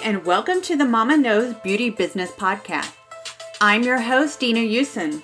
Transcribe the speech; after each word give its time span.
And 0.00 0.24
welcome 0.24 0.62
to 0.62 0.74
the 0.74 0.86
Mama 0.86 1.18
Knows 1.18 1.54
Beauty 1.56 1.90
Business 1.90 2.30
Podcast. 2.30 2.94
I'm 3.60 3.82
your 3.82 4.00
host, 4.00 4.40
Dina 4.40 4.60
Usen. 4.60 5.22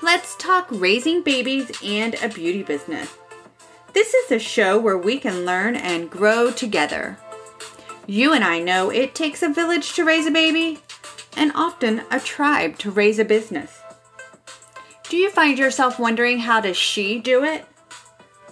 Let's 0.00 0.36
talk 0.36 0.68
raising 0.70 1.22
babies 1.22 1.72
and 1.84 2.14
a 2.22 2.28
beauty 2.28 2.62
business. 2.62 3.12
This 3.92 4.14
is 4.14 4.30
a 4.30 4.38
show 4.38 4.78
where 4.78 4.96
we 4.96 5.18
can 5.18 5.44
learn 5.44 5.74
and 5.74 6.08
grow 6.08 6.52
together. 6.52 7.18
You 8.06 8.32
and 8.32 8.44
I 8.44 8.60
know 8.60 8.90
it 8.90 9.16
takes 9.16 9.42
a 9.42 9.48
village 9.48 9.94
to 9.94 10.04
raise 10.04 10.26
a 10.26 10.30
baby, 10.30 10.78
and 11.36 11.50
often 11.54 12.02
a 12.10 12.20
tribe 12.20 12.78
to 12.78 12.90
raise 12.90 13.18
a 13.18 13.24
business. 13.24 13.80
Do 15.08 15.16
you 15.16 15.28
find 15.28 15.58
yourself 15.58 15.98
wondering 15.98 16.38
how 16.38 16.60
does 16.60 16.76
she 16.76 17.18
do 17.18 17.42
it? 17.42 17.66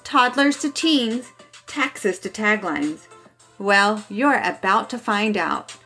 Toddlers 0.03 0.57
to 0.59 0.73
teens, 0.73 1.27
taxes 1.69 2.19
to 2.19 2.29
taglines. 2.29 3.07
Well, 3.61 4.07
you're 4.09 4.41
about 4.43 4.89
to 4.89 4.99
find 4.99 5.37
out. 5.37 5.77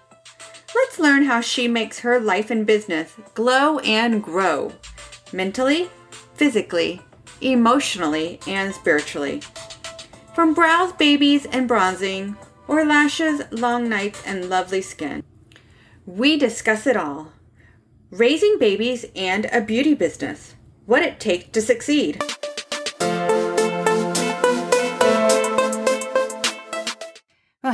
Let's 0.73 1.01
learn 1.01 1.25
how 1.25 1.41
she 1.41 1.67
makes 1.67 1.99
her 1.99 2.21
life 2.21 2.49
and 2.49 2.65
business 2.65 3.13
glow 3.35 3.81
and 3.81 4.23
grow 4.23 4.71
mentally, 5.33 5.91
physically, 6.35 7.03
emotionally, 7.41 8.39
and 8.47 8.73
spiritually. 8.73 9.43
From 10.37 10.55
brows, 10.55 10.93
babies, 10.93 11.47
and 11.47 11.67
bronzing, 11.67 12.37
or 12.69 12.85
lashes, 12.85 13.43
long 13.51 13.89
nights, 13.89 14.23
and 14.25 14.49
lovely 14.49 14.81
skin. 14.81 15.25
We 16.07 16.39
discuss 16.39 16.87
it 16.87 16.97
all. 16.97 17.33
Raising 18.13 18.57
babies 18.61 19.05
and 19.17 19.47
a 19.47 19.61
beauty 19.61 19.95
business. 19.95 20.55
What 20.87 21.03
it 21.03 21.19
takes 21.19 21.51
to 21.51 21.61
succeed. 21.61 22.23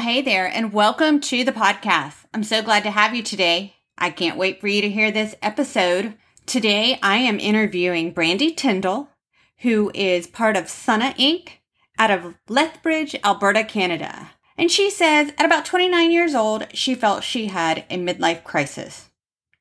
Well, 0.01 0.09
hey 0.09 0.23
there, 0.23 0.47
and 0.47 0.73
welcome 0.73 1.21
to 1.21 1.45
the 1.45 1.53
podcast. 1.53 2.25
I'm 2.33 2.43
so 2.43 2.63
glad 2.63 2.85
to 2.85 2.91
have 2.91 3.15
you 3.15 3.23
today. 3.23 3.75
I 3.99 4.09
can't 4.09 4.39
wait 4.39 4.59
for 4.59 4.67
you 4.67 4.81
to 4.81 4.89
hear 4.89 5.11
this 5.11 5.35
episode. 5.43 6.15
Today, 6.47 6.99
I 7.03 7.19
am 7.19 7.39
interviewing 7.39 8.15
Brandy 8.15 8.51
Tyndall, 8.55 9.11
who 9.59 9.91
is 9.93 10.27
part 10.27 10.57
of 10.57 10.71
Sunna 10.71 11.15
Inc. 11.19 11.51
out 11.99 12.11
of 12.11 12.35
Lethbridge, 12.49 13.15
Alberta, 13.23 13.63
Canada. 13.63 14.31
And 14.57 14.71
she 14.71 14.89
says 14.89 15.35
at 15.37 15.45
about 15.45 15.67
29 15.67 16.11
years 16.11 16.35
old, 16.35 16.69
she 16.73 16.95
felt 16.95 17.23
she 17.23 17.49
had 17.49 17.85
a 17.91 17.99
midlife 17.99 18.43
crisis. 18.43 19.11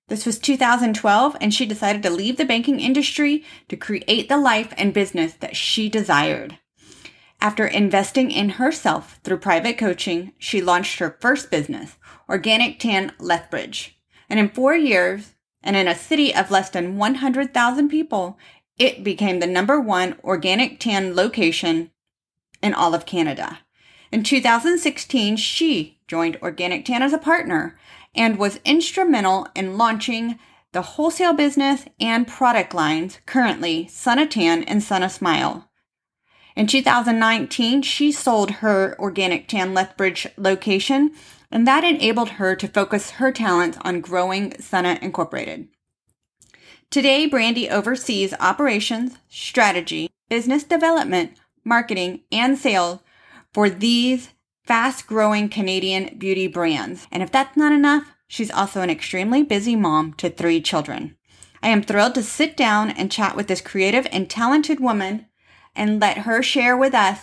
This 0.07 0.25
was 0.25 0.39
2012, 0.39 1.35
and 1.41 1.53
she 1.53 1.65
decided 1.65 2.01
to 2.03 2.09
leave 2.09 2.37
the 2.37 2.45
banking 2.45 2.79
industry 2.79 3.43
to 3.67 3.75
create 3.75 4.29
the 4.29 4.37
life 4.37 4.73
and 4.77 4.93
business 4.93 5.33
that 5.33 5.57
she 5.57 5.89
desired. 5.89 6.57
After 7.41 7.65
investing 7.65 8.31
in 8.31 8.49
herself 8.49 9.19
through 9.23 9.37
private 9.37 9.77
coaching, 9.77 10.33
she 10.37 10.61
launched 10.61 10.99
her 10.99 11.17
first 11.21 11.49
business, 11.49 11.97
Organic 12.27 12.79
Tan 12.79 13.13
Lethbridge. 13.17 13.97
And 14.29 14.39
in 14.39 14.49
four 14.49 14.75
years, 14.75 15.35
and 15.63 15.75
in 15.75 15.87
a 15.87 15.95
city 15.95 16.33
of 16.33 16.51
less 16.51 16.69
than 16.69 16.97
100,000 16.97 17.89
people, 17.89 18.37
it 18.77 19.03
became 19.03 19.39
the 19.39 19.47
number 19.47 19.79
one 19.79 20.17
organic 20.23 20.79
tan 20.79 21.15
location 21.15 21.91
in 22.61 22.73
all 22.73 22.93
of 22.93 23.05
Canada. 23.05 23.59
In 24.11 24.23
2016, 24.23 25.37
she 25.37 25.99
joined 26.07 26.37
Organic 26.41 26.85
Tan 26.85 27.03
as 27.03 27.13
a 27.13 27.17
partner 27.17 27.77
and 28.15 28.37
was 28.37 28.59
instrumental 28.65 29.47
in 29.55 29.77
launching 29.77 30.39
the 30.71 30.81
wholesale 30.81 31.33
business 31.33 31.85
and 31.99 32.27
product 32.27 32.73
lines 32.73 33.19
currently 33.25 33.85
Sunna 33.85 34.29
Tan 34.29 34.63
and 34.63 34.81
Sunna 34.81 35.09
Smile. 35.09 35.68
In 36.59 36.67
2019, 36.67 37.83
she 37.83 38.11
sold 38.11 38.51
her 38.55 38.93
organic 38.99 39.47
tan 39.47 39.73
Lethbridge 39.73 40.27
location, 40.35 41.13
and 41.49 41.65
that 41.65 41.85
enabled 41.85 42.31
her 42.31 42.53
to 42.53 42.67
focus 42.67 43.11
her 43.11 43.31
talents 43.31 43.77
on 43.83 44.01
growing 44.01 44.51
Sunna 44.59 45.01
Incorporated. 45.01 45.69
Today, 46.89 47.27
Brandy 47.27 47.69
oversees 47.69 48.33
operations, 48.41 49.19
strategy, 49.29 50.09
business 50.27 50.65
development, 50.65 51.37
marketing, 51.63 52.23
and 52.29 52.57
sales 52.57 52.99
for 53.53 53.69
these 53.69 54.31
fast 54.65 55.07
growing 55.07 55.47
Canadian 55.47 56.17
beauty 56.17 56.47
brands. 56.47 57.07
And 57.09 57.23
if 57.23 57.31
that's 57.31 57.55
not 57.55 57.71
enough, 57.71 58.11
she's 58.27 58.51
also 58.51 58.81
an 58.81 58.89
extremely 58.89 59.43
busy 59.43 59.77
mom 59.77 60.11
to 60.15 60.29
three 60.29 60.59
children. 60.59 61.15
I 61.63 61.69
am 61.69 61.83
thrilled 61.83 62.15
to 62.15 62.23
sit 62.23 62.57
down 62.57 62.89
and 62.89 63.09
chat 63.09 63.37
with 63.37 63.47
this 63.47 63.61
creative 63.61 64.07
and 64.11 64.29
talented 64.29 64.81
woman 64.81 65.25
and 65.75 65.99
let 65.99 66.19
her 66.19 66.41
share 66.41 66.75
with 66.75 66.93
us 66.93 67.19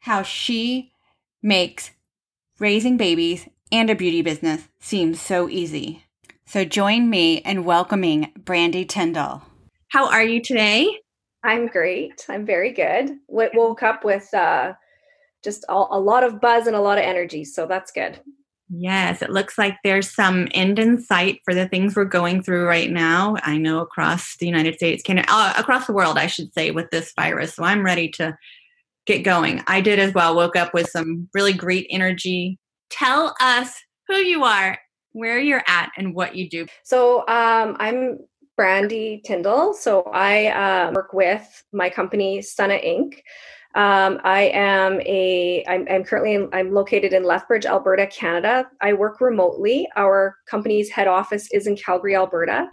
how 0.00 0.22
she 0.22 0.92
makes 1.42 1.90
raising 2.58 2.96
babies 2.96 3.48
and 3.72 3.90
a 3.90 3.94
beauty 3.94 4.22
business 4.22 4.68
seem 4.78 5.14
so 5.14 5.48
easy. 5.48 6.04
So 6.46 6.64
join 6.64 7.08
me 7.08 7.36
in 7.38 7.64
welcoming 7.64 8.32
Brandy 8.36 8.84
Tyndall. 8.84 9.42
How 9.88 10.08
are 10.08 10.22
you 10.22 10.42
today? 10.42 10.98
I'm 11.44 11.68
great. 11.68 12.24
I'm 12.28 12.44
very 12.44 12.72
good. 12.72 13.16
W- 13.28 13.50
woke 13.54 13.82
up 13.82 14.04
with 14.04 14.32
uh, 14.34 14.74
just 15.42 15.64
a, 15.68 15.72
a 15.72 16.00
lot 16.00 16.24
of 16.24 16.40
buzz 16.40 16.66
and 16.66 16.76
a 16.76 16.80
lot 16.80 16.98
of 16.98 17.04
energy, 17.04 17.44
so 17.44 17.66
that's 17.66 17.92
good. 17.92 18.20
Yes, 18.72 19.20
it 19.20 19.30
looks 19.30 19.58
like 19.58 19.78
there's 19.82 20.08
some 20.08 20.46
end 20.52 20.78
in 20.78 21.02
sight 21.02 21.40
for 21.44 21.54
the 21.54 21.66
things 21.66 21.96
we're 21.96 22.04
going 22.04 22.40
through 22.40 22.66
right 22.66 22.88
now. 22.88 23.34
I 23.42 23.56
know 23.56 23.80
across 23.80 24.36
the 24.36 24.46
United 24.46 24.76
States, 24.76 25.02
Canada, 25.02 25.26
uh, 25.28 25.54
across 25.58 25.88
the 25.88 25.92
world, 25.92 26.16
I 26.16 26.28
should 26.28 26.54
say, 26.54 26.70
with 26.70 26.88
this 26.90 27.12
virus. 27.16 27.56
So 27.56 27.64
I'm 27.64 27.84
ready 27.84 28.08
to 28.10 28.38
get 29.06 29.24
going. 29.24 29.64
I 29.66 29.80
did 29.80 29.98
as 29.98 30.14
well. 30.14 30.36
Woke 30.36 30.54
up 30.54 30.72
with 30.72 30.88
some 30.88 31.28
really 31.34 31.52
great 31.52 31.88
energy. 31.90 32.60
Tell 32.90 33.34
us 33.40 33.74
who 34.06 34.14
you 34.14 34.44
are, 34.44 34.78
where 35.12 35.40
you're 35.40 35.64
at, 35.66 35.90
and 35.96 36.14
what 36.14 36.36
you 36.36 36.48
do. 36.48 36.66
So 36.84 37.26
um, 37.26 37.76
I'm 37.80 38.20
Brandy 38.56 39.20
Tyndall. 39.24 39.74
So 39.74 40.02
I 40.12 40.46
uh, 40.46 40.92
work 40.92 41.12
with 41.12 41.64
my 41.72 41.90
company 41.90 42.38
Sunna 42.38 42.84
Inc. 42.84 43.20
Um, 43.76 44.18
I 44.24 44.50
am 44.52 45.00
a. 45.02 45.64
I'm, 45.68 45.86
I'm 45.88 46.02
currently 46.02 46.34
in, 46.34 46.48
I'm 46.52 46.72
located 46.72 47.12
in 47.12 47.22
Lethbridge, 47.22 47.66
Alberta, 47.66 48.06
Canada. 48.08 48.66
I 48.80 48.92
work 48.94 49.20
remotely. 49.20 49.88
Our 49.96 50.36
company's 50.48 50.90
head 50.90 51.06
office 51.06 51.48
is 51.52 51.66
in 51.66 51.76
Calgary, 51.76 52.16
Alberta. 52.16 52.68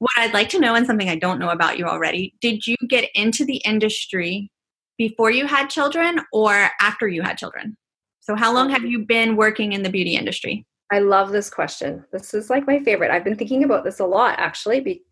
What 0.00 0.12
I'd 0.18 0.34
like 0.34 0.50
to 0.50 0.60
know, 0.60 0.74
and 0.74 0.86
something 0.86 1.08
I 1.08 1.16
don't 1.16 1.38
know 1.38 1.48
about 1.48 1.78
you 1.78 1.86
already, 1.86 2.34
did 2.42 2.66
you 2.66 2.76
get 2.88 3.08
into 3.14 3.46
the 3.46 3.56
industry 3.64 4.50
before 4.98 5.30
you 5.30 5.46
had 5.46 5.70
children 5.70 6.20
or 6.32 6.68
after 6.80 7.08
you 7.08 7.22
had 7.22 7.38
children? 7.38 7.76
So, 8.20 8.36
how 8.36 8.52
long 8.52 8.68
have 8.68 8.84
you 8.84 9.06
been 9.06 9.36
working 9.36 9.72
in 9.72 9.82
the 9.82 9.90
beauty 9.90 10.14
industry? 10.16 10.66
I 10.92 10.98
love 10.98 11.32
this 11.32 11.48
question. 11.48 12.04
This 12.12 12.34
is 12.34 12.50
like 12.50 12.66
my 12.66 12.80
favorite. 12.80 13.10
I've 13.10 13.24
been 13.24 13.36
thinking 13.36 13.64
about 13.64 13.84
this 13.84 14.00
a 14.00 14.06
lot 14.06 14.38
actually, 14.38 14.80
be, 14.80 15.02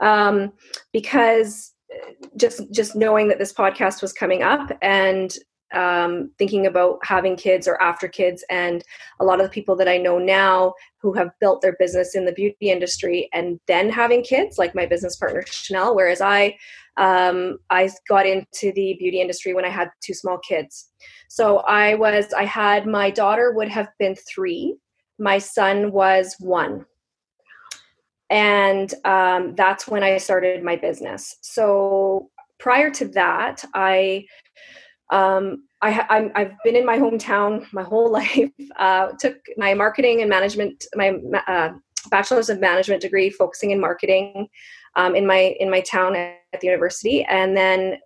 um, 0.00 0.52
because 0.92 1.72
just 2.36 2.70
just 2.72 2.96
knowing 2.96 3.28
that 3.28 3.38
this 3.38 3.52
podcast 3.52 4.02
was 4.02 4.12
coming 4.12 4.42
up 4.42 4.70
and 4.82 5.36
um, 5.72 6.32
thinking 6.36 6.66
about 6.66 6.98
having 7.04 7.36
kids 7.36 7.68
or 7.68 7.80
after 7.80 8.08
kids 8.08 8.44
and 8.50 8.82
a 9.20 9.24
lot 9.24 9.40
of 9.40 9.46
the 9.46 9.50
people 9.50 9.76
that 9.76 9.88
i 9.88 9.96
know 9.96 10.18
now 10.18 10.74
who 11.00 11.12
have 11.12 11.30
built 11.40 11.62
their 11.62 11.76
business 11.78 12.16
in 12.16 12.24
the 12.24 12.32
beauty 12.32 12.70
industry 12.70 13.28
and 13.32 13.60
then 13.68 13.88
having 13.88 14.22
kids 14.22 14.58
like 14.58 14.74
my 14.74 14.84
business 14.84 15.16
partner 15.16 15.44
chanel 15.46 15.94
whereas 15.94 16.20
i 16.20 16.56
um, 16.96 17.58
i 17.70 17.88
got 18.08 18.26
into 18.26 18.72
the 18.72 18.96
beauty 18.98 19.20
industry 19.20 19.54
when 19.54 19.64
i 19.64 19.70
had 19.70 19.88
two 20.02 20.14
small 20.14 20.38
kids. 20.38 20.90
So 21.28 21.58
i 21.58 21.94
was 21.94 22.32
i 22.32 22.44
had 22.44 22.86
my 22.86 23.10
daughter 23.10 23.52
would 23.52 23.68
have 23.68 23.88
been 23.98 24.16
three. 24.16 24.76
My 25.18 25.38
son 25.38 25.92
was 25.92 26.34
one 26.40 26.84
and 28.30 28.94
um, 29.04 29.54
that's 29.56 29.88
when 29.88 30.02
I 30.02 30.16
started 30.18 30.62
my 30.62 30.76
business. 30.76 31.36
So 31.42 32.30
prior 32.58 32.90
to 32.90 33.08
that, 33.08 33.64
I 33.74 34.26
um, 35.10 35.64
I, 35.82 35.90
have 35.90 36.52
been 36.62 36.76
in 36.76 36.86
my 36.86 36.98
hometown 36.98 37.66
my 37.72 37.82
whole 37.82 38.10
life. 38.20 38.50
Uh, 38.76 39.08
took 39.18 39.36
my 39.56 39.74
marketing 39.74 40.20
and 40.20 40.30
management, 40.30 40.84
my 40.94 41.14
uh, 41.48 41.72
bachelor's 42.10 42.48
of 42.48 42.60
management 42.60 43.02
degree, 43.02 43.30
focusing 43.30 43.72
in 43.72 43.80
marketing 43.80 44.48
um, 44.96 45.14
in 45.14 45.26
my 45.26 45.56
in 45.58 45.70
my 45.70 45.80
town 45.80 46.14
at 46.16 46.60
the 46.60 46.66
university, 46.66 47.24
and 47.24 47.56
then 47.56 47.98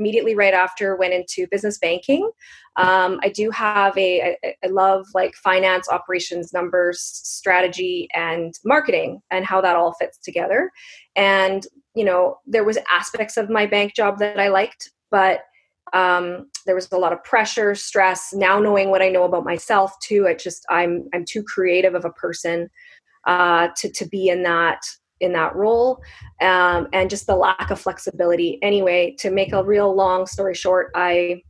immediately 0.00 0.34
right 0.34 0.54
after 0.54 0.96
went 0.96 1.12
into 1.12 1.46
business 1.50 1.78
banking. 1.78 2.30
Um, 2.76 3.20
i 3.22 3.28
do 3.28 3.50
have 3.50 3.96
a 3.98 4.36
I, 4.44 4.66
love 4.68 5.06
like 5.14 5.34
finance 5.34 5.88
operations 5.88 6.52
numbers 6.52 7.00
strategy 7.02 8.08
and 8.14 8.54
marketing 8.64 9.20
and 9.30 9.44
how 9.44 9.60
that 9.60 9.76
all 9.76 9.92
fits 9.94 10.18
together. 10.18 10.70
And 11.16 11.66
you 11.94 12.04
know 12.04 12.38
there 12.46 12.64
was 12.64 12.78
aspects 12.90 13.36
of 13.36 13.50
my 13.50 13.66
bank 13.66 13.94
job 13.94 14.18
that 14.18 14.38
i 14.38 14.48
liked 14.48 14.90
but 15.10 15.40
um, 15.92 16.48
there 16.66 16.76
was 16.76 16.92
a 16.92 16.96
lot 16.96 17.12
of 17.12 17.24
pressure 17.24 17.74
stress. 17.74 18.32
Now 18.32 18.60
knowing 18.60 18.90
what 18.90 19.02
i 19.02 19.08
know 19.08 19.24
about 19.24 19.44
myself 19.44 19.98
too 20.00 20.26
it 20.26 20.38
just 20.38 20.64
i'm 20.70 21.08
i'm 21.12 21.24
too 21.24 21.42
creative 21.42 21.94
of 21.94 22.04
a 22.04 22.10
person 22.10 22.70
uh, 23.26 23.68
to 23.76 23.90
to 23.90 24.06
be 24.06 24.28
in 24.28 24.42
that 24.44 24.80
in 25.20 25.32
that 25.32 25.54
role 25.54 26.00
um, 26.40 26.88
and 26.92 27.10
just 27.10 27.26
the 27.26 27.36
lack 27.36 27.70
of 27.70 27.80
flexibility 27.80 28.58
anyway 28.62 29.14
to 29.18 29.30
make 29.30 29.52
a 29.52 29.62
real 29.64 29.94
long 29.94 30.26
story 30.26 30.54
short 30.54 30.90
i 30.94 31.40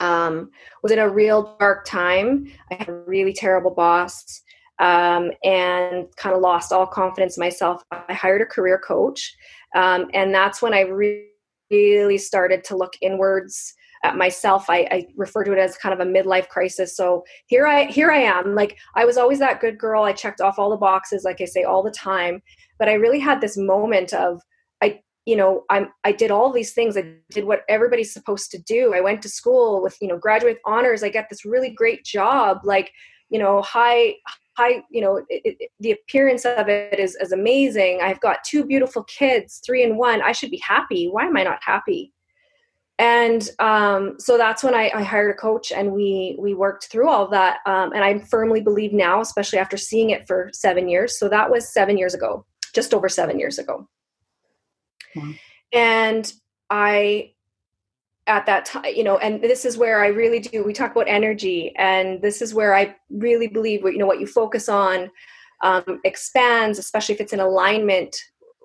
Um, 0.00 0.50
was 0.82 0.92
in 0.92 1.00
a 1.00 1.08
real 1.08 1.56
dark 1.58 1.84
time. 1.84 2.46
I 2.70 2.74
had 2.76 2.88
a 2.88 3.02
really 3.06 3.32
terrible 3.32 3.72
boss 3.72 4.42
um, 4.78 5.32
and 5.42 6.06
kind 6.16 6.36
of 6.36 6.40
lost 6.40 6.72
all 6.72 6.86
confidence 6.86 7.36
in 7.36 7.42
myself. 7.42 7.82
I 7.90 8.14
hired 8.14 8.40
a 8.42 8.46
career 8.46 8.78
coach, 8.78 9.34
um, 9.74 10.08
and 10.14 10.32
that's 10.32 10.62
when 10.62 10.72
I 10.72 10.82
re- 10.82 11.26
really 11.70 12.16
started 12.18 12.62
to 12.64 12.76
look 12.76 12.94
inwards 13.00 13.74
at 14.04 14.16
myself. 14.16 14.66
I, 14.68 14.86
I, 14.90 15.06
refer 15.16 15.44
to 15.44 15.52
it 15.52 15.58
as 15.58 15.76
kind 15.76 15.92
of 15.92 16.00
a 16.00 16.10
midlife 16.10 16.48
crisis. 16.48 16.96
So 16.96 17.24
here 17.46 17.66
I 17.66 17.84
here 17.84 18.10
I 18.10 18.18
am. 18.18 18.54
Like 18.54 18.76
I 18.94 19.04
was 19.04 19.16
always 19.16 19.38
that 19.40 19.60
good 19.60 19.78
girl. 19.78 20.04
I 20.04 20.12
checked 20.12 20.40
off 20.40 20.58
all 20.58 20.70
the 20.70 20.76
boxes, 20.76 21.24
like 21.24 21.40
I 21.40 21.44
say 21.44 21.64
all 21.64 21.82
the 21.82 21.90
time. 21.90 22.42
But 22.78 22.88
I 22.88 22.94
really 22.94 23.18
had 23.18 23.40
this 23.40 23.56
moment 23.56 24.12
of 24.12 24.40
I 24.82 25.00
you 25.28 25.36
know 25.36 25.64
i'm 25.68 25.88
i 26.04 26.10
did 26.10 26.30
all 26.30 26.50
these 26.50 26.72
things 26.72 26.96
i 26.96 27.04
did 27.30 27.44
what 27.44 27.60
everybody's 27.68 28.14
supposed 28.14 28.50
to 28.50 28.58
do 28.62 28.94
i 28.94 29.00
went 29.00 29.20
to 29.20 29.28
school 29.28 29.82
with 29.82 29.94
you 30.00 30.08
know 30.08 30.16
graduate 30.16 30.58
honors 30.64 31.02
i 31.02 31.10
got 31.10 31.26
this 31.28 31.44
really 31.44 31.68
great 31.68 32.02
job 32.02 32.60
like 32.64 32.90
you 33.28 33.38
know 33.38 33.60
high 33.60 34.14
high 34.56 34.82
you 34.90 35.02
know 35.02 35.18
it, 35.28 35.56
it, 35.60 35.70
the 35.80 35.92
appearance 35.92 36.46
of 36.46 36.68
it 36.68 36.98
is, 36.98 37.14
is 37.16 37.32
amazing 37.32 38.00
i've 38.02 38.20
got 38.20 38.42
two 38.42 38.64
beautiful 38.64 39.04
kids 39.04 39.60
three 39.66 39.84
and 39.84 39.98
one 39.98 40.22
i 40.22 40.32
should 40.32 40.50
be 40.50 40.62
happy 40.66 41.08
why 41.08 41.26
am 41.26 41.36
i 41.36 41.42
not 41.42 41.58
happy 41.62 42.10
and 42.98 43.50
um, 43.60 44.16
so 44.18 44.36
that's 44.36 44.64
when 44.64 44.74
I, 44.74 44.90
I, 44.92 45.02
hired 45.02 45.30
a 45.30 45.38
coach 45.38 45.70
and 45.70 45.92
we 45.92 46.36
we 46.38 46.52
worked 46.52 46.86
through 46.86 47.08
all 47.08 47.24
of 47.24 47.30
that 47.30 47.58
um, 47.66 47.92
and 47.92 48.04
i 48.04 48.18
firmly 48.18 48.60
believe 48.60 48.92
now 48.92 49.20
especially 49.20 49.58
after 49.58 49.76
seeing 49.76 50.10
it 50.10 50.26
for 50.26 50.50
seven 50.52 50.88
years 50.88 51.18
so 51.18 51.28
that 51.28 51.50
was 51.50 51.72
seven 51.72 51.96
years 51.96 52.14
ago 52.14 52.44
just 52.74 52.92
over 52.92 53.08
seven 53.08 53.38
years 53.38 53.58
ago 53.58 53.88
wow. 55.16 55.32
and 55.72 56.32
i 56.70 57.30
at 58.26 58.44
that 58.46 58.64
time 58.66 58.84
you 58.94 59.04
know 59.04 59.18
and 59.18 59.42
this 59.42 59.64
is 59.64 59.78
where 59.78 60.02
i 60.02 60.08
really 60.08 60.40
do 60.40 60.64
we 60.64 60.72
talk 60.72 60.92
about 60.92 61.08
energy 61.08 61.74
and 61.76 62.20
this 62.20 62.42
is 62.42 62.52
where 62.52 62.74
i 62.74 62.94
really 63.10 63.46
believe 63.46 63.82
what 63.82 63.92
you 63.92 63.98
know 63.98 64.06
what 64.06 64.20
you 64.20 64.26
focus 64.26 64.68
on 64.68 65.10
um, 65.62 66.00
expands 66.04 66.78
especially 66.78 67.14
if 67.14 67.20
it's 67.20 67.32
in 67.32 67.40
alignment 67.40 68.16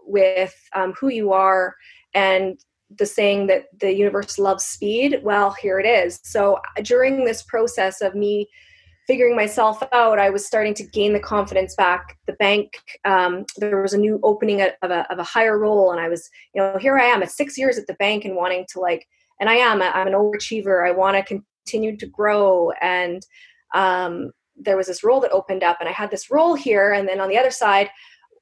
with 0.06 0.54
um, 0.76 0.94
who 0.94 1.08
you 1.08 1.32
are 1.32 1.76
and 2.14 2.60
the 2.98 3.06
saying 3.06 3.48
that 3.48 3.66
the 3.80 3.94
universe 3.94 4.38
loves 4.38 4.64
speed 4.64 5.20
well 5.24 5.52
here 5.52 5.80
it 5.80 5.86
is 5.86 6.20
so 6.24 6.58
during 6.84 7.26
this 7.26 7.44
process 7.44 8.02
of 8.02 8.16
me 8.16 8.48
figuring 9.08 9.36
myself 9.36 9.82
out 9.92 10.20
i 10.20 10.30
was 10.30 10.46
starting 10.46 10.74
to 10.74 10.84
gain 10.84 11.14
the 11.14 11.20
confidence 11.20 11.76
back 11.76 12.18
the 12.28 12.34
bank 12.34 12.72
um, 13.06 13.46
there 13.58 13.82
was 13.82 13.94
a 13.94 13.98
new 13.98 14.20
opening 14.24 14.62
of 14.62 14.92
a, 14.92 15.06
of 15.12 15.20
a 15.20 15.24
higher 15.24 15.58
role 15.60 15.92
and 15.92 16.00
i 16.00 16.08
was 16.08 16.30
you 16.54 16.62
know 16.62 16.78
here 16.78 16.98
i 16.98 17.06
am 17.06 17.22
at 17.24 17.32
six 17.32 17.58
years 17.58 17.78
at 17.78 17.88
the 17.88 17.96
bank 17.96 18.26
and 18.26 18.36
wanting 18.36 18.66
to 18.70 18.80
like 18.80 19.08
and 19.40 19.50
I 19.50 19.56
am. 19.56 19.82
I'm 19.82 20.08
an 20.08 20.14
overachiever. 20.14 20.88
I 20.88 20.92
want 20.92 21.18
to 21.18 21.42
continue 21.66 21.98
to 21.98 22.06
grow. 22.06 22.72
And 22.82 23.26
um, 23.74 24.32
there 24.56 24.78
was 24.78 24.88
this 24.88 25.04
role 25.04 25.20
that 25.22 25.32
opened 25.32 25.64
up, 25.64 25.78
and 25.80 25.90
I 25.90 25.92
had 25.92 26.12
this 26.12 26.32
role 26.32 26.56
here. 26.56 26.94
And 26.94 27.08
then 27.08 27.20
on 27.20 27.30
the 27.30 27.38
other 27.38 27.52
side, 27.52 27.90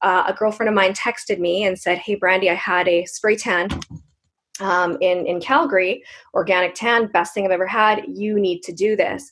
uh, 0.01 0.25
a 0.27 0.33
girlfriend 0.33 0.69
of 0.69 0.75
mine 0.75 0.93
texted 0.93 1.39
me 1.39 1.63
and 1.63 1.79
said, 1.79 1.97
"Hey, 1.97 2.15
Brandy, 2.15 2.49
I 2.49 2.55
had 2.55 2.87
a 2.87 3.05
spray 3.05 3.35
tan 3.35 3.69
um, 4.61 4.97
in 5.01 5.25
in 5.25 5.39
Calgary, 5.41 6.03
organic 6.33 6.75
tan, 6.75 7.07
best 7.07 7.33
thing 7.33 7.45
I've 7.45 7.51
ever 7.51 7.67
had. 7.67 8.05
You 8.07 8.39
need 8.39 8.61
to 8.63 8.71
do 8.73 8.95
this." 8.95 9.29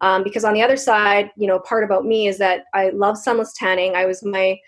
Um, 0.00 0.22
because 0.22 0.44
on 0.44 0.54
the 0.54 0.62
other 0.62 0.76
side, 0.76 1.30
you 1.36 1.46
know, 1.46 1.58
part 1.58 1.84
about 1.84 2.04
me 2.04 2.28
is 2.28 2.38
that 2.38 2.64
I 2.72 2.90
love 2.90 3.18
sunless 3.18 3.52
tanning. 3.54 3.96
I 3.96 4.06
was 4.06 4.22
my 4.24 4.58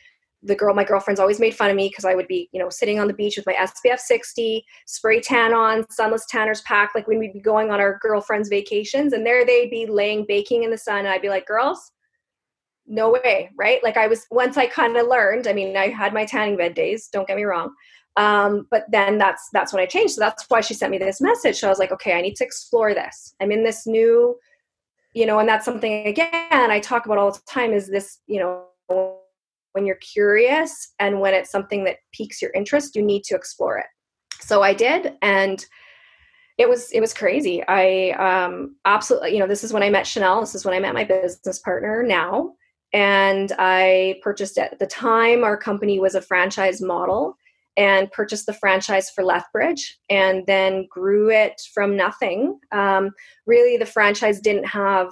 the 0.43 0.55
girl 0.55 0.75
my 0.75 0.85
girlfriends 0.85 1.21
always 1.21 1.39
made 1.39 1.55
fun 1.55 1.71
of 1.71 1.77
me 1.77 1.89
because 1.89 2.05
i 2.05 2.15
would 2.15 2.27
be 2.27 2.49
you 2.53 2.59
know 2.59 2.71
sitting 2.71 2.99
on 2.99 3.07
the 3.07 3.13
beach 3.13 3.37
with 3.37 3.47
my 3.47 3.55
spf 3.55 3.99
60 3.99 4.65
spray 4.87 5.21
tan 5.21 5.53
on 5.53 5.89
sunless 5.91 6.25
tanners 6.27 6.63
pack 6.63 6.93
like 6.95 7.07
when 7.07 7.19
we'd 7.19 7.33
be 7.33 7.41
going 7.41 7.71
on 7.71 7.81
our 7.81 7.99
girlfriends 8.01 8.49
vacations 8.49 9.13
and 9.13 9.27
there 9.27 9.45
they'd 9.45 9.71
be 9.71 9.87
laying 9.87 10.25
baking 10.27 10.63
in 10.63 10.71
the 10.71 10.79
sun 10.79 11.01
and 11.01 11.09
i'd 11.09 11.23
be 11.23 11.29
like 11.29 11.47
girls 11.47 11.93
no 12.87 13.11
way 13.11 13.51
right 13.57 13.83
like 13.85 13.97
i 13.97 14.07
was 14.07 14.27
once 14.31 14.57
i 14.57 14.67
kind 14.67 14.97
of 14.97 15.07
learned 15.07 15.47
i 15.47 15.53
mean 15.53 15.77
i 15.77 15.89
had 15.89 16.15
my 16.15 16.25
tanning 16.25 16.57
bed 16.57 16.75
days 16.75 17.09
don't 17.13 17.29
get 17.29 17.37
me 17.37 17.45
wrong 17.45 17.73
um, 18.17 18.67
but 18.71 18.85
then 18.91 19.19
that's 19.19 19.49
that's 19.53 19.73
when 19.73 19.83
i 19.83 19.87
changed. 19.87 20.15
So 20.15 20.21
that's 20.21 20.45
why 20.49 20.61
she 20.61 20.75
sent 20.75 20.91
me 20.91 20.99
this 20.99 21.21
message. 21.21 21.59
So 21.59 21.69
i 21.69 21.71
was 21.71 21.79
like 21.79 21.93
okay 21.93 22.13
i 22.13 22.21
need 22.21 22.37
to 22.37 22.45
explore 22.45 22.95
this. 22.95 23.35
I'm 23.41 23.53
in 23.53 23.63
this 23.63 23.87
new 23.87 24.37
you 25.15 25.27
know 25.27 25.39
and 25.39 25.49
that's 25.49 25.65
something 25.65 26.07
again 26.07 26.31
i 26.71 26.79
talk 26.79 27.05
about 27.07 27.19
all 27.19 27.33
the 27.33 27.41
time 27.49 27.73
is 27.73 27.89
this 27.89 28.19
you 28.27 28.39
know 28.39 28.65
when 29.73 29.87
you're 29.87 29.97
curious 29.97 30.95
and 30.99 31.21
when 31.21 31.35
it's 31.35 31.51
something 31.51 31.85
that 31.85 31.97
piques 32.13 32.43
your 32.43 32.51
interest 32.53 32.97
you 32.97 33.03
need 33.03 33.23
to 33.25 33.35
explore 33.35 33.79
it. 33.79 33.87
So 34.41 34.63
i 34.63 34.75
did 34.75 35.15
and 35.23 35.65
it 36.59 36.69
was 36.69 36.91
it 36.93 37.01
was 37.01 37.15
crazy. 37.15 37.63
I 37.67 38.11
um 38.19 38.77
absolutely 38.85 39.33
you 39.33 39.39
know 39.39 39.47
this 39.47 39.65
is 39.65 39.73
when 39.73 39.83
i 39.83 39.91
met 39.91 40.07
chanel. 40.07 40.41
This 40.41 40.55
is 40.55 40.65
when 40.65 40.75
i 40.75 40.81
met 40.81 40.95
my 40.95 41.05
business 41.05 41.59
partner 41.61 42.03
now. 42.03 42.53
And 42.93 43.53
i 43.59 44.17
purchased 44.23 44.59
it 44.59 44.73
at 44.73 44.79
the 44.79 44.87
time 44.87 45.45
our 45.45 45.57
company 45.57 46.01
was 46.01 46.15
a 46.15 46.23
franchise 46.23 46.83
model 46.83 47.37
and 47.81 48.13
purchased 48.13 48.45
the 48.45 48.53
franchise 48.53 49.09
for 49.09 49.25
lethbridge 49.25 49.99
and 50.11 50.47
then 50.47 50.87
grew 50.91 51.31
it 51.31 51.63
from 51.73 51.97
nothing. 51.97 52.61
Um, 52.73 53.13
really 53.47 53.79
the 53.79 53.87
franchise 53.87 54.39
didn't 54.39 54.67
have 54.67 55.09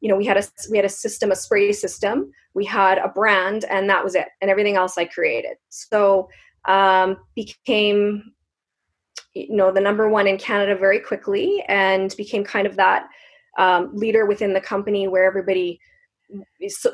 you 0.00 0.08
know 0.08 0.16
we 0.16 0.26
had 0.26 0.36
a 0.36 0.42
we 0.68 0.76
had 0.76 0.84
a 0.84 0.88
system 0.88 1.30
a 1.30 1.36
spray 1.36 1.72
system. 1.72 2.32
We 2.54 2.64
had 2.64 2.98
a 2.98 3.08
brand 3.08 3.64
and 3.66 3.88
that 3.88 4.02
was 4.02 4.16
it 4.16 4.26
and 4.40 4.50
everything 4.50 4.74
else 4.74 4.98
i 4.98 5.04
created. 5.04 5.58
So 5.68 6.28
um, 6.64 7.18
became 7.36 8.32
you 9.34 9.54
know 9.54 9.70
the 9.70 9.80
number 9.80 10.08
one 10.08 10.26
in 10.26 10.38
canada 10.38 10.74
very 10.74 10.98
quickly 10.98 11.62
and 11.68 12.16
became 12.16 12.42
kind 12.42 12.66
of 12.66 12.74
that 12.76 13.08
um, 13.58 13.94
leader 13.94 14.26
within 14.26 14.54
the 14.54 14.60
company 14.60 15.06
where 15.06 15.24
everybody 15.24 15.78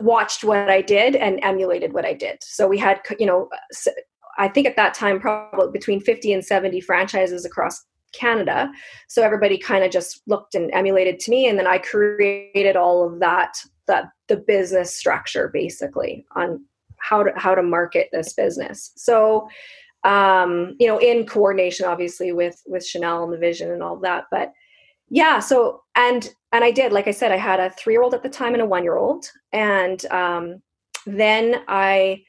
watched 0.01 0.45
what 0.45 0.69
i 0.69 0.83
did 0.83 1.17
and 1.17 1.41
emulated 1.43 1.95
what 1.95 2.05
i 2.05 2.13
did. 2.13 2.37
So 2.43 2.69
we 2.69 2.77
had 2.77 3.01
you 3.19 3.27
know 3.27 3.49
i 4.39 4.49
think 4.49 4.67
at 4.67 4.77
that 4.77 4.95
time 4.95 5.21
probably 5.21 5.71
between 5.73 6.01
50 6.01 6.33
and 6.33 6.45
70 6.45 6.81
franchises 6.81 7.45
across 7.45 7.85
Canada. 8.13 8.71
So 9.09 9.23
everybody 9.23 9.59
kind 9.59 9.83
of 9.83 9.91
just 9.91 10.23
looked 10.29 10.55
and 10.55 10.71
emulated 10.73 11.19
to 11.19 11.33
me, 11.33 11.49
and 11.49 11.59
then 11.59 11.67
I 11.67 11.79
created 11.79 12.77
all 12.77 13.05
of 13.05 13.19
that 13.19 13.57
that 13.89 14.05
the 14.29 14.37
business 14.37 14.97
structure 14.97 15.51
basically 15.53 16.25
on 16.37 16.65
how 16.99 17.25
to 17.25 17.33
how 17.37 17.57
to 17.57 17.63
market 17.65 18.09
this 18.13 18.33
business. 18.33 18.93
So 18.97 19.49
um, 20.05 20.77
you 20.79 20.87
know, 20.87 20.99
in 20.99 21.27
coordination 21.27 21.87
obviously 21.87 22.31
with 22.31 22.63
with 22.67 22.87
Chanel 22.87 23.25
and 23.25 23.33
the 23.33 23.39
vision 23.39 23.73
and 23.73 23.83
all 23.83 23.97
that, 23.97 24.27
but 24.31 24.53
yeah 25.11 25.39
so 25.39 25.83
and 25.97 26.31
and 26.53 26.65
i 26.65 26.71
did 26.71 26.93
like 26.93 27.07
i 27.07 27.11
said 27.11 27.31
i 27.31 27.37
had 27.37 27.61
a 27.61 27.71
three 27.71 27.95
year 27.95 28.03
old 28.03 28.15
at 28.15 28.23
the 28.23 28.29
time 28.29 28.55
and 28.55 28.63
a 28.63 28.67
one 28.67 28.83
year 28.83 28.97
old 28.97 29.31
and 29.53 30.07
um, 30.07 30.63
then 31.07 31.63
i 31.69 32.21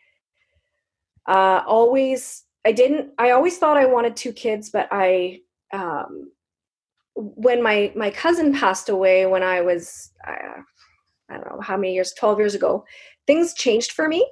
uh, 1.27 1.61
always 1.67 2.43
i 2.65 2.71
didn't 2.71 3.11
i 3.17 3.31
always 3.31 3.57
thought 3.57 3.77
i 3.77 3.85
wanted 3.85 4.15
two 4.15 4.31
kids 4.33 4.69
but 4.69 4.87
i 4.91 5.39
um, 5.73 6.31
when 7.15 7.63
my 7.63 7.91
my 7.95 8.09
cousin 8.09 8.53
passed 8.53 8.89
away 8.89 9.25
when 9.25 9.43
I 9.43 9.61
was 9.61 10.11
uh, 10.27 10.61
I 11.29 11.33
don't 11.33 11.49
know 11.49 11.61
how 11.61 11.77
many 11.77 11.93
years, 11.93 12.13
twelve 12.13 12.39
years 12.39 12.55
ago, 12.55 12.85
things 13.25 13.53
changed 13.53 13.93
for 13.93 14.07
me. 14.07 14.29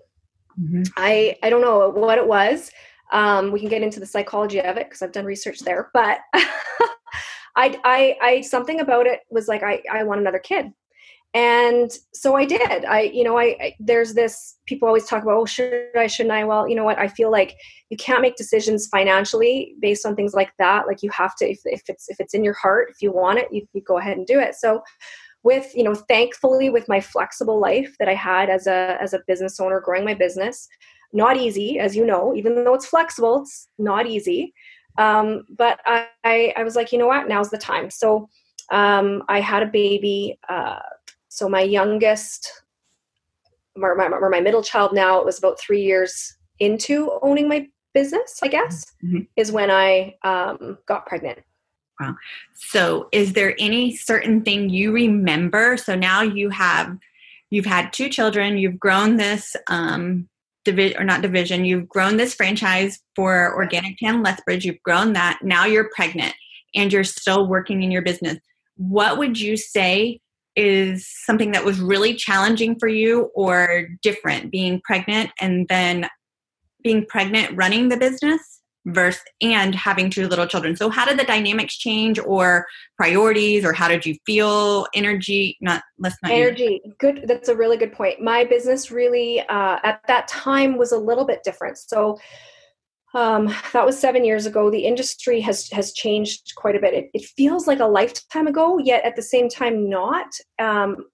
Mm-hmm. 0.59 0.83
I 0.97 1.37
I 1.43 1.49
don't 1.49 1.61
know 1.61 1.89
what 1.89 2.17
it 2.17 2.27
was. 2.27 2.71
Um, 3.11 3.51
we 3.51 3.59
can 3.59 3.69
get 3.69 3.83
into 3.83 3.99
the 3.99 4.05
psychology 4.05 4.59
of 4.59 4.77
it 4.77 4.87
because 4.87 5.01
I've 5.01 5.11
done 5.11 5.25
research 5.25 5.59
there, 5.59 5.89
but 5.93 6.19
I, 7.55 7.79
I 7.83 8.17
I 8.21 8.41
something 8.41 8.79
about 8.79 9.07
it 9.07 9.21
was 9.29 9.47
like 9.47 9.63
I 9.63 9.81
I 9.91 10.03
want 10.03 10.21
another 10.21 10.39
kid 10.39 10.71
and 11.33 11.91
so 12.13 12.35
i 12.35 12.45
did. 12.45 12.85
I 12.85 13.01
you 13.01 13.23
know 13.23 13.37
I, 13.37 13.57
I, 13.61 13.75
there's 13.79 14.13
this 14.13 14.57
people 14.65 14.87
always 14.87 15.05
talk 15.05 15.23
about 15.23 15.37
oh 15.37 15.45
should 15.45 15.87
i 15.97 16.07
shouldn't 16.07 16.33
i? 16.33 16.43
Well 16.43 16.67
you 16.67 16.75
know 16.75 16.83
what? 16.83 16.99
I 16.99 17.07
feel 17.07 17.31
like 17.31 17.55
you 17.89 17.97
can't 17.97 18.21
make 18.21 18.35
decisions 18.35 18.87
financially 18.87 19.75
based 19.79 20.05
on 20.05 20.15
things 20.15 20.33
like 20.33 20.51
that. 20.59 20.87
Like 20.87 21.01
you 21.01 21.09
have 21.11 21.35
to 21.37 21.49
if, 21.49 21.59
if 21.65 21.83
it's 21.87 22.09
if 22.09 22.19
it's 22.19 22.33
in 22.33 22.43
your 22.43 22.53
heart 22.53 22.89
if 22.91 23.01
you 23.01 23.11
want 23.11 23.39
it 23.39 23.47
you, 23.51 23.67
you 23.73 23.81
go 23.81 23.97
ahead 23.97 24.17
and 24.17 24.27
do 24.27 24.39
it. 24.39 24.55
So 24.55 24.83
with 25.43 25.75
you 25.75 25.83
know 25.83 25.95
thankfully 25.95 26.69
with 26.69 26.87
my 26.87 27.01
flexible 27.01 27.59
life 27.59 27.93
that 27.99 28.07
i 28.07 28.13
had 28.13 28.49
as 28.49 28.65
a 28.65 28.97
as 29.01 29.13
a 29.13 29.19
business 29.27 29.59
owner 29.59 29.81
growing 29.81 30.05
my 30.05 30.13
business 30.13 30.69
not 31.13 31.37
easy 31.37 31.79
as 31.79 31.95
you 31.95 32.05
know 32.05 32.33
even 32.35 32.63
though 32.63 32.73
it's 32.73 32.87
flexible 32.87 33.41
it's 33.43 33.69
not 33.77 34.07
easy. 34.07 34.53
Um, 34.99 35.45
but 35.49 35.79
I, 35.87 36.53
I 36.55 36.63
was 36.63 36.75
like 36.75 36.91
you 36.91 36.99
know 36.99 37.07
what? 37.07 37.27
Now's 37.27 37.49
the 37.49 37.57
time. 37.57 37.89
So 37.89 38.29
um, 38.71 39.23
i 39.27 39.39
had 39.39 39.63
a 39.63 39.67
baby 39.67 40.39
uh, 40.49 40.79
so 41.33 41.49
my 41.49 41.61
youngest, 41.61 42.61
or 43.75 43.95
my, 43.95 44.07
my, 44.07 44.19
my 44.29 44.39
middle 44.39 44.61
child 44.61 44.93
now, 44.93 45.19
it 45.19 45.25
was 45.25 45.39
about 45.39 45.59
three 45.59 45.81
years 45.81 46.37
into 46.59 47.17
owning 47.23 47.47
my 47.47 47.67
business, 47.95 48.39
I 48.43 48.49
guess, 48.49 48.85
mm-hmm. 49.03 49.21
is 49.35 49.51
when 49.51 49.71
I 49.71 50.15
um, 50.23 50.77
got 50.85 51.07
pregnant. 51.07 51.39
Wow. 51.99 52.15
So 52.53 53.09
is 53.11 53.33
there 53.33 53.55
any 53.57 53.95
certain 53.95 54.43
thing 54.43 54.69
you 54.69 54.91
remember? 54.91 55.75
So 55.77 55.95
now 55.95 56.21
you 56.21 56.49
have, 56.49 56.95
you've 57.49 57.65
had 57.65 57.91
two 57.91 58.09
children, 58.09 58.59
you've 58.59 58.79
grown 58.79 59.17
this 59.17 59.55
um, 59.67 60.29
division 60.65 61.01
or 61.01 61.03
not 61.03 61.23
division, 61.23 61.65
you've 61.65 61.89
grown 61.89 62.17
this 62.17 62.35
franchise 62.35 62.99
for 63.15 63.55
Organic 63.55 63.97
Tan 63.97 64.21
Lethbridge, 64.21 64.65
you've 64.65 64.83
grown 64.83 65.13
that. 65.13 65.39
Now 65.41 65.65
you're 65.65 65.89
pregnant 65.95 66.35
and 66.75 66.93
you're 66.93 67.03
still 67.03 67.47
working 67.47 67.81
in 67.81 67.89
your 67.89 68.03
business 68.03 68.37
what 68.77 69.17
would 69.17 69.39
you 69.39 69.57
say 69.57 70.19
is 70.55 71.07
something 71.07 71.51
that 71.51 71.65
was 71.65 71.79
really 71.79 72.13
challenging 72.13 72.77
for 72.79 72.87
you 72.87 73.31
or 73.35 73.87
different 74.01 74.51
being 74.51 74.81
pregnant 74.83 75.31
and 75.39 75.67
then 75.67 76.07
being 76.83 77.05
pregnant 77.05 77.55
running 77.55 77.89
the 77.89 77.97
business 77.97 78.61
versus 78.85 79.21
and 79.41 79.73
having 79.73 80.09
two 80.09 80.27
little 80.27 80.45
children. 80.45 80.75
So 80.75 80.89
how 80.89 81.05
did 81.05 81.17
the 81.17 81.23
dynamics 81.23 81.77
change 81.77 82.19
or 82.19 82.65
priorities 82.97 83.63
or 83.63 83.73
how 83.73 83.87
did 83.87 84.05
you 84.05 84.15
feel? 84.25 84.87
Energy 84.93 85.57
not 85.61 85.83
less 85.99 86.15
not 86.21 86.31
energy 86.31 86.81
good 86.99 87.25
that's 87.27 87.49
a 87.49 87.55
really 87.55 87.77
good 87.77 87.93
point. 87.93 88.21
My 88.21 88.43
business 88.43 88.91
really 88.91 89.39
uh, 89.41 89.79
at 89.83 90.01
that 90.07 90.27
time 90.27 90.77
was 90.77 90.91
a 90.91 90.97
little 90.97 91.25
bit 91.25 91.43
different. 91.43 91.77
So 91.77 92.19
um, 93.13 93.53
that 93.73 93.85
was 93.85 93.99
seven 93.99 94.25
years 94.25 94.45
ago. 94.45 94.71
The 94.71 94.85
industry 94.85 95.39
has 95.41 95.69
has 95.69 95.93
changed 95.93 96.53
quite 96.55 96.75
a 96.75 96.79
bit. 96.79 96.93
It, 96.93 97.09
it, 97.13 97.25
feels 97.25 97.67
like 97.67 97.79
a 97.79 97.85
lifetime 97.85 98.47
ago, 98.47 98.79
yet 98.79 99.03
at 99.03 99.15
the 99.15 99.21
same 99.21 99.49
time 99.49 99.89
not. 99.89 100.33
Um, 100.59 101.05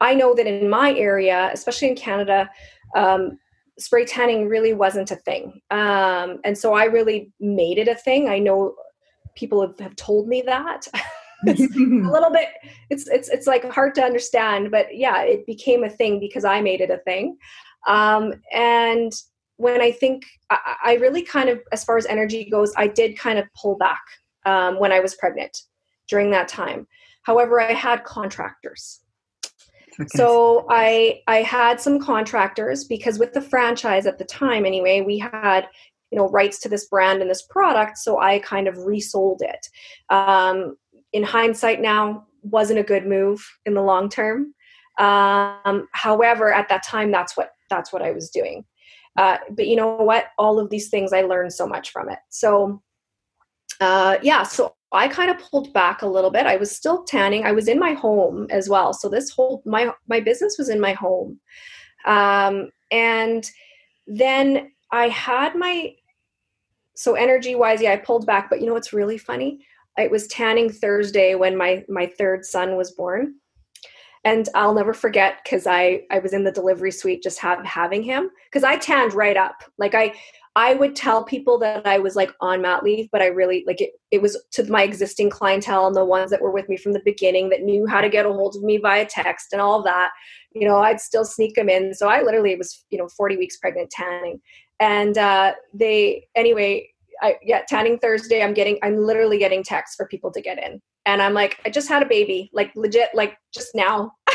I 0.00 0.14
know 0.14 0.34
that 0.34 0.46
in 0.46 0.68
my 0.68 0.92
area, 0.94 1.50
especially 1.52 1.88
in 1.88 1.96
Canada, 1.96 2.50
um, 2.96 3.38
spray 3.78 4.04
tanning 4.04 4.48
really 4.48 4.74
wasn't 4.74 5.10
a 5.10 5.16
thing, 5.16 5.60
um, 5.70 6.40
and 6.44 6.58
so 6.58 6.74
I 6.74 6.84
really 6.84 7.32
made 7.38 7.78
it 7.78 7.88
a 7.88 7.94
thing. 7.94 8.28
I 8.28 8.38
know 8.40 8.74
people 9.36 9.60
have, 9.60 9.78
have 9.78 9.96
told 9.96 10.28
me 10.28 10.42
that. 10.42 10.86
it's 11.44 11.60
a 11.76 12.10
little 12.10 12.32
bit 12.32 12.48
it's 12.90 13.06
it's 13.06 13.28
it's 13.28 13.46
like 13.46 13.64
hard 13.70 13.94
to 13.94 14.02
understand 14.02 14.72
but 14.72 14.86
yeah 14.90 15.22
it 15.22 15.46
became 15.46 15.84
a 15.84 15.88
thing 15.88 16.18
because 16.18 16.44
i 16.44 16.60
made 16.60 16.80
it 16.80 16.90
a 16.90 16.98
thing 16.98 17.36
um, 17.86 18.34
and 18.52 19.12
when 19.58 19.82
I 19.82 19.92
think 19.92 20.24
I, 20.50 20.76
I, 20.84 20.94
really 20.94 21.22
kind 21.22 21.48
of, 21.48 21.60
as 21.72 21.84
far 21.84 21.98
as 21.98 22.06
energy 22.06 22.48
goes, 22.48 22.72
I 22.76 22.86
did 22.86 23.18
kind 23.18 23.38
of 23.38 23.46
pull 23.60 23.76
back 23.76 24.00
um, 24.46 24.78
when 24.78 24.92
I 24.92 25.00
was 25.00 25.14
pregnant 25.16 25.56
during 26.08 26.30
that 26.30 26.48
time. 26.48 26.86
However, 27.24 27.60
I 27.60 27.72
had 27.72 28.04
contractors. 28.04 29.00
Okay. 30.00 30.08
So 30.14 30.66
I 30.70 31.22
I 31.26 31.42
had 31.42 31.80
some 31.80 31.98
contractors 31.98 32.84
because 32.84 33.18
with 33.18 33.32
the 33.32 33.42
franchise 33.42 34.06
at 34.06 34.16
the 34.16 34.24
time 34.24 34.64
anyway, 34.64 35.00
we 35.00 35.18
had 35.18 35.66
you 36.12 36.18
know 36.18 36.28
rights 36.28 36.60
to 36.60 36.68
this 36.68 36.86
brand 36.86 37.20
and 37.20 37.28
this 37.28 37.42
product, 37.42 37.98
so 37.98 38.20
I 38.20 38.38
kind 38.38 38.68
of 38.68 38.78
resold 38.78 39.42
it. 39.42 39.66
Um, 40.08 40.76
in 41.12 41.24
hindsight, 41.24 41.80
now 41.80 42.26
wasn't 42.42 42.78
a 42.78 42.84
good 42.84 43.06
move 43.06 43.44
in 43.66 43.74
the 43.74 43.82
long 43.82 44.08
term. 44.08 44.54
Um, 44.98 45.88
however, 45.92 46.52
at 46.52 46.68
that 46.68 46.86
time, 46.86 47.10
that's 47.10 47.36
what 47.36 47.50
that's 47.68 47.92
what 47.92 48.02
I 48.02 48.12
was 48.12 48.30
doing. 48.30 48.64
Uh, 49.16 49.38
but 49.50 49.66
you 49.66 49.76
know 49.76 49.96
what? 49.96 50.26
All 50.38 50.58
of 50.58 50.70
these 50.70 50.88
things 50.88 51.12
I 51.12 51.22
learned 51.22 51.52
so 51.52 51.66
much 51.66 51.90
from 51.90 52.08
it. 52.08 52.18
So, 52.28 52.82
uh, 53.80 54.18
yeah, 54.22 54.42
so 54.42 54.74
I 54.92 55.08
kind 55.08 55.30
of 55.30 55.38
pulled 55.38 55.72
back 55.72 56.02
a 56.02 56.06
little 56.06 56.30
bit. 56.30 56.46
I 56.46 56.56
was 56.56 56.74
still 56.74 57.04
tanning. 57.04 57.44
I 57.44 57.52
was 57.52 57.68
in 57.68 57.78
my 57.78 57.92
home 57.92 58.46
as 58.50 58.68
well. 58.68 58.92
So 58.92 59.08
this 59.08 59.30
whole 59.30 59.62
my 59.66 59.92
my 60.08 60.20
business 60.20 60.56
was 60.58 60.68
in 60.68 60.80
my 60.80 60.92
home, 60.92 61.38
um, 62.06 62.70
and 62.90 63.50
then 64.06 64.72
I 64.90 65.08
had 65.08 65.54
my 65.54 65.94
so 66.94 67.14
energy 67.14 67.54
wise, 67.54 67.80
yeah, 67.80 67.92
I 67.92 67.96
pulled 67.96 68.26
back. 68.26 68.48
But 68.50 68.60
you 68.60 68.66
know 68.66 68.74
what's 68.74 68.92
really 68.92 69.18
funny? 69.18 69.60
It 69.98 70.10
was 70.10 70.26
tanning 70.28 70.70
Thursday 70.70 71.34
when 71.34 71.56
my 71.56 71.84
my 71.88 72.06
third 72.06 72.44
son 72.44 72.76
was 72.76 72.92
born 72.92 73.34
and 74.24 74.48
I'll 74.54 74.74
never 74.74 74.92
forget 74.92 75.40
because 75.42 75.66
I 75.66 76.02
I 76.10 76.18
was 76.18 76.32
in 76.32 76.44
the 76.44 76.52
delivery 76.52 76.90
suite 76.90 77.22
just 77.22 77.38
have, 77.40 77.64
having 77.64 78.02
him 78.02 78.30
because 78.50 78.64
I 78.64 78.76
tanned 78.76 79.14
right 79.14 79.36
up. 79.36 79.62
Like 79.78 79.94
I 79.94 80.14
I 80.56 80.74
would 80.74 80.96
tell 80.96 81.22
people 81.22 81.58
that 81.60 81.86
I 81.86 81.98
was 81.98 82.16
like 82.16 82.32
on 82.40 82.62
mat 82.62 82.82
leave, 82.82 83.08
but 83.12 83.22
I 83.22 83.26
really 83.26 83.62
like 83.66 83.80
it. 83.80 83.92
It 84.10 84.20
was 84.20 84.42
to 84.52 84.64
my 84.70 84.82
existing 84.82 85.30
clientele 85.30 85.86
and 85.86 85.94
the 85.94 86.04
ones 86.04 86.30
that 86.30 86.42
were 86.42 86.50
with 86.50 86.68
me 86.68 86.76
from 86.76 86.94
the 86.94 87.02
beginning 87.04 87.48
that 87.50 87.62
knew 87.62 87.86
how 87.86 88.00
to 88.00 88.08
get 88.08 88.26
a 88.26 88.32
hold 88.32 88.56
of 88.56 88.62
me 88.62 88.78
via 88.78 89.06
text 89.06 89.52
and 89.52 89.62
all 89.62 89.82
that. 89.84 90.10
You 90.52 90.66
know, 90.66 90.78
I'd 90.78 91.00
still 91.00 91.24
sneak 91.24 91.54
them 91.54 91.68
in. 91.68 91.94
So 91.94 92.08
I 92.08 92.22
literally 92.22 92.56
was 92.56 92.84
you 92.90 92.98
know 92.98 93.08
40 93.08 93.36
weeks 93.36 93.56
pregnant 93.58 93.90
tanning, 93.90 94.40
and 94.80 95.16
uh, 95.16 95.52
they 95.72 96.26
anyway. 96.34 96.90
I, 97.20 97.34
yeah, 97.42 97.62
tanning 97.68 97.98
Thursday. 97.98 98.44
I'm 98.44 98.54
getting, 98.54 98.78
I'm 98.80 98.96
literally 98.96 99.38
getting 99.38 99.64
texts 99.64 99.96
for 99.96 100.06
people 100.06 100.30
to 100.30 100.40
get 100.40 100.62
in, 100.62 100.80
and 101.08 101.22
I'm 101.22 101.32
like, 101.32 101.58
I 101.64 101.70
just 101.70 101.88
had 101.88 102.02
a 102.02 102.06
baby, 102.06 102.50
like 102.52 102.70
legit, 102.76 103.08
like 103.14 103.38
just 103.52 103.74
now. 103.74 104.12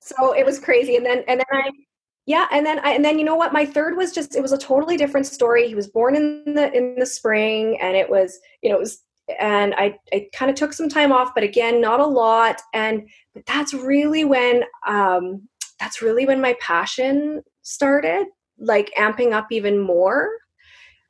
so 0.00 0.34
it 0.34 0.44
was 0.44 0.58
crazy, 0.60 0.96
and 0.96 1.06
then 1.06 1.24
and 1.26 1.40
then 1.40 1.46
I, 1.50 1.70
yeah, 2.26 2.48
and 2.52 2.66
then 2.66 2.80
I 2.80 2.92
and 2.92 3.02
then 3.02 3.18
you 3.18 3.24
know 3.24 3.34
what? 3.34 3.54
My 3.54 3.64
third 3.64 3.96
was 3.96 4.12
just 4.12 4.36
it 4.36 4.42
was 4.42 4.52
a 4.52 4.58
totally 4.58 4.98
different 4.98 5.26
story. 5.26 5.66
He 5.66 5.74
was 5.74 5.86
born 5.88 6.14
in 6.14 6.52
the 6.52 6.70
in 6.74 6.96
the 6.98 7.06
spring, 7.06 7.80
and 7.80 7.96
it 7.96 8.10
was 8.10 8.38
you 8.62 8.68
know 8.68 8.76
it 8.76 8.80
was 8.80 9.02
and 9.40 9.72
I, 9.78 9.98
I 10.12 10.28
kind 10.34 10.50
of 10.50 10.56
took 10.56 10.74
some 10.74 10.90
time 10.90 11.12
off, 11.12 11.32
but 11.34 11.44
again, 11.44 11.80
not 11.80 12.00
a 12.00 12.06
lot. 12.06 12.60
And 12.74 13.08
but 13.32 13.46
that's 13.46 13.72
really 13.72 14.26
when 14.26 14.64
um, 14.86 15.48
that's 15.80 16.02
really 16.02 16.26
when 16.26 16.42
my 16.42 16.56
passion 16.60 17.42
started, 17.62 18.26
like 18.58 18.92
amping 18.98 19.32
up 19.32 19.46
even 19.50 19.78
more. 19.78 20.28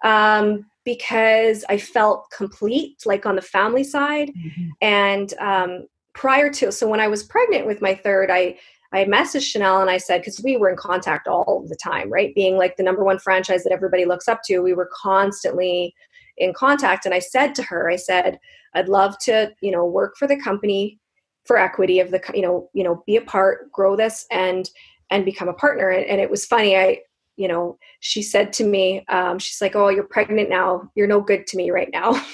Um, 0.05 0.67
because 0.85 1.65
I 1.69 1.79
felt 1.79 2.31
complete, 2.37 3.03
like 3.07 3.27
on 3.27 3.37
the 3.37 3.43
family 3.43 3.85
side. 3.85 4.31
Mm-hmm. 4.31 4.69
And 4.81 5.35
um, 5.39 5.87
prior 6.15 6.51
to, 6.55 6.73
so 6.73 6.89
when 6.89 7.01
I 7.01 7.09
was 7.09 7.23
pregnant 7.23 7.67
with 7.67 7.81
my 7.81 7.95
third, 7.95 8.31
I 8.31 8.59
I 8.95 9.07
messaged 9.07 9.51
Chanel 9.51 9.81
and 9.81 9.89
I 9.89 9.97
said, 9.97 10.21
because 10.21 10.43
we 10.43 10.59
were 10.59 10.69
in 10.69 10.77
contact 10.77 11.27
all 11.27 11.65
the 11.67 11.77
time, 11.77 12.13
right? 12.13 12.35
Being 12.35 12.59
like 12.59 12.77
the 12.77 12.83
number 12.83 13.03
one 13.03 13.19
franchise 13.19 13.65
that 13.65 13.73
everybody 13.73 14.05
looks 14.05 14.29
up 14.29 14.41
to, 14.45 14.61
we 14.61 14.75
were 14.75 14.91
constantly 14.95 15.95
in 16.37 16.53
contact. 16.53 17.07
And 17.07 17.15
I 17.15 17.19
said 17.19 17.55
to 17.55 17.63
her, 17.63 17.89
I 17.89 17.97
said, 17.97 18.39
I'd 18.75 18.91
love 18.91 19.19
to, 19.21 19.51
you 19.63 19.71
know, 19.71 19.87
work 19.87 20.17
for 20.19 20.29
the 20.29 20.37
company 20.37 20.99
for 21.47 21.57
equity 21.57 22.01
of 22.01 22.11
the, 22.11 22.21
you 22.35 22.43
know, 22.43 22.69
you 22.75 22.85
know, 22.85 23.03
be 23.07 23.17
a 23.17 23.23
part, 23.23 23.73
grow 23.73 23.97
this, 23.97 24.27
and 24.31 24.69
and 25.11 25.25
become 25.25 25.49
a 25.49 25.55
partner. 25.55 25.89
And, 25.89 26.05
and 26.07 26.21
it 26.21 26.31
was 26.31 26.45
funny. 26.45 26.77
I 26.77 26.99
you 27.37 27.49
know, 27.49 27.79
she 28.01 28.23
said 28.23 28.53
to 28.55 28.65
me, 28.65 29.05
um, 29.09 29.39
she's 29.39 29.61
like, 29.61 29.75
"Oh, 29.75 29.89
you're 29.89 30.05
pregnant 30.05 30.51
now. 30.51 30.91
You're 30.95 31.07
no 31.07 31.21
good 31.21 31.47
to 31.49 31.57
me 31.57 31.71
right 31.71 31.91
now." 31.93 32.13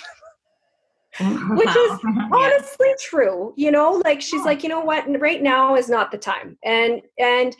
Which 1.20 1.76
is 1.76 2.00
honestly 2.32 2.94
true, 3.00 3.52
you 3.56 3.72
know. 3.72 4.00
Like 4.04 4.20
she's 4.22 4.44
like, 4.44 4.62
you 4.62 4.68
know 4.68 4.80
what? 4.80 5.04
Right 5.20 5.42
now 5.42 5.74
is 5.74 5.88
not 5.88 6.12
the 6.12 6.18
time, 6.18 6.56
and 6.62 7.02
and 7.18 7.56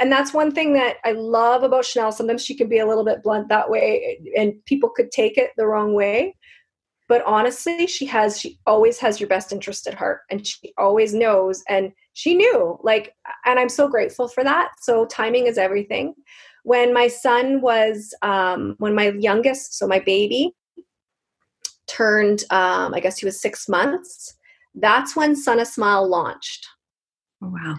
and 0.00 0.10
that's 0.10 0.34
one 0.34 0.50
thing 0.50 0.72
that 0.72 0.96
I 1.04 1.12
love 1.12 1.62
about 1.62 1.84
Chanel. 1.84 2.10
Sometimes 2.10 2.44
she 2.44 2.56
can 2.56 2.68
be 2.68 2.78
a 2.78 2.86
little 2.86 3.04
bit 3.04 3.22
blunt 3.22 3.48
that 3.48 3.70
way, 3.70 4.18
and 4.36 4.54
people 4.64 4.88
could 4.88 5.12
take 5.12 5.38
it 5.38 5.50
the 5.56 5.66
wrong 5.66 5.94
way. 5.94 6.34
But 7.06 7.22
honestly, 7.26 7.86
she 7.86 8.06
has 8.06 8.40
she 8.40 8.58
always 8.66 8.98
has 8.98 9.20
your 9.20 9.28
best 9.28 9.52
interest 9.52 9.86
at 9.86 9.94
heart, 9.94 10.22
and 10.28 10.44
she 10.44 10.72
always 10.76 11.14
knows, 11.14 11.62
and 11.68 11.92
she 12.14 12.34
knew. 12.34 12.76
Like, 12.82 13.14
and 13.44 13.60
I'm 13.60 13.68
so 13.68 13.86
grateful 13.86 14.26
for 14.26 14.42
that. 14.42 14.70
So 14.80 15.06
timing 15.06 15.46
is 15.46 15.58
everything 15.58 16.14
when 16.64 16.92
my 16.92 17.08
son 17.08 17.60
was 17.60 18.14
um, 18.22 18.74
when 18.78 18.94
my 18.94 19.10
youngest 19.10 19.78
so 19.78 19.86
my 19.86 19.98
baby 19.98 20.52
turned 21.86 22.44
um, 22.50 22.94
i 22.94 23.00
guess 23.00 23.18
he 23.18 23.26
was 23.26 23.40
six 23.40 23.68
months 23.68 24.36
that's 24.74 25.16
when 25.16 25.34
Sunna 25.34 25.66
Smile 25.66 26.06
launched. 26.08 26.66
Oh, 27.42 27.48
wow. 27.48 27.76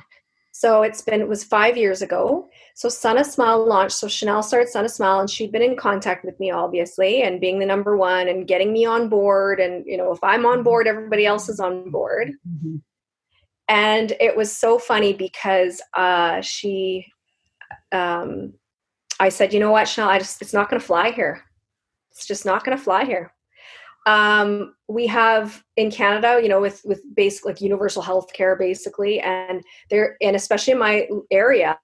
So 0.51 0.83
it's 0.83 1.01
been 1.01 1.21
it 1.21 1.27
was 1.27 1.43
five 1.43 1.77
years 1.77 2.01
ago. 2.01 2.49
So 2.75 2.87
Sunna 2.87 3.25
Smile 3.25 3.65
launched. 3.65 3.95
So 3.95 4.07
chanel 4.07 4.43
started 4.43 4.71
Sunna 4.71 4.89
Smile 4.89 5.19
and 5.19 5.29
she'd 5.29 5.51
been 5.51 5.61
in 5.61 5.75
contact 5.75 6.23
with 6.25 6.39
me 6.39 6.51
obviously 6.51 7.23
and 7.23 7.41
being 7.41 7.57
the 7.59 7.65
number 7.65 7.97
one 7.97 8.27
and 8.27 8.47
getting 8.47 8.71
me 8.73 8.85
on 8.85 9.09
board 9.09 9.59
and 9.59 9.85
you 9.87 9.97
know 9.97 10.11
if 10.11 10.19
i'm 10.23 10.45
on 10.45 10.61
board 10.61 10.87
everybody 10.87 11.25
else 11.25 11.49
is 11.49 11.59
on 11.59 11.89
board. 11.89 12.33
Mm-hmm. 12.47 12.75
and 13.69 14.13
it 14.19 14.35
was 14.35 14.55
so 14.55 14.77
funny 14.77 15.13
because 15.13 15.81
uh, 15.95 16.41
she 16.41 17.07
um, 17.91 18.53
I 19.21 19.29
said, 19.29 19.53
you 19.53 19.59
know 19.59 19.71
what, 19.71 19.87
Chanel, 19.87 20.09
I 20.09 20.17
just 20.17 20.41
it's 20.41 20.53
not 20.53 20.69
going 20.69 20.79
to 20.79 20.85
fly 20.85 21.11
here. 21.11 21.43
It's 22.11 22.25
just 22.25 22.43
not 22.43 22.65
going 22.65 22.75
to 22.75 22.83
fly 22.83 23.05
here. 23.05 23.31
Um, 24.07 24.73
we 24.87 25.05
have 25.07 25.63
in 25.77 25.91
Canada, 25.91 26.39
you 26.41 26.49
know, 26.49 26.59
with 26.59 26.81
with 26.83 27.01
basic 27.15 27.45
like 27.45 27.61
universal 27.61 28.01
health 28.01 28.33
care, 28.33 28.55
basically, 28.55 29.19
and 29.19 29.63
there, 29.91 30.17
and 30.21 30.35
especially 30.35 30.73
in 30.73 30.79
my 30.79 31.07
area, 31.29 31.77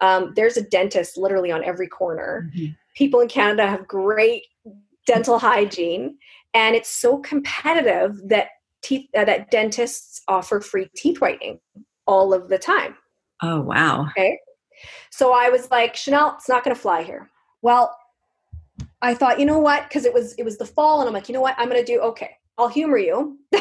um, 0.00 0.32
there's 0.36 0.56
a 0.56 0.62
dentist 0.62 1.18
literally 1.18 1.50
on 1.50 1.64
every 1.64 1.88
corner. 1.88 2.48
Mm-hmm. 2.54 2.72
People 2.94 3.20
in 3.20 3.28
Canada 3.28 3.66
have 3.66 3.88
great 3.88 4.44
dental 5.04 5.40
hygiene, 5.40 6.16
and 6.54 6.76
it's 6.76 6.90
so 6.90 7.18
competitive 7.18 8.20
that 8.28 8.50
teeth 8.82 9.08
uh, 9.16 9.24
that 9.24 9.50
dentists 9.50 10.22
offer 10.28 10.60
free 10.60 10.88
teeth 10.94 11.20
whitening 11.20 11.58
all 12.06 12.32
of 12.32 12.48
the 12.48 12.58
time. 12.58 12.94
Oh 13.42 13.62
wow! 13.62 14.06
Okay, 14.10 14.38
so 15.10 15.32
I 15.32 15.48
was 15.48 15.70
like, 15.70 15.96
Chanel, 15.96 16.34
it's 16.36 16.48
not 16.48 16.64
going 16.64 16.74
to 16.74 16.80
fly 16.80 17.02
here. 17.02 17.28
Well, 17.62 17.96
I 19.02 19.14
thought, 19.14 19.38
you 19.38 19.46
know 19.46 19.58
what? 19.58 19.84
Because 19.88 20.04
it 20.04 20.14
was 20.14 20.34
it 20.34 20.44
was 20.44 20.58
the 20.58 20.66
fall, 20.66 21.00
and 21.00 21.08
I'm 21.08 21.14
like, 21.14 21.28
you 21.28 21.32
know 21.34 21.40
what? 21.40 21.54
I'm 21.58 21.68
going 21.68 21.84
to 21.84 21.92
do 21.92 22.00
okay. 22.00 22.36
I'll 22.56 22.68
humor 22.68 22.98
you. 22.98 23.38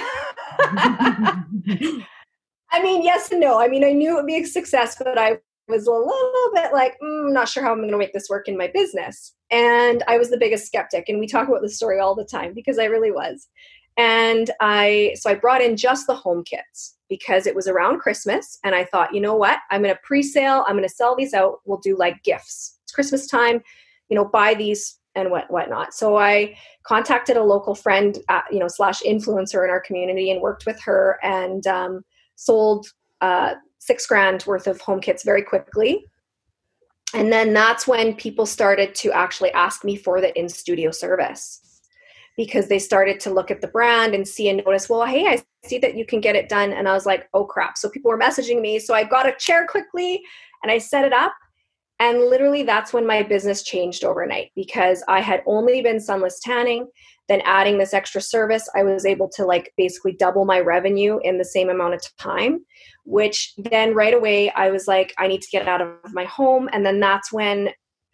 I 2.69 2.81
mean, 2.81 3.03
yes 3.03 3.31
and 3.31 3.39
no. 3.39 3.59
I 3.59 3.67
mean, 3.67 3.83
I 3.83 3.93
knew 3.93 4.11
it 4.11 4.15
would 4.15 4.25
be 4.25 4.37
a 4.37 4.45
success, 4.45 4.95
but 4.97 5.17
I 5.17 5.39
was 5.67 5.87
a 5.87 5.91
little 5.91 6.51
bit 6.53 6.73
like, 6.73 6.97
mm, 7.01 7.31
not 7.31 7.49
sure 7.49 7.63
how 7.63 7.71
I'm 7.71 7.79
going 7.79 7.91
to 7.91 7.97
make 7.97 8.13
this 8.13 8.29
work 8.29 8.47
in 8.47 8.57
my 8.57 8.67
business. 8.73 9.33
And 9.51 10.03
I 10.07 10.17
was 10.17 10.29
the 10.29 10.37
biggest 10.37 10.65
skeptic. 10.65 11.05
And 11.07 11.19
we 11.19 11.27
talk 11.27 11.47
about 11.47 11.61
this 11.61 11.75
story 11.75 11.99
all 11.99 12.15
the 12.15 12.25
time 12.25 12.53
because 12.53 12.79
I 12.79 12.85
really 12.85 13.11
was. 13.11 13.47
And 13.97 14.51
I, 14.61 15.15
so 15.19 15.29
I 15.29 15.33
brought 15.33 15.61
in 15.61 15.75
just 15.75 16.05
the 16.05 16.13
home 16.13 16.43
kits 16.43 16.95
because 17.09 17.47
it 17.47 17.55
was 17.55 17.67
around 17.67 17.99
Christmas. 17.99 18.59
And 18.63 18.75
I 18.75 18.85
thought, 18.85 19.13
you 19.13 19.19
know 19.19 19.35
what? 19.35 19.59
I'm 19.71 19.81
going 19.81 19.93
to 19.93 19.99
pre 20.03 20.21
sale, 20.21 20.63
I'm 20.67 20.75
going 20.75 20.87
to 20.87 20.93
sell 20.93 21.15
these 21.15 21.33
out. 21.33 21.59
We'll 21.65 21.79
do 21.79 21.97
like 21.97 22.23
gifts. 22.23 22.79
It's 22.83 22.91
Christmas 22.91 23.27
time, 23.27 23.61
you 24.09 24.15
know, 24.15 24.25
buy 24.25 24.53
these 24.53 24.99
and 25.15 25.31
what 25.31 25.49
whatnot. 25.49 25.93
So 25.93 26.17
I 26.17 26.55
contacted 26.83 27.37
a 27.37 27.43
local 27.43 27.73
friend, 27.73 28.19
uh, 28.29 28.41
you 28.51 28.59
know, 28.59 28.67
slash 28.67 29.01
influencer 29.01 29.63
in 29.63 29.71
our 29.71 29.81
community 29.81 30.29
and 30.29 30.41
worked 30.41 30.67
with 30.67 30.79
her 30.83 31.17
and 31.23 31.65
um, 31.65 32.01
sold 32.35 32.87
uh, 33.21 33.55
six 33.79 34.05
grand 34.05 34.45
worth 34.45 34.67
of 34.67 34.79
home 34.79 35.01
kits 35.01 35.23
very 35.23 35.41
quickly. 35.41 36.05
And 37.15 37.31
then 37.31 37.53
that's 37.53 37.87
when 37.87 38.13
people 38.15 38.45
started 38.45 38.93
to 38.95 39.11
actually 39.11 39.51
ask 39.53 39.83
me 39.83 39.95
for 39.95 40.21
the 40.21 40.37
in 40.37 40.49
studio 40.49 40.91
service 40.91 41.61
because 42.37 42.67
they 42.67 42.79
started 42.79 43.19
to 43.19 43.33
look 43.33 43.49
at 43.49 43.61
the 43.61 43.67
brand 43.67 44.13
and 44.13 44.27
see 44.27 44.47
and 44.47 44.61
notice, 44.63 44.87
well, 44.87 45.05
hey, 45.05 45.25
I 45.25 45.43
see 45.65 45.79
that 45.79 45.95
you 45.95 46.05
can 46.05 46.21
get 46.21 46.35
it 46.35 46.47
done. 46.47 46.71
And 46.71 46.87
I 46.87 46.93
was 46.93 47.05
like, 47.05 47.27
oh 47.33 47.43
crap. 47.43 47.77
So 47.77 47.89
people 47.89 48.09
were 48.09 48.19
messaging 48.19 48.61
me. 48.61 48.79
So 48.79 48.93
I 48.93 49.03
got 49.03 49.27
a 49.27 49.35
chair 49.37 49.65
quickly 49.67 50.21
and 50.63 50.71
I 50.71 50.77
set 50.77 51.03
it 51.03 51.13
up. 51.13 51.33
And 51.99 52.19
literally, 52.19 52.61
that's 52.61 52.93
when 52.93 53.07
my 53.07 53.23
business 53.23 53.63
changed 53.63 54.03
overnight 54.03 54.51
because 54.55 55.03
I 55.07 55.19
had 55.19 55.41
only 55.47 55.81
been 55.81 55.99
sunless 55.99 56.39
tanning. 56.39 56.87
Then, 57.27 57.41
adding 57.43 57.79
this 57.79 57.93
extra 57.93 58.21
service, 58.21 58.69
I 58.75 58.83
was 58.83 59.03
able 59.03 59.27
to 59.29 59.45
like 59.45 59.73
basically 59.77 60.13
double 60.13 60.45
my 60.45 60.59
revenue 60.59 61.19
in 61.23 61.39
the 61.39 61.43
same 61.43 61.69
amount 61.69 61.95
of 61.95 62.01
time, 62.17 62.63
which 63.03 63.53
then 63.57 63.95
right 63.95 64.13
away 64.13 64.51
I 64.51 64.69
was 64.69 64.87
like, 64.87 65.13
I 65.17 65.27
need 65.27 65.41
to 65.41 65.49
get 65.49 65.67
out 65.67 65.81
of 65.81 66.13
my 66.13 66.25
home. 66.25 66.69
And 66.71 66.85
then 66.85 66.99
that's 66.99 67.33
when 67.33 67.71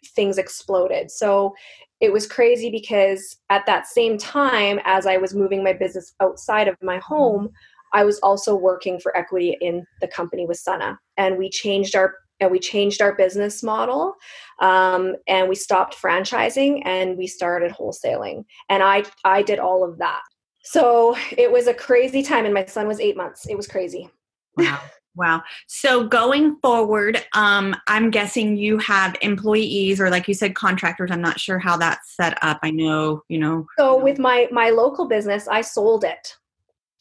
things 0.08 0.38
exploded. 0.38 1.10
So, 1.10 1.54
it 2.00 2.12
was 2.12 2.26
crazy 2.26 2.70
because 2.70 3.36
at 3.48 3.64
that 3.66 3.86
same 3.86 4.18
time 4.18 4.78
as 4.84 5.06
I 5.06 5.16
was 5.16 5.34
moving 5.34 5.64
my 5.64 5.72
business 5.72 6.14
outside 6.20 6.68
of 6.68 6.76
my 6.82 6.98
home, 6.98 7.50
I 7.94 8.04
was 8.04 8.18
also 8.18 8.54
working 8.54 8.98
for 9.00 9.16
equity 9.16 9.56
in 9.60 9.86
the 10.00 10.08
company 10.08 10.44
with 10.44 10.62
Sunna. 10.62 10.98
And 11.16 11.38
we 11.38 11.48
changed 11.48 11.96
our 11.96 12.16
and 12.40 12.50
we 12.50 12.58
changed 12.58 13.00
our 13.00 13.14
business 13.14 13.62
model 13.62 14.16
um, 14.60 15.14
and 15.28 15.48
we 15.48 15.54
stopped 15.54 15.96
franchising 15.96 16.82
and 16.84 17.16
we 17.16 17.28
started 17.28 17.72
wholesaling. 17.72 18.44
And 18.68 18.82
i 18.82 19.04
i 19.24 19.40
did 19.40 19.58
all 19.60 19.84
of 19.84 19.98
that. 19.98 20.22
So 20.64 21.16
it 21.38 21.50
was 21.50 21.68
a 21.68 21.74
crazy 21.74 22.22
time 22.22 22.44
and 22.44 22.52
my 22.52 22.66
son 22.66 22.88
was 22.88 23.00
eight 23.00 23.16
months. 23.16 23.46
It 23.46 23.56
was 23.56 23.68
crazy. 23.68 24.10
Wow 24.56 24.80
wow. 25.16 25.42
So 25.66 26.06
going 26.06 26.56
forward 26.56 27.24
um, 27.34 27.76
i'm 27.88 28.10
guessing 28.10 28.56
you 28.56 28.78
have 28.78 29.16
employees 29.22 30.00
or 30.00 30.10
like 30.10 30.28
you 30.28 30.34
said 30.34 30.54
contractors. 30.54 31.10
I'm 31.10 31.22
not 31.22 31.40
sure 31.40 31.58
how 31.58 31.76
that's 31.76 32.16
set 32.16 32.38
up. 32.42 32.58
I 32.62 32.70
know 32.70 33.22
you 33.28 33.38
know. 33.38 33.66
So 33.78 34.00
with 34.00 34.18
my 34.18 34.48
my 34.50 34.70
local 34.70 35.06
business 35.06 35.48
i 35.48 35.60
sold 35.60 36.04
it. 36.04 36.36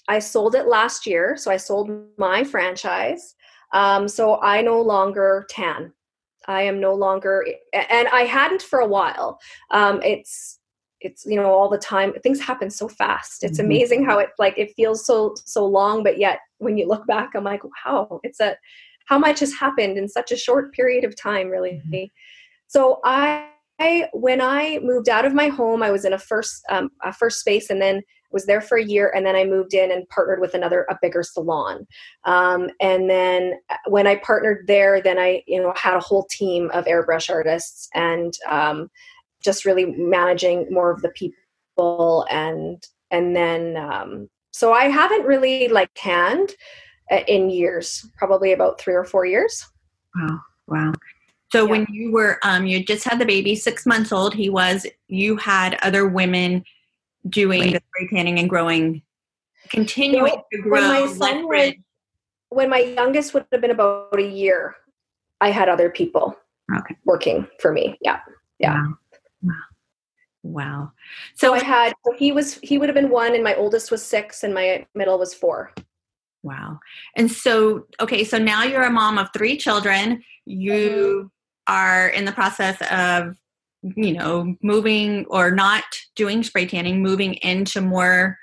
I 0.07 0.19
sold 0.19 0.55
it 0.55 0.67
last 0.67 1.05
year. 1.05 1.37
So 1.37 1.51
i 1.51 1.57
sold 1.57 1.89
my 2.17 2.43
franchise. 2.43 3.35
Um, 3.73 4.07
so 4.07 4.39
I 4.41 4.61
no 4.61 4.81
longer 4.81 5.45
tan. 5.49 5.93
I 6.47 6.63
am 6.63 6.79
no 6.79 6.93
longer, 6.93 7.45
and 7.73 8.07
I 8.09 8.21
hadn't 8.21 8.61
for 8.61 8.79
a 8.79 8.87
while. 8.87 9.39
Um, 9.71 10.01
it's 10.03 10.59
it's 11.03 11.25
you 11.25 11.35
know 11.35 11.51
all 11.51 11.69
the 11.69 11.77
time 11.77 12.13
things 12.23 12.39
happen 12.39 12.69
so 12.69 12.87
fast 12.87 13.43
it's 13.43 13.57
mm-hmm. 13.57 13.65
amazing 13.65 14.05
how 14.05 14.19
it 14.19 14.29
like 14.39 14.57
it 14.57 14.73
feels 14.75 15.05
so 15.05 15.35
so 15.45 15.65
long 15.65 16.03
but 16.03 16.17
yet 16.17 16.39
when 16.57 16.77
you 16.77 16.87
look 16.87 17.05
back 17.07 17.31
i'm 17.35 17.43
like 17.43 17.61
wow 17.63 18.19
it's 18.23 18.39
a 18.39 18.55
how 19.05 19.19
much 19.19 19.39
has 19.39 19.53
happened 19.53 19.97
in 19.97 20.07
such 20.07 20.31
a 20.31 20.37
short 20.37 20.73
period 20.73 21.03
of 21.03 21.15
time 21.15 21.49
really 21.49 21.81
mm-hmm. 21.85 22.05
so 22.67 22.99
i 23.03 23.47
when 24.13 24.39
i 24.39 24.79
moved 24.81 25.09
out 25.09 25.25
of 25.25 25.33
my 25.33 25.47
home 25.47 25.83
i 25.83 25.91
was 25.91 26.05
in 26.05 26.13
a 26.13 26.19
first 26.19 26.63
um, 26.69 26.89
a 27.03 27.11
first 27.11 27.39
space 27.39 27.69
and 27.69 27.81
then 27.81 28.01
was 28.31 28.45
there 28.45 28.61
for 28.61 28.77
a 28.77 28.83
year 28.83 29.11
and 29.15 29.25
then 29.25 29.35
i 29.35 29.43
moved 29.43 29.73
in 29.73 29.91
and 29.91 30.07
partnered 30.09 30.39
with 30.39 30.53
another 30.53 30.85
a 30.89 30.97
bigger 31.01 31.23
salon 31.23 31.85
um, 32.25 32.69
and 32.79 33.09
then 33.09 33.53
uh, 33.69 33.75
when 33.87 34.07
i 34.07 34.15
partnered 34.15 34.65
there 34.67 35.01
then 35.01 35.19
i 35.19 35.41
you 35.47 35.61
know 35.61 35.73
had 35.75 35.95
a 35.95 35.99
whole 35.99 36.25
team 36.31 36.69
of 36.73 36.85
airbrush 36.85 37.29
artists 37.29 37.89
and 37.93 38.33
um, 38.49 38.89
just 39.43 39.65
really 39.65 39.85
managing 39.85 40.67
more 40.71 40.91
of 40.91 41.01
the 41.01 41.09
people 41.09 42.25
and 42.29 42.87
and 43.11 43.35
then 43.35 43.77
um, 43.77 44.29
so 44.51 44.73
i 44.73 44.85
haven't 44.85 45.25
really 45.25 45.67
like 45.67 45.93
canned 45.93 46.51
uh, 47.11 47.21
in 47.27 47.49
years 47.49 48.05
probably 48.17 48.51
about 48.51 48.79
three 48.79 48.93
or 48.93 49.03
four 49.03 49.25
years 49.25 49.65
wow 50.15 50.39
wow 50.67 50.93
so 51.51 51.65
yeah. 51.65 51.71
when 51.71 51.87
you 51.89 52.11
were 52.11 52.39
um 52.43 52.65
you 52.65 52.83
just 52.83 53.03
had 53.03 53.19
the 53.19 53.25
baby 53.25 53.55
six 53.55 53.85
months 53.85 54.11
old 54.11 54.33
he 54.33 54.49
was 54.49 54.85
you 55.07 55.35
had 55.35 55.77
other 55.81 56.07
women 56.07 56.63
doing 57.29 57.71
the 57.71 57.81
spray 57.87 58.07
tanning 58.11 58.39
and 58.39 58.49
growing, 58.49 59.01
continuing 59.69 60.41
to 60.51 60.61
grow. 60.61 60.81
When 60.81 60.89
my 60.89 61.13
son 61.13 61.47
was, 61.47 61.73
when 62.49 62.69
my 62.69 62.79
youngest 62.79 63.33
would 63.33 63.45
have 63.51 63.61
been 63.61 63.71
about 63.71 64.17
a 64.17 64.23
year, 64.23 64.75
I 65.41 65.51
had 65.51 65.69
other 65.69 65.89
people 65.89 66.35
okay. 66.75 66.95
working 67.05 67.47
for 67.59 67.71
me. 67.71 67.97
Yeah, 68.01 68.19
yeah. 68.59 68.75
Wow. 68.75 68.97
Wow. 69.43 69.53
Wow. 70.43 70.91
So, 71.35 71.47
so 71.47 71.53
I 71.53 71.63
had 71.63 71.93
he 72.17 72.31
was 72.31 72.59
he 72.63 72.77
would 72.77 72.89
have 72.89 72.95
been 72.95 73.09
one, 73.09 73.33
and 73.33 73.43
my 73.43 73.55
oldest 73.55 73.91
was 73.91 74.03
six, 74.03 74.43
and 74.43 74.53
my 74.53 74.85
middle 74.93 75.17
was 75.17 75.33
four. 75.33 75.73
Wow. 76.43 76.79
And 77.15 77.31
so, 77.31 77.85
okay, 78.01 78.25
so 78.25 78.37
now 78.37 78.63
you're 78.63 78.83
a 78.83 78.89
mom 78.89 79.17
of 79.17 79.29
three 79.33 79.55
children. 79.55 80.21
You 80.45 81.31
mm-hmm. 81.69 81.73
are 81.73 82.09
in 82.09 82.25
the 82.25 82.33
process 82.33 82.77
of 82.91 83.37
you 83.95 84.13
know, 84.13 84.55
moving 84.61 85.25
or 85.29 85.51
not 85.51 85.83
doing 86.15 86.43
spray 86.43 86.65
tanning, 86.65 87.01
moving 87.01 87.35
into 87.35 87.81
more 87.81 88.37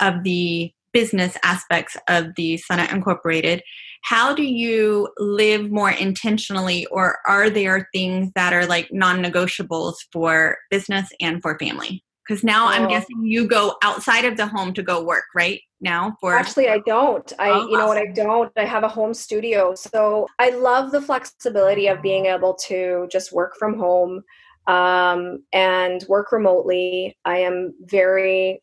of 0.00 0.22
the 0.24 0.72
business 0.92 1.36
aspects 1.44 1.96
of 2.08 2.34
the 2.36 2.58
Sunna 2.58 2.90
Incorporated. 2.92 3.62
How 4.02 4.34
do 4.34 4.44
you 4.44 5.08
live 5.18 5.70
more 5.70 5.90
intentionally, 5.90 6.86
or 6.86 7.18
are 7.26 7.50
there 7.50 7.88
things 7.92 8.30
that 8.34 8.52
are 8.52 8.66
like 8.66 8.92
non 8.92 9.22
negotiables 9.22 9.94
for 10.12 10.58
business 10.70 11.10
and 11.20 11.42
for 11.42 11.58
family? 11.58 12.04
Because 12.26 12.44
now 12.44 12.66
oh. 12.66 12.68
I'm 12.68 12.88
guessing 12.88 13.24
you 13.24 13.46
go 13.46 13.76
outside 13.82 14.24
of 14.24 14.36
the 14.36 14.46
home 14.46 14.74
to 14.74 14.82
go 14.82 15.02
work, 15.02 15.24
right? 15.34 15.60
Now 15.80 16.16
for 16.20 16.34
actually, 16.34 16.68
I 16.68 16.80
don't. 16.86 17.32
I, 17.38 17.50
oh, 17.50 17.68
you 17.68 17.78
know 17.78 17.86
what, 17.86 17.98
I 17.98 18.06
don't. 18.06 18.52
I 18.56 18.64
have 18.64 18.82
a 18.82 18.88
home 18.88 19.14
studio. 19.14 19.74
So 19.74 20.26
I 20.38 20.50
love 20.50 20.90
the 20.90 21.00
flexibility 21.00 21.86
of 21.86 22.02
being 22.02 22.26
able 22.26 22.54
to 22.66 23.08
just 23.10 23.32
work 23.32 23.54
from 23.58 23.78
home 23.78 24.24
um, 24.66 25.44
and 25.52 26.04
work 26.08 26.32
remotely. 26.32 27.16
I 27.24 27.38
am 27.38 27.74
very, 27.82 28.62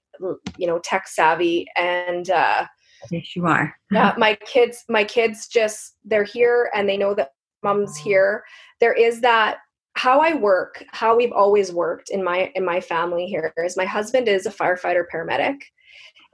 you 0.57 0.67
know, 0.67 0.79
tech 0.79 1.07
savvy 1.07 1.67
and, 1.75 2.29
uh, 2.29 2.65
Yes, 3.11 3.35
you 3.35 3.45
are. 3.45 3.75
yeah, 3.91 4.13
my 4.17 4.35
kids, 4.45 4.83
my 4.89 5.03
kids 5.03 5.47
just 5.47 5.95
they're 6.03 6.23
here 6.23 6.71
and 6.73 6.87
they 6.87 6.97
know 6.97 7.13
that 7.13 7.33
mom's 7.63 7.97
here. 7.97 8.43
There 8.79 8.93
is 8.93 9.21
that 9.21 9.57
how 9.93 10.19
I 10.19 10.33
work, 10.33 10.83
how 10.91 11.15
we've 11.15 11.31
always 11.31 11.71
worked 11.71 12.09
in 12.09 12.23
my 12.23 12.51
in 12.55 12.65
my 12.65 12.81
family 12.81 13.27
here 13.27 13.53
is 13.57 13.77
my 13.77 13.85
husband 13.85 14.27
is 14.27 14.45
a 14.45 14.51
firefighter 14.51 15.03
paramedic, 15.11 15.61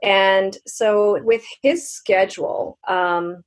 and 0.02 0.56
so 0.66 1.22
with 1.22 1.44
his 1.62 1.88
schedule, 1.88 2.78
um, 2.88 3.44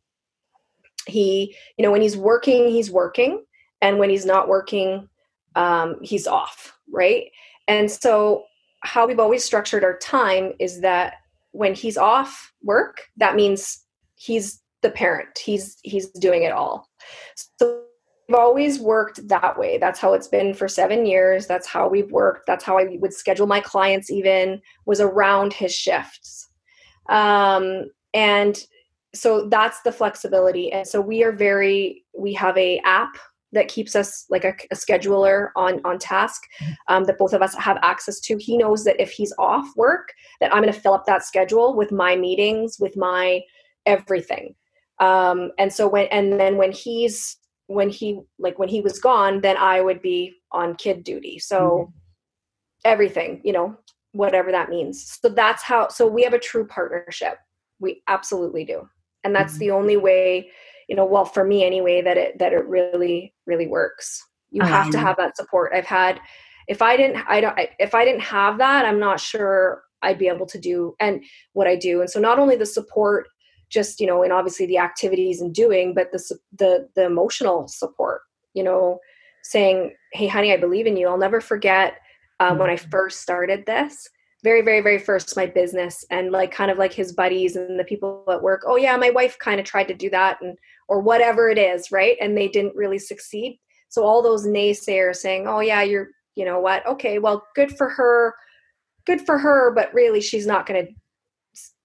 he 1.05 1.55
you 1.77 1.83
know 1.83 1.91
when 1.91 2.01
he's 2.01 2.17
working, 2.17 2.69
he's 2.69 2.89
working, 2.91 3.43
and 3.81 3.99
when 3.99 4.09
he's 4.09 4.25
not 4.25 4.47
working, 4.47 5.09
um, 5.55 5.97
he's 6.01 6.27
off, 6.27 6.77
right? 6.91 7.25
And 7.67 7.89
so, 7.89 8.45
how 8.81 9.07
we've 9.07 9.19
always 9.19 9.43
structured 9.43 9.83
our 9.83 9.97
time 9.97 10.53
is 10.59 10.81
that 10.81 11.15
when 11.55 11.73
he's 11.73 11.97
off 11.97 12.51
work, 12.61 13.03
that 13.17 13.35
means 13.35 13.85
he's 14.15 14.61
the 14.81 14.91
parent. 14.91 15.37
He's 15.37 15.77
he's 15.83 16.09
doing 16.09 16.43
it 16.43 16.51
all. 16.51 16.89
So 17.57 17.83
we've 18.27 18.37
always 18.37 18.79
worked 18.79 19.25
that 19.29 19.57
way. 19.57 19.77
That's 19.77 19.99
how 19.99 20.13
it's 20.13 20.27
been 20.27 20.53
for 20.53 20.67
seven 20.67 21.05
years. 21.05 21.47
That's 21.47 21.67
how 21.67 21.87
we've 21.87 22.11
worked. 22.11 22.45
That's 22.45 22.63
how 22.63 22.77
I 22.77 22.97
would 22.99 23.13
schedule 23.13 23.47
my 23.47 23.61
clients. 23.61 24.11
Even 24.11 24.61
was 24.85 24.99
around 24.99 25.53
his 25.53 25.73
shifts, 25.73 26.49
um, 27.09 27.85
and 28.13 28.61
so 29.13 29.47
that's 29.47 29.81
the 29.83 29.93
flexibility. 29.93 30.73
And 30.73 30.85
so 30.85 30.99
we 30.99 31.23
are 31.23 31.31
very. 31.31 32.03
We 32.17 32.33
have 32.33 32.57
a 32.57 32.79
app 32.79 33.17
that 33.55 33.67
keeps 33.67 33.95
us 33.95 34.25
like 34.29 34.43
a, 34.43 34.53
a 34.71 34.75
scheduler 34.75 35.49
on 35.55 35.81
on 35.83 35.97
task 35.97 36.43
mm-hmm. 36.61 36.73
um, 36.87 37.03
that 37.05 37.17
both 37.17 37.33
of 37.33 37.41
us 37.41 37.55
have 37.55 37.77
access 37.81 38.19
to 38.19 38.37
he 38.37 38.57
knows 38.57 38.83
that 38.83 39.01
if 39.01 39.11
he's 39.11 39.33
off 39.39 39.67
work 39.75 40.09
that 40.39 40.53
i'm 40.53 40.61
going 40.61 40.71
to 40.71 40.79
fill 40.79 40.93
up 40.93 41.05
that 41.05 41.23
schedule 41.23 41.75
with 41.75 41.91
my 41.91 42.15
meetings 42.15 42.77
with 42.79 42.95
my 42.95 43.41
everything 43.85 44.53
um, 44.99 45.51
and 45.57 45.73
so 45.73 45.87
when 45.87 46.05
and 46.07 46.39
then 46.39 46.57
when 46.57 46.71
he's 46.71 47.37
when 47.67 47.89
he 47.89 48.19
like 48.37 48.59
when 48.59 48.69
he 48.69 48.81
was 48.81 48.99
gone 48.99 49.41
then 49.41 49.57
i 49.57 49.81
would 49.81 50.01
be 50.01 50.33
on 50.51 50.75
kid 50.75 51.03
duty 51.03 51.39
so 51.39 51.57
mm-hmm. 51.59 51.91
everything 52.83 53.41
you 53.43 53.51
know 53.51 53.75
whatever 54.11 54.51
that 54.51 54.69
means 54.69 55.19
so 55.21 55.29
that's 55.29 55.63
how 55.63 55.87
so 55.87 56.07
we 56.07 56.23
have 56.23 56.33
a 56.33 56.39
true 56.39 56.65
partnership 56.65 57.37
we 57.79 58.01
absolutely 58.07 58.63
do 58.63 58.87
and 59.23 59.35
that's 59.35 59.53
mm-hmm. 59.53 59.59
the 59.59 59.71
only 59.71 59.97
way 59.97 60.49
you 60.87 60.95
know 60.95 61.05
well 61.05 61.25
for 61.25 61.43
me 61.43 61.65
anyway 61.65 62.01
that 62.01 62.17
it 62.17 62.37
that 62.39 62.53
it 62.53 62.65
really 62.67 63.33
really 63.45 63.67
works. 63.67 64.21
You 64.51 64.61
oh, 64.63 64.67
have 64.67 64.91
to 64.91 64.99
have 64.99 65.17
that 65.17 65.35
support. 65.35 65.71
I've 65.73 65.85
had 65.85 66.19
if 66.67 66.81
i 66.81 66.97
didn't 66.97 67.23
i 67.27 67.39
don't 67.41 67.57
if 67.79 67.93
i 67.93 68.03
didn't 68.03 68.21
have 68.21 68.57
that 68.57 68.85
i'm 68.85 68.99
not 68.99 69.19
sure 69.19 69.83
i'd 70.01 70.17
be 70.17 70.27
able 70.27 70.45
to 70.47 70.59
do 70.59 70.95
and 70.99 71.23
what 71.53 71.67
i 71.67 71.75
do. 71.75 72.01
And 72.01 72.09
so 72.09 72.19
not 72.19 72.39
only 72.39 72.55
the 72.55 72.65
support 72.65 73.27
just 73.69 73.99
you 73.99 74.07
know 74.07 74.23
and 74.23 74.31
obviously 74.31 74.65
the 74.65 74.77
activities 74.77 75.41
and 75.41 75.53
doing 75.53 75.93
but 75.93 76.11
the 76.11 76.37
the 76.57 76.87
the 76.95 77.05
emotional 77.05 77.67
support 77.67 78.21
you 78.53 78.63
know 78.63 78.99
saying 79.43 79.93
hey 80.13 80.27
honey 80.27 80.53
i 80.53 80.57
believe 80.57 80.87
in 80.87 80.97
you. 80.97 81.07
I'll 81.07 81.17
never 81.17 81.41
forget 81.41 81.95
um, 82.39 82.57
when 82.57 82.69
i 82.69 82.75
mm-hmm. 82.75 82.89
first 82.89 83.21
started 83.21 83.65
this 83.65 84.07
very 84.43 84.61
very 84.61 84.81
very 84.81 84.99
first 84.99 85.35
my 85.35 85.47
business 85.47 86.05
and 86.11 86.31
like 86.31 86.51
kind 86.51 86.69
of 86.69 86.77
like 86.77 86.93
his 86.93 87.11
buddies 87.11 87.55
and 87.55 87.79
the 87.79 87.83
people 87.83 88.23
at 88.29 88.41
work 88.41 88.63
oh 88.67 88.75
yeah 88.75 88.95
my 88.95 89.09
wife 89.09 89.37
kind 89.39 89.59
of 89.59 89.65
tried 89.65 89.87
to 89.87 89.93
do 89.93 90.09
that 90.09 90.39
and 90.41 90.57
or 90.87 90.99
whatever 90.99 91.49
it 91.49 91.57
is 91.57 91.91
right? 91.91 92.17
And 92.21 92.37
they 92.37 92.47
didn't 92.47 92.75
really 92.75 92.99
succeed. 92.99 93.59
So 93.89 94.03
all 94.03 94.21
those 94.21 94.45
naysayers 94.45 95.17
saying 95.17 95.47
oh 95.47 95.59
yeah 95.59 95.81
you're 95.81 96.09
you 96.35 96.45
know 96.45 96.59
what? 96.59 96.85
Okay 96.85 97.19
well 97.19 97.45
good 97.55 97.75
for 97.77 97.89
her 97.89 98.35
good 99.05 99.21
for 99.21 99.37
her 99.37 99.71
but 99.73 99.93
really 99.93 100.21
she's 100.21 100.47
not 100.47 100.65
going 100.65 100.85
to 100.85 100.91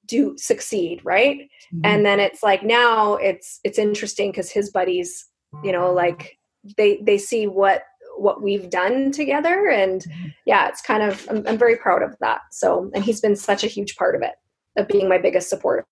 do 0.06 0.34
succeed 0.36 1.00
right? 1.04 1.48
Mm-hmm. 1.72 1.80
and 1.84 2.04
then 2.04 2.18
it's 2.18 2.42
like 2.42 2.64
now 2.64 3.14
it's 3.14 3.60
it's 3.62 3.78
interesting 3.78 4.32
because 4.32 4.50
his 4.50 4.70
buddies 4.70 5.26
you 5.62 5.70
know 5.70 5.92
like 5.92 6.36
they 6.76 7.00
they 7.02 7.16
see 7.16 7.46
what 7.46 7.84
what 8.16 8.42
we've 8.42 8.68
done 8.68 9.12
together 9.12 9.68
and 9.70 10.02
mm-hmm. 10.02 10.28
yeah 10.46 10.68
it's 10.68 10.82
kind 10.82 11.02
of 11.02 11.26
I'm, 11.30 11.46
I'm 11.46 11.58
very 11.58 11.76
proud 11.76 12.02
of 12.02 12.16
that. 12.20 12.40
So 12.50 12.90
and 12.94 13.04
he's 13.04 13.20
been 13.20 13.36
such 13.36 13.64
a 13.64 13.68
huge 13.68 13.96
part 13.96 14.14
of 14.14 14.22
it 14.22 14.34
of 14.76 14.88
being 14.88 15.08
my 15.08 15.18
biggest 15.18 15.48
supporter 15.48 15.86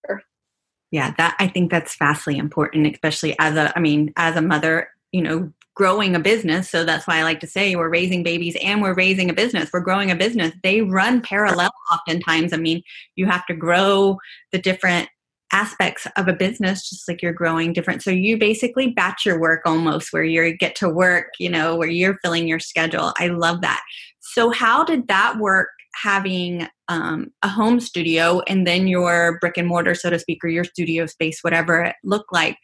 yeah 0.90 1.12
that 1.18 1.37
i 1.38 1.46
think 1.46 1.70
that's 1.70 1.96
vastly 1.96 2.37
important 2.37 2.87
especially 2.87 3.35
as 3.38 3.57
a 3.57 3.77
i 3.77 3.81
mean 3.81 4.12
as 4.16 4.37
a 4.37 4.42
mother 4.42 4.88
you 5.12 5.22
know 5.22 5.53
growing 5.79 6.16
a 6.16 6.18
business. 6.18 6.68
So 6.68 6.85
that's 6.85 7.07
why 7.07 7.18
i 7.18 7.22
like 7.22 7.38
to 7.40 7.46
say 7.46 7.77
we're 7.77 7.88
raising 7.88 8.24
babies 8.24 8.57
and 8.62 8.83
we're 8.83 8.96
raising 8.96 9.31
a 9.31 9.33
business. 9.33 9.70
We're 9.72 9.81
growing 9.81 10.11
a 10.11 10.16
business. 10.16 10.53
They 10.64 10.83
run 10.83 11.22
parallel 11.22 11.70
oftentimes. 11.92 12.53
I 12.53 12.57
mean 12.57 12.83
you 13.14 13.27
have 13.27 13.46
to 13.46 13.55
grow 13.55 14.18
the 14.51 14.59
different 14.59 15.09
aspects 15.53 16.07
of 16.16 16.29
a 16.29 16.35
business 16.35 16.90
just 16.90 17.09
like 17.09 17.22
you're 17.22 17.33
growing 17.33 17.72
different. 17.72 18.03
So 18.03 18.11
you 18.11 18.37
basically 18.37 18.88
batch 18.88 19.24
your 19.24 19.40
work 19.40 19.62
almost 19.64 20.12
where 20.12 20.24
you 20.24 20.55
get 20.57 20.74
to 20.77 20.90
work 20.90 21.29
you 21.38 21.48
know 21.48 21.77
where 21.77 21.88
you're 21.88 22.18
filling 22.24 22.48
your 22.48 22.59
schedule. 22.59 23.12
I 23.16 23.29
love 23.29 23.61
that. 23.61 23.81
So 24.18 24.51
how 24.51 24.83
did 24.85 25.07
that 25.07 25.38
work 25.38 25.68
having 26.03 26.67
um, 26.89 27.31
a 27.43 27.49
home 27.49 27.81
studio 27.81 28.41
and 28.47 28.67
then 28.67 28.87
your 28.87 29.39
brick 29.41 29.57
and 29.57 29.69
mortar 29.69 29.95
so 29.95 30.11
to 30.11 30.19
speak 30.19 30.43
or 30.45 30.49
your 30.49 30.65
studio 30.65 31.07
space 31.07 31.41
whatever 31.43 31.83
it 31.83 31.97
looked 32.05 32.33
like 32.33 32.57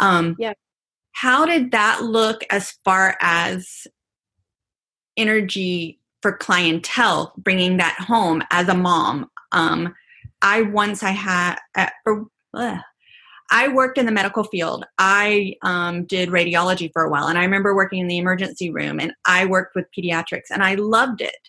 um, 0.00 0.36
yeah 0.38 0.52
how 1.12 1.44
did 1.44 1.72
that 1.72 2.02
look 2.02 2.42
as 2.50 2.78
far 2.84 3.16
as 3.20 3.86
energy 5.16 5.98
for 6.22 6.36
clientele 6.36 7.32
bringing 7.38 7.76
that 7.76 7.96
home 7.98 8.42
as 8.50 8.68
a 8.68 8.74
mom 8.74 9.28
um, 9.52 9.94
I 10.42 10.62
once 10.62 11.02
I 11.02 11.10
had 11.10 11.56
uh, 11.76 11.88
uh, 12.54 12.78
I 13.50 13.68
worked 13.68 13.98
in 13.98 14.06
the 14.06 14.12
medical 14.12 14.44
field. 14.44 14.84
I 14.98 15.54
um, 15.62 16.04
did 16.04 16.28
radiology 16.28 16.92
for 16.92 17.02
a 17.02 17.10
while, 17.10 17.28
and 17.28 17.38
I 17.38 17.44
remember 17.44 17.74
working 17.74 18.00
in 18.00 18.08
the 18.08 18.18
emergency 18.18 18.70
room, 18.70 19.00
and 19.00 19.12
I 19.24 19.46
worked 19.46 19.74
with 19.74 19.86
pediatrics, 19.96 20.50
and 20.50 20.62
I 20.62 20.74
loved 20.74 21.22
it. 21.22 21.48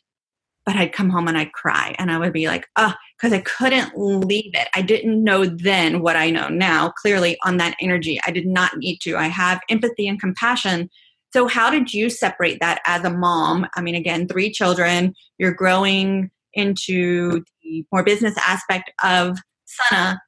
But 0.69 0.77
I'd 0.77 0.93
come 0.93 1.09
home 1.09 1.27
and 1.27 1.35
I'd 1.35 1.51
cry, 1.53 1.95
and 1.97 2.11
I 2.11 2.19
would 2.19 2.31
be 2.31 2.47
like, 2.47 2.67
"Oh," 2.75 2.93
because 3.17 3.33
I 3.33 3.39
couldn't 3.39 3.93
leave 3.97 4.51
it. 4.53 4.67
I 4.75 4.83
didn't 4.83 5.23
know 5.23 5.43
then 5.43 6.01
what 6.01 6.15
I 6.15 6.29
know 6.29 6.47
now. 6.47 6.89
Clearly, 6.91 7.39
on 7.43 7.57
that 7.57 7.75
energy, 7.81 8.19
I 8.23 8.29
did 8.29 8.45
not 8.45 8.77
need 8.77 8.99
to. 8.99 9.17
I 9.17 9.29
have 9.29 9.61
empathy 9.67 10.07
and 10.07 10.21
compassion. 10.21 10.91
So, 11.33 11.47
how 11.47 11.71
did 11.71 11.91
you 11.91 12.11
separate 12.11 12.59
that 12.59 12.81
as 12.85 13.03
a 13.03 13.09
mom? 13.09 13.65
I 13.75 13.81
mean, 13.81 13.95
again, 13.95 14.27
three 14.27 14.51
children. 14.51 15.15
You're 15.39 15.55
growing 15.55 16.29
into 16.53 17.43
the 17.63 17.83
more 17.91 18.03
business 18.03 18.35
aspect 18.37 18.91
of 19.03 19.39
Sunna, 19.65 20.19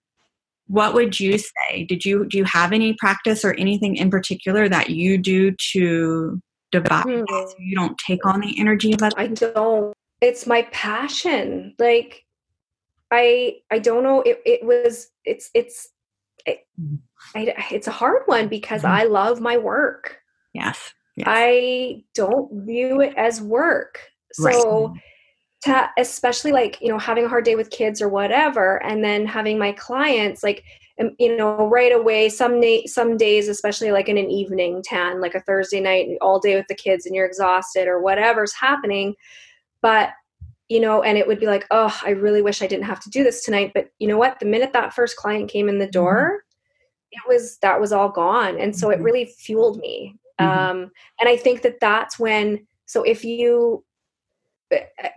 what 0.71 0.95
would 0.95 1.19
you 1.19 1.38
say? 1.38 1.84
Did 1.84 2.04
you 2.04 2.25
do 2.25 2.38
you 2.38 2.45
have 2.45 2.71
any 2.71 2.93
practice 2.93 3.45
or 3.45 3.54
anything 3.54 3.95
in 3.97 4.10
particular 4.10 4.67
that 4.69 4.89
you 4.89 5.19
do 5.19 5.51
to 5.73 6.41
divide 6.71 7.06
mm-hmm. 7.06 7.49
so 7.49 7.56
you 7.60 7.75
don't 7.75 7.97
take 7.97 8.25
on 8.25 8.39
the 8.39 8.60
energy 8.60 8.93
of 8.93 8.99
I 9.17 9.27
don't. 9.27 9.93
It's 10.21 10.47
my 10.47 10.63
passion. 10.71 11.75
Like 11.79 12.25
I 13.12 13.57
I 13.69 13.79
don't 13.79 14.03
know. 14.03 14.21
It 14.21 14.41
it 14.45 14.63
was 14.63 15.10
it's 15.25 15.49
it's 15.53 15.89
it, 16.45 16.60
mm-hmm. 16.79 16.95
I, 17.36 17.53
it's 17.71 17.88
a 17.88 17.91
hard 17.91 18.23
one 18.25 18.47
because 18.47 18.84
mm-hmm. 18.84 18.93
I 18.93 19.03
love 19.03 19.41
my 19.41 19.57
work. 19.57 20.17
Yes. 20.53 20.93
yes. 21.15 21.27
I 21.29 22.03
don't 22.13 22.65
view 22.65 23.01
it 23.01 23.13
as 23.15 23.41
work. 23.41 23.99
So 24.34 24.88
right 24.88 25.01
to 25.62 25.89
especially 25.97 26.51
like 26.51 26.79
you 26.81 26.89
know 26.89 26.97
having 26.97 27.25
a 27.25 27.29
hard 27.29 27.45
day 27.45 27.55
with 27.55 27.69
kids 27.69 28.01
or 28.01 28.10
whatever 28.10 28.84
and 28.84 29.03
then 29.03 29.25
having 29.25 29.57
my 29.57 29.71
clients 29.73 30.43
like 30.43 30.63
um, 30.99 31.12
you 31.19 31.36
know 31.36 31.67
right 31.67 31.93
away 31.93 32.29
some 32.29 32.60
na- 32.60 32.86
some 32.86 33.15
days 33.15 33.47
especially 33.47 33.91
like 33.91 34.10
in 34.10 34.17
an 34.17 34.29
evening 34.29 34.81
tan 34.84 35.21
like 35.21 35.36
a 35.36 35.41
thursday 35.41 35.79
night 35.79 36.07
all 36.19 36.39
day 36.39 36.55
with 36.55 36.67
the 36.67 36.75
kids 36.75 37.05
and 37.05 37.15
you're 37.15 37.25
exhausted 37.25 37.88
or 37.88 38.01
whatever's 38.01 38.53
happening 38.53 39.13
but 39.81 40.11
you 40.69 40.79
know 40.79 41.03
and 41.03 41.17
it 41.17 41.27
would 41.27 41.39
be 41.39 41.47
like 41.47 41.67
oh 41.71 41.99
i 42.03 42.11
really 42.11 42.41
wish 42.41 42.61
i 42.61 42.67
didn't 42.67 42.85
have 42.85 42.99
to 42.99 43.09
do 43.09 43.23
this 43.23 43.43
tonight 43.43 43.71
but 43.73 43.89
you 43.99 44.07
know 44.07 44.17
what 44.17 44.39
the 44.39 44.45
minute 44.45 44.71
that 44.73 44.93
first 44.93 45.17
client 45.17 45.49
came 45.49 45.67
in 45.67 45.79
the 45.79 45.85
mm-hmm. 45.85 45.91
door 45.91 46.43
mm-hmm. 46.43 47.11
it 47.11 47.33
was 47.33 47.57
that 47.57 47.79
was 47.79 47.91
all 47.91 48.09
gone 48.09 48.59
and 48.59 48.75
so 48.75 48.87
mm-hmm. 48.87 49.01
it 49.01 49.03
really 49.03 49.25
fueled 49.25 49.77
me 49.79 50.15
mm-hmm. 50.39 50.59
um 50.59 50.91
and 51.19 51.27
i 51.27 51.35
think 51.35 51.61
that 51.61 51.79
that's 51.81 52.17
when 52.17 52.65
so 52.85 53.03
if 53.03 53.25
you 53.25 53.83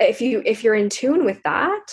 if 0.01 0.21
you 0.21 0.43
if 0.45 0.65
you're 0.65 0.75
in 0.75 0.89
tune 0.89 1.25
with 1.25 1.41
that 1.45 1.87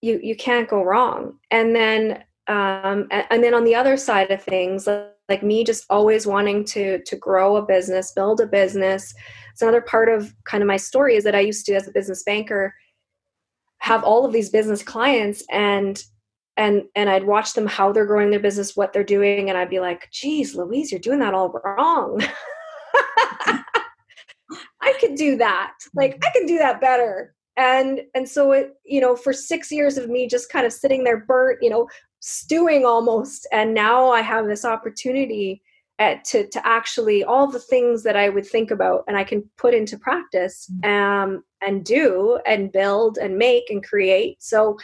you 0.00 0.18
you 0.22 0.34
can't 0.34 0.68
go 0.68 0.82
wrong 0.82 1.38
and 1.50 1.76
then 1.76 2.24
um 2.46 3.06
and, 3.10 3.26
and 3.30 3.44
then 3.44 3.52
on 3.52 3.64
the 3.64 3.74
other 3.74 3.96
side 3.96 4.30
of 4.30 4.42
things 4.42 4.86
like 4.86 5.12
me 5.42 5.64
just 5.64 5.84
always 5.90 6.26
wanting 6.26 6.64
to 6.64 7.02
to 7.04 7.16
grow 7.16 7.56
a 7.56 7.66
business 7.66 8.12
build 8.12 8.40
a 8.40 8.46
business 8.46 9.14
it's 9.52 9.62
another 9.62 9.80
part 9.80 10.08
of 10.08 10.32
kind 10.44 10.62
of 10.62 10.68
my 10.68 10.76
story 10.76 11.16
is 11.16 11.24
that 11.24 11.34
i 11.34 11.40
used 11.40 11.66
to 11.66 11.74
as 11.74 11.88
a 11.88 11.92
business 11.92 12.22
banker 12.22 12.74
have 13.78 14.04
all 14.04 14.24
of 14.24 14.32
these 14.32 14.50
business 14.50 14.82
clients 14.82 15.42
and 15.50 16.04
and 16.56 16.82
and 16.94 17.10
i'd 17.10 17.26
watch 17.26 17.54
them 17.54 17.66
how 17.66 17.92
they're 17.92 18.06
growing 18.06 18.30
their 18.30 18.40
business 18.40 18.76
what 18.76 18.92
they're 18.92 19.04
doing 19.04 19.48
and 19.48 19.58
i'd 19.58 19.70
be 19.70 19.80
like 19.80 20.08
geez 20.12 20.54
louise 20.54 20.90
you're 20.90 21.00
doing 21.00 21.18
that 21.18 21.34
all 21.34 21.52
wrong 21.64 22.22
I 24.86 24.94
could 25.00 25.16
do 25.16 25.36
that. 25.36 25.72
Like 25.94 26.22
I 26.24 26.30
can 26.30 26.46
do 26.46 26.58
that 26.58 26.80
better. 26.80 27.34
And 27.56 28.02
and 28.14 28.28
so 28.28 28.52
it, 28.52 28.74
you 28.84 29.00
know, 29.00 29.16
for 29.16 29.32
six 29.32 29.72
years 29.72 29.96
of 29.96 30.08
me 30.08 30.28
just 30.28 30.50
kind 30.50 30.66
of 30.66 30.72
sitting 30.72 31.04
there 31.04 31.18
burnt, 31.18 31.58
you 31.62 31.70
know, 31.70 31.88
stewing 32.20 32.84
almost. 32.84 33.46
And 33.52 33.74
now 33.74 34.10
I 34.10 34.20
have 34.20 34.46
this 34.46 34.64
opportunity 34.64 35.62
at, 35.98 36.24
to 36.24 36.46
to 36.48 36.66
actually 36.66 37.24
all 37.24 37.46
the 37.46 37.58
things 37.58 38.02
that 38.02 38.16
I 38.16 38.28
would 38.28 38.46
think 38.46 38.70
about 38.70 39.04
and 39.08 39.16
I 39.16 39.24
can 39.24 39.48
put 39.56 39.72
into 39.72 39.98
practice 39.98 40.70
mm-hmm. 40.70 40.90
um, 40.90 41.44
and 41.62 41.84
do 41.84 42.38
and 42.46 42.70
build 42.70 43.18
and 43.18 43.38
make 43.38 43.70
and 43.70 43.82
create. 43.82 44.42
So 44.42 44.76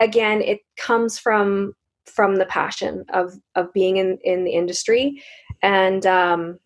again, 0.00 0.40
it 0.40 0.60
comes 0.78 1.18
from 1.18 1.74
from 2.06 2.36
the 2.36 2.46
passion 2.46 3.04
of 3.12 3.34
of 3.54 3.72
being 3.72 3.96
in 3.98 4.18
in 4.24 4.44
the 4.44 4.52
industry 4.52 5.22
and 5.62 6.06
um 6.06 6.58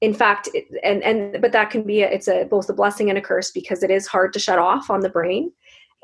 in 0.00 0.14
fact 0.14 0.48
it, 0.54 0.66
and 0.82 1.02
and 1.02 1.40
but 1.40 1.52
that 1.52 1.70
can 1.70 1.82
be 1.82 2.02
a, 2.02 2.08
it's 2.08 2.28
a 2.28 2.44
both 2.44 2.68
a 2.68 2.72
blessing 2.72 3.08
and 3.08 3.18
a 3.18 3.22
curse 3.22 3.50
because 3.50 3.82
it 3.82 3.90
is 3.90 4.06
hard 4.06 4.32
to 4.32 4.38
shut 4.38 4.58
off 4.58 4.90
on 4.90 5.00
the 5.00 5.10
brain 5.10 5.52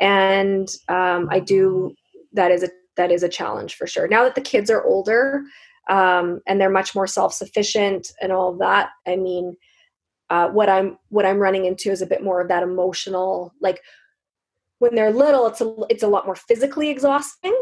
and 0.01 0.69
um, 0.89 1.29
i 1.31 1.41
do 1.41 1.95
that 2.33 2.51
is 2.51 2.63
a 2.63 2.69
that 2.97 3.11
is 3.11 3.23
a 3.23 3.29
challenge 3.29 3.75
for 3.75 3.87
sure 3.87 4.09
now 4.09 4.25
that 4.25 4.35
the 4.35 4.41
kids 4.41 4.71
are 4.71 4.85
older 4.85 5.43
um, 5.89 6.41
and 6.47 6.61
they're 6.61 6.71
much 6.71 6.95
more 6.95 7.07
self-sufficient 7.07 8.13
and 8.21 8.33
all 8.33 8.53
of 8.53 8.59
that 8.59 8.91
i 9.07 9.17
mean 9.17 9.57
uh, 10.31 10.49
what 10.49 10.69
i'm 10.69 10.99
what 11.09 11.27
i'm 11.27 11.39
running 11.39 11.65
into 11.65 11.91
is 11.91 12.03
a 12.03 12.07
bit 12.07 12.23
more 12.23 12.41
of 12.41 12.49
that 12.49 12.63
emotional 12.63 13.53
like 13.61 13.81
when 14.79 14.95
they're 14.95 15.13
little 15.13 15.47
it's 15.47 15.61
a 15.61 15.75
it's 15.91 16.03
a 16.03 16.09
lot 16.09 16.27
more 16.27 16.37
physically 16.37 16.91
exhausting 16.91 17.55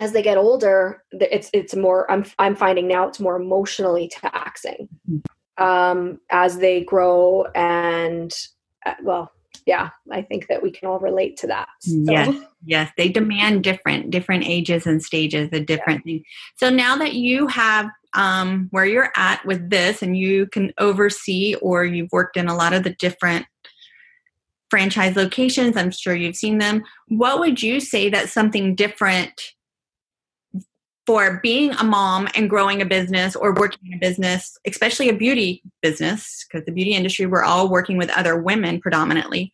as 0.00 0.12
they 0.12 0.22
get 0.22 0.38
older, 0.38 1.02
it's 1.12 1.50
it's 1.52 1.74
more. 1.74 2.10
I'm 2.10 2.24
I'm 2.38 2.54
finding 2.54 2.86
now 2.86 3.08
it's 3.08 3.20
more 3.20 3.36
emotionally 3.36 4.08
taxing 4.08 4.88
mm-hmm. 5.10 5.64
um, 5.64 6.20
as 6.30 6.58
they 6.58 6.84
grow, 6.84 7.46
and 7.54 8.32
uh, 8.86 8.94
well, 9.02 9.32
yeah, 9.68 9.90
I 10.10 10.22
think 10.22 10.46
that 10.48 10.62
we 10.62 10.70
can 10.70 10.88
all 10.88 10.98
relate 10.98 11.36
to 11.38 11.46
that. 11.48 11.68
So. 11.80 11.94
Yes, 12.04 12.34
yes, 12.64 12.90
they 12.96 13.10
demand 13.10 13.62
different 13.62 14.10
different 14.10 14.44
ages 14.46 14.86
and 14.86 15.02
stages, 15.02 15.50
a 15.52 15.60
different 15.60 16.06
yeah. 16.06 16.14
thing. 16.14 16.24
So 16.56 16.70
now 16.70 16.96
that 16.96 17.12
you 17.12 17.46
have 17.48 17.90
um, 18.14 18.68
where 18.70 18.86
you're 18.86 19.12
at 19.14 19.44
with 19.44 19.68
this, 19.68 20.00
and 20.00 20.16
you 20.16 20.46
can 20.46 20.72
oversee, 20.78 21.54
or 21.56 21.84
you've 21.84 22.10
worked 22.12 22.38
in 22.38 22.48
a 22.48 22.56
lot 22.56 22.72
of 22.72 22.82
the 22.82 22.94
different 22.94 23.44
franchise 24.70 25.16
locations. 25.16 25.76
I'm 25.76 25.90
sure 25.90 26.14
you've 26.14 26.34
seen 26.34 26.56
them. 26.56 26.82
What 27.08 27.38
would 27.38 27.62
you 27.62 27.78
say 27.78 28.08
that 28.08 28.30
something 28.30 28.74
different 28.74 29.52
for 31.08 31.40
being 31.42 31.72
a 31.72 31.84
mom 31.84 32.28
and 32.34 32.50
growing 32.50 32.82
a 32.82 32.84
business 32.84 33.34
or 33.34 33.54
working 33.54 33.80
in 33.86 33.94
a 33.94 33.98
business, 33.98 34.58
especially 34.66 35.08
a 35.08 35.14
beauty 35.14 35.62
business, 35.80 36.44
because 36.44 36.66
the 36.66 36.70
beauty 36.70 36.92
industry, 36.92 37.24
we're 37.24 37.42
all 37.42 37.70
working 37.70 37.96
with 37.96 38.10
other 38.10 38.36
women 38.36 38.78
predominantly, 38.78 39.50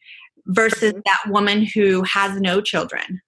versus 0.46 0.90
mm-hmm. 0.90 0.98
that 1.04 1.30
woman 1.32 1.64
who 1.64 2.02
has 2.02 2.40
no 2.40 2.60
children? 2.60 3.22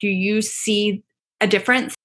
Do 0.00 0.06
you 0.06 0.42
see 0.42 1.02
a 1.40 1.48
difference? 1.48 1.96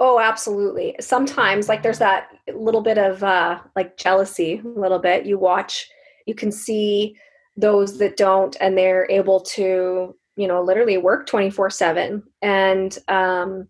Oh, 0.00 0.18
absolutely. 0.18 0.96
Sometimes, 0.98 1.68
like, 1.68 1.82
there's 1.82 1.98
that 1.98 2.30
little 2.54 2.80
bit 2.80 2.96
of 2.96 3.22
uh, 3.22 3.58
like 3.76 3.98
jealousy, 3.98 4.62
a 4.64 4.80
little 4.80 4.98
bit. 4.98 5.26
You 5.26 5.38
watch, 5.38 5.86
you 6.24 6.34
can 6.34 6.50
see 6.50 7.16
those 7.54 7.98
that 7.98 8.16
don't, 8.16 8.56
and 8.62 8.78
they're 8.78 9.06
able 9.10 9.40
to, 9.40 10.16
you 10.36 10.48
know, 10.48 10.62
literally 10.62 10.96
work 10.96 11.26
24 11.26 11.68
7. 11.68 12.22
And, 12.40 12.98
um, 13.08 13.68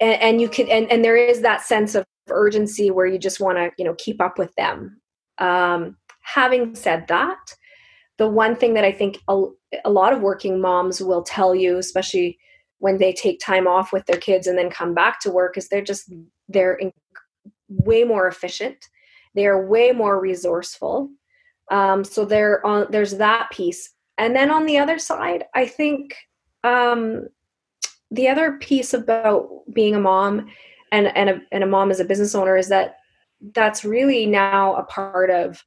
and, 0.00 0.20
and 0.20 0.40
you 0.40 0.48
can, 0.48 0.68
and, 0.68 0.90
and 0.90 1.04
there 1.04 1.16
is 1.16 1.40
that 1.42 1.62
sense 1.62 1.94
of 1.94 2.04
urgency 2.30 2.90
where 2.90 3.06
you 3.06 3.18
just 3.18 3.40
want 3.40 3.58
to, 3.58 3.70
you 3.78 3.84
know, 3.84 3.94
keep 3.98 4.20
up 4.20 4.38
with 4.38 4.54
them. 4.56 5.00
Um, 5.38 5.96
having 6.22 6.74
said 6.74 7.06
that, 7.08 7.54
the 8.18 8.28
one 8.28 8.56
thing 8.56 8.74
that 8.74 8.84
I 8.84 8.92
think 8.92 9.18
a, 9.28 9.44
a 9.84 9.90
lot 9.90 10.12
of 10.12 10.20
working 10.20 10.60
moms 10.60 11.00
will 11.00 11.22
tell 11.22 11.54
you, 11.54 11.78
especially 11.78 12.38
when 12.78 12.98
they 12.98 13.12
take 13.12 13.40
time 13.40 13.66
off 13.66 13.92
with 13.92 14.06
their 14.06 14.18
kids 14.18 14.46
and 14.46 14.56
then 14.56 14.70
come 14.70 14.94
back 14.94 15.20
to 15.20 15.30
work 15.30 15.56
is 15.56 15.68
they're 15.68 15.82
just 15.82 16.12
they're 16.48 16.74
in, 16.74 16.92
way 17.68 18.04
more 18.04 18.26
efficient. 18.26 18.76
They 19.34 19.46
are 19.46 19.66
way 19.66 19.92
more 19.92 20.20
resourceful. 20.20 21.10
Um, 21.70 22.02
so 22.02 22.24
there 22.24 22.64
on 22.64 22.86
there's 22.90 23.16
that 23.18 23.50
piece. 23.50 23.90
And 24.16 24.34
then 24.34 24.50
on 24.50 24.66
the 24.66 24.78
other 24.78 24.98
side 24.98 25.44
i 25.54 25.64
think 25.64 26.12
um, 26.64 27.28
the 28.10 28.28
other 28.28 28.52
piece 28.52 28.94
about 28.94 29.48
being 29.72 29.94
a 29.94 30.00
mom 30.00 30.48
and 30.92 31.08
and 31.16 31.30
a, 31.30 31.40
and 31.52 31.62
a 31.62 31.66
mom 31.66 31.90
as 31.90 32.00
a 32.00 32.04
business 32.04 32.34
owner 32.34 32.56
is 32.56 32.68
that 32.68 32.96
that's 33.54 33.84
really 33.84 34.26
now 34.26 34.74
a 34.74 34.82
part 34.84 35.30
of 35.30 35.64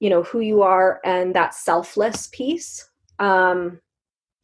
you 0.00 0.08
know 0.10 0.22
who 0.22 0.40
you 0.40 0.62
are 0.62 1.00
and 1.04 1.34
that 1.34 1.54
selfless 1.54 2.28
piece. 2.28 2.88
Um, 3.18 3.80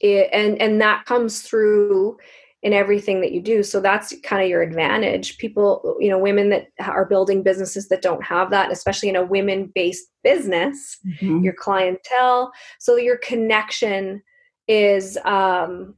it, 0.00 0.28
and 0.32 0.60
and 0.60 0.80
that 0.80 1.06
comes 1.06 1.42
through 1.42 2.18
in 2.62 2.72
everything 2.72 3.20
that 3.20 3.32
you 3.32 3.40
do. 3.40 3.62
So 3.62 3.80
that's 3.80 4.14
kind 4.22 4.42
of 4.42 4.48
your 4.48 4.62
advantage. 4.62 5.38
People 5.38 5.96
you 5.98 6.10
know 6.10 6.18
women 6.18 6.50
that 6.50 6.68
are 6.80 7.06
building 7.06 7.42
businesses 7.42 7.88
that 7.88 8.02
don't 8.02 8.24
have 8.24 8.50
that 8.50 8.70
especially 8.70 9.08
in 9.08 9.16
a 9.16 9.24
women 9.24 9.72
based 9.74 10.06
business 10.22 10.98
mm-hmm. 11.06 11.42
your 11.42 11.54
clientele. 11.54 12.52
So 12.78 12.96
your 12.96 13.16
connection 13.18 14.22
is 14.68 15.16
um 15.24 15.94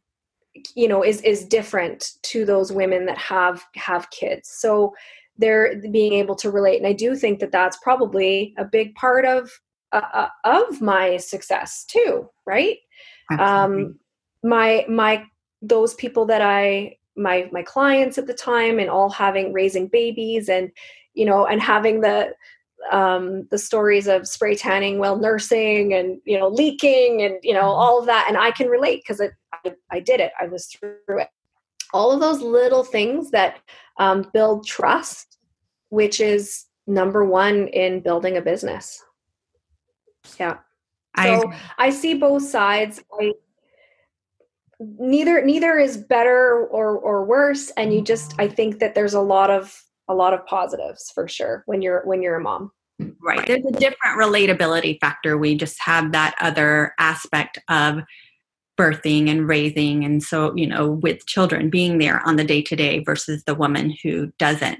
you 0.75 0.89
know 0.89 1.05
is 1.05 1.21
is 1.23 1.45
different 1.45 2.13
to 2.23 2.45
those 2.45 2.73
women 2.73 3.07
that 3.07 3.19
have 3.19 3.65
have 3.75 4.11
kids. 4.11 4.49
So 4.49 4.95
they're 5.37 5.81
being 5.93 6.15
able 6.15 6.35
to 6.35 6.51
relate. 6.51 6.79
And 6.79 6.87
i 6.87 6.93
do 6.93 7.15
think 7.15 7.39
that 7.39 7.53
that's 7.53 7.79
probably 7.83 8.55
a 8.59 8.65
big 8.65 8.95
part 8.97 9.25
of 9.25 9.51
uh, 9.93 10.01
uh 10.13 10.29
of 10.45 10.81
my 10.81 11.17
success 11.17 11.85
too 11.85 12.29
right? 12.49 12.79
Um, 13.39 13.99
my 14.43 14.85
my 14.89 15.25
those 15.61 15.95
people 15.95 16.25
that 16.27 16.41
i 16.41 16.97
my 17.17 17.49
my 17.53 17.63
clients 17.63 18.17
at 18.17 18.27
the 18.27 18.35
time 18.35 18.79
and 18.79 18.89
all 18.89 19.11
having 19.11 19.53
raising 19.53 19.89
babies 19.89 20.49
and 20.49 20.71
you 21.15 21.27
know 21.27 21.47
and 21.47 21.61
having 21.61 22.01
the 22.01 22.33
um 22.93 23.47
the 23.51 23.59
stories 23.59 24.07
of 24.07 24.27
spray 24.27 24.55
tanning 24.55 24.99
while 24.99 25.17
nursing 25.17 25.93
and 25.93 26.21
you 26.25 26.39
know 26.39 26.49
leaking 26.49 27.23
and 27.23 27.35
you 27.43 27.53
know 27.53 27.63
mm-hmm. 27.63 27.81
all 27.81 27.99
of 27.99 28.07
that. 28.07 28.27
And 28.29 28.39
i 28.39 28.51
can 28.53 28.69
relate 28.69 29.03
because 29.03 29.21
I, 29.69 29.97
I 29.97 30.01
did 30.01 30.21
it 30.21 30.33
i 30.41 30.47
was 30.47 30.67
through 30.67 30.97
it 31.09 31.29
all 31.93 32.13
of 32.13 32.21
those 32.21 32.41
little 32.41 32.85
things 32.85 33.31
that 33.31 33.61
um, 33.99 34.31
build 34.33 34.67
trust 34.67 35.39
which 35.89 36.21
is 36.21 36.67
number 36.87 37.25
one 37.25 37.69
in 37.69 38.01
building 38.01 38.37
a 38.37 38.43
business 38.43 39.03
yeah 40.39 40.59
so 41.25 41.51
I, 41.51 41.87
I 41.87 41.91
see 41.91 42.15
both 42.15 42.43
sides. 42.43 43.03
I, 43.21 43.33
neither 44.81 45.45
neither 45.45 45.79
is 45.79 45.97
better 45.97 46.67
or 46.67 46.97
or 46.99 47.25
worse, 47.25 47.71
and 47.71 47.93
you 47.93 48.03
just 48.03 48.35
I 48.39 48.49
think 48.49 48.79
that 48.79 48.95
there's 48.95 49.15
a 49.15 49.21
lot 49.21 49.51
of 49.51 49.77
a 50.09 50.15
lot 50.15 50.33
of 50.33 50.47
positives 50.47 51.11
for 51.15 51.29
sure 51.29 51.63
when 51.67 51.83
you're 51.83 52.03
when 52.05 52.23
you're 52.23 52.37
a 52.37 52.41
mom. 52.41 52.71
Right. 53.23 53.47
There's 53.47 53.65
a 53.65 53.73
different 53.73 54.19
relatability 54.19 54.99
factor. 55.01 55.39
We 55.39 55.55
just 55.55 55.81
have 55.81 56.13
that 56.13 56.35
other 56.41 56.95
aspect 56.99 57.59
of 57.69 58.01
birthing 58.79 59.29
and 59.29 59.49
raising 59.49 60.05
and 60.05 60.23
so 60.23 60.55
you 60.55 60.67
know 60.67 60.93
with 60.93 61.27
children 61.27 61.69
being 61.69 61.99
there 61.99 62.23
on 62.25 62.37
the 62.37 62.45
day 62.45 62.63
to 62.63 62.77
day 62.77 63.01
versus 63.01 63.43
the 63.45 63.55
woman 63.55 63.95
who 64.03 64.31
doesn't 64.39 64.79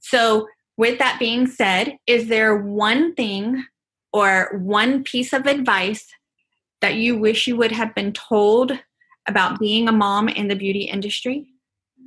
so 0.00 0.48
with 0.76 0.98
that 0.98 1.18
being 1.18 1.46
said 1.46 1.96
is 2.06 2.28
there 2.28 2.56
one 2.56 3.14
thing 3.14 3.64
or 4.12 4.58
one 4.58 5.04
piece 5.04 5.32
of 5.32 5.46
advice 5.46 6.06
that 6.80 6.94
you 6.94 7.18
wish 7.18 7.46
you 7.46 7.56
would 7.56 7.72
have 7.72 7.94
been 7.94 8.12
told 8.12 8.72
about 9.26 9.58
being 9.58 9.88
a 9.88 9.92
mom 9.92 10.28
in 10.28 10.48
the 10.48 10.56
beauty 10.56 10.82
industry? 10.82 11.46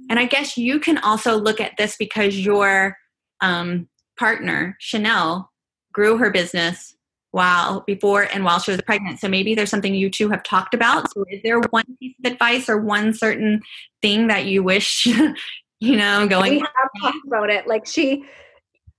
And 0.09 0.19
I 0.19 0.25
guess 0.25 0.57
you 0.57 0.79
can 0.79 0.97
also 0.97 1.37
look 1.37 1.61
at 1.61 1.73
this 1.77 1.95
because 1.97 2.37
your 2.37 2.97
um, 3.41 3.87
partner, 4.17 4.75
Chanel, 4.79 5.51
grew 5.93 6.17
her 6.17 6.31
business 6.31 6.95
while 7.31 7.81
before 7.87 8.23
and 8.33 8.43
while 8.43 8.59
she 8.59 8.71
was 8.71 8.81
pregnant. 8.81 9.19
So 9.19 9.27
maybe 9.27 9.55
there's 9.55 9.69
something 9.69 9.95
you 9.95 10.09
two 10.09 10.29
have 10.29 10.43
talked 10.43 10.73
about. 10.73 11.11
So 11.13 11.25
is 11.29 11.41
there 11.43 11.59
one 11.71 11.85
piece 11.99 12.15
of 12.23 12.31
advice 12.31 12.69
or 12.69 12.77
one 12.77 13.13
certain 13.13 13.61
thing 14.01 14.27
that 14.27 14.45
you 14.45 14.63
wish, 14.63 15.05
you 15.79 15.97
know, 15.97 16.27
going? 16.27 16.51
We 16.51 16.59
have 16.59 16.89
talked 17.01 17.25
about 17.25 17.49
it. 17.49 17.67
Like 17.67 17.87
she, 17.87 18.25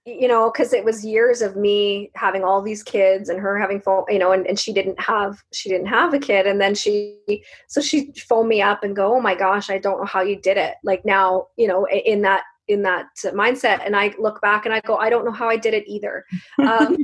you 0.07 0.27
know, 0.27 0.51
because 0.51 0.73
it 0.73 0.85
was 0.85 1.05
years 1.05 1.43
of 1.43 1.57
me 1.57 2.11
having 2.15 2.43
all 2.43 2.63
these 2.63 2.83
kids 2.83 3.29
and 3.29 3.39
her 3.39 3.59
having 3.59 3.81
phone, 3.81 4.05
you 4.09 4.19
know, 4.19 4.33
and, 4.33 4.47
and 4.47 4.59
she 4.59 4.73
didn't 4.73 5.01
have 5.01 5.39
she 5.53 5.69
didn't 5.69 5.87
have 5.87 6.13
a 6.13 6.19
kid, 6.19 6.47
and 6.47 6.61
then 6.61 6.75
she 6.75 7.19
so 7.69 7.81
she 7.81 8.13
phoned 8.29 8.49
me 8.49 8.61
up 8.63 8.83
and 8.83 8.97
go, 8.97 9.15
oh 9.15 9.21
my 9.21 9.35
gosh, 9.35 9.71
I 9.71 9.79
don't 9.79 10.01
know 10.01 10.07
how 10.07 10.23
you 10.23 10.41
did 10.41 10.57
it. 10.57 10.75
Like 10.83 11.05
now, 11.05 11.49
you 11.57 11.69
know, 11.69 11.87
in 11.87 12.23
that 12.23 12.43
in 12.73 12.83
that 12.83 13.07
mindset, 13.25 13.85
and 13.85 13.97
I 13.97 14.15
look 14.19 14.41
back 14.41 14.65
and 14.65 14.75
I 14.75 14.81
go, 14.81 14.97
I 14.97 15.11
don't 15.11 15.25
know 15.25 15.33
how 15.33 15.49
I 15.49 15.57
did 15.57 15.75
it 15.75 15.85
either. 15.87 16.25
Um, 16.59 16.97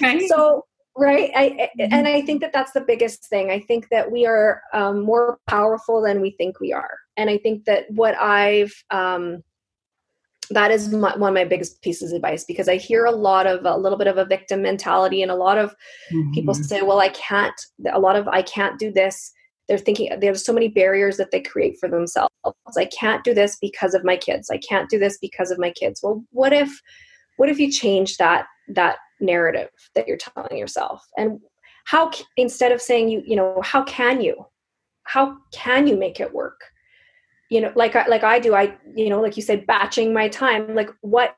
right. 0.00 0.22
So 0.28 0.66
right 0.94 1.30
I, 1.34 1.70
and 1.78 2.06
i 2.06 2.20
think 2.20 2.42
that 2.42 2.52
that's 2.52 2.72
the 2.72 2.82
biggest 2.82 3.26
thing 3.30 3.50
i 3.50 3.58
think 3.58 3.88
that 3.88 4.12
we 4.12 4.26
are 4.26 4.60
um, 4.74 5.00
more 5.00 5.38
powerful 5.46 6.02
than 6.02 6.20
we 6.20 6.32
think 6.32 6.60
we 6.60 6.70
are 6.70 6.98
and 7.16 7.30
i 7.30 7.38
think 7.38 7.64
that 7.64 7.90
what 7.90 8.14
i've 8.18 8.74
um, 8.90 9.42
that 10.52 10.70
is 10.70 10.90
my, 10.90 11.16
one 11.16 11.30
of 11.30 11.34
my 11.34 11.44
biggest 11.44 11.80
pieces 11.82 12.12
of 12.12 12.16
advice 12.16 12.44
because 12.44 12.68
I 12.68 12.76
hear 12.76 13.04
a 13.04 13.10
lot 13.10 13.46
of 13.46 13.64
a 13.64 13.76
little 13.76 13.98
bit 13.98 14.06
of 14.06 14.18
a 14.18 14.24
victim 14.24 14.62
mentality, 14.62 15.22
and 15.22 15.30
a 15.30 15.36
lot 15.36 15.58
of 15.58 15.74
mm-hmm. 16.12 16.32
people 16.32 16.54
say, 16.54 16.82
"Well, 16.82 17.00
I 17.00 17.08
can't." 17.10 17.58
A 17.92 17.98
lot 17.98 18.16
of 18.16 18.28
I 18.28 18.42
can't 18.42 18.78
do 18.78 18.92
this. 18.92 19.32
They're 19.72 19.78
thinking 19.78 20.10
there's 20.20 20.44
so 20.44 20.52
many 20.52 20.68
barriers 20.68 21.16
that 21.16 21.30
they 21.30 21.40
create 21.40 21.78
for 21.80 21.88
themselves. 21.88 22.30
I 22.76 22.84
can't 22.84 23.24
do 23.24 23.32
this 23.32 23.56
because 23.58 23.94
of 23.94 24.04
my 24.04 24.18
kids. 24.18 24.50
I 24.50 24.58
can't 24.58 24.90
do 24.90 24.98
this 24.98 25.16
because 25.16 25.50
of 25.50 25.58
my 25.58 25.70
kids. 25.70 26.02
Well, 26.02 26.22
what 26.30 26.52
if, 26.52 26.70
what 27.38 27.48
if 27.48 27.58
you 27.58 27.72
change 27.72 28.18
that 28.18 28.44
that 28.68 28.98
narrative 29.18 29.70
that 29.94 30.06
you're 30.06 30.18
telling 30.18 30.58
yourself, 30.58 31.02
and 31.16 31.40
how 31.86 32.10
instead 32.36 32.70
of 32.70 32.82
saying 32.82 33.08
you, 33.08 33.22
you 33.24 33.34
know, 33.34 33.62
how 33.62 33.82
can 33.84 34.20
you, 34.20 34.44
how 35.04 35.38
can 35.52 35.86
you 35.86 35.96
make 35.96 36.20
it 36.20 36.34
work? 36.34 36.60
you 37.48 37.60
know 37.60 37.72
like 37.74 37.94
I, 37.96 38.06
like 38.06 38.24
i 38.24 38.38
do 38.38 38.54
i 38.54 38.74
you 38.94 39.10
know 39.10 39.20
like 39.20 39.36
you 39.36 39.42
said 39.42 39.66
batching 39.66 40.14
my 40.14 40.28
time 40.28 40.74
like 40.74 40.88
what 41.02 41.36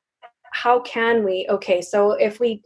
how 0.52 0.78
can 0.80 1.24
we 1.24 1.46
okay 1.50 1.82
so 1.82 2.12
if 2.12 2.38
we 2.38 2.62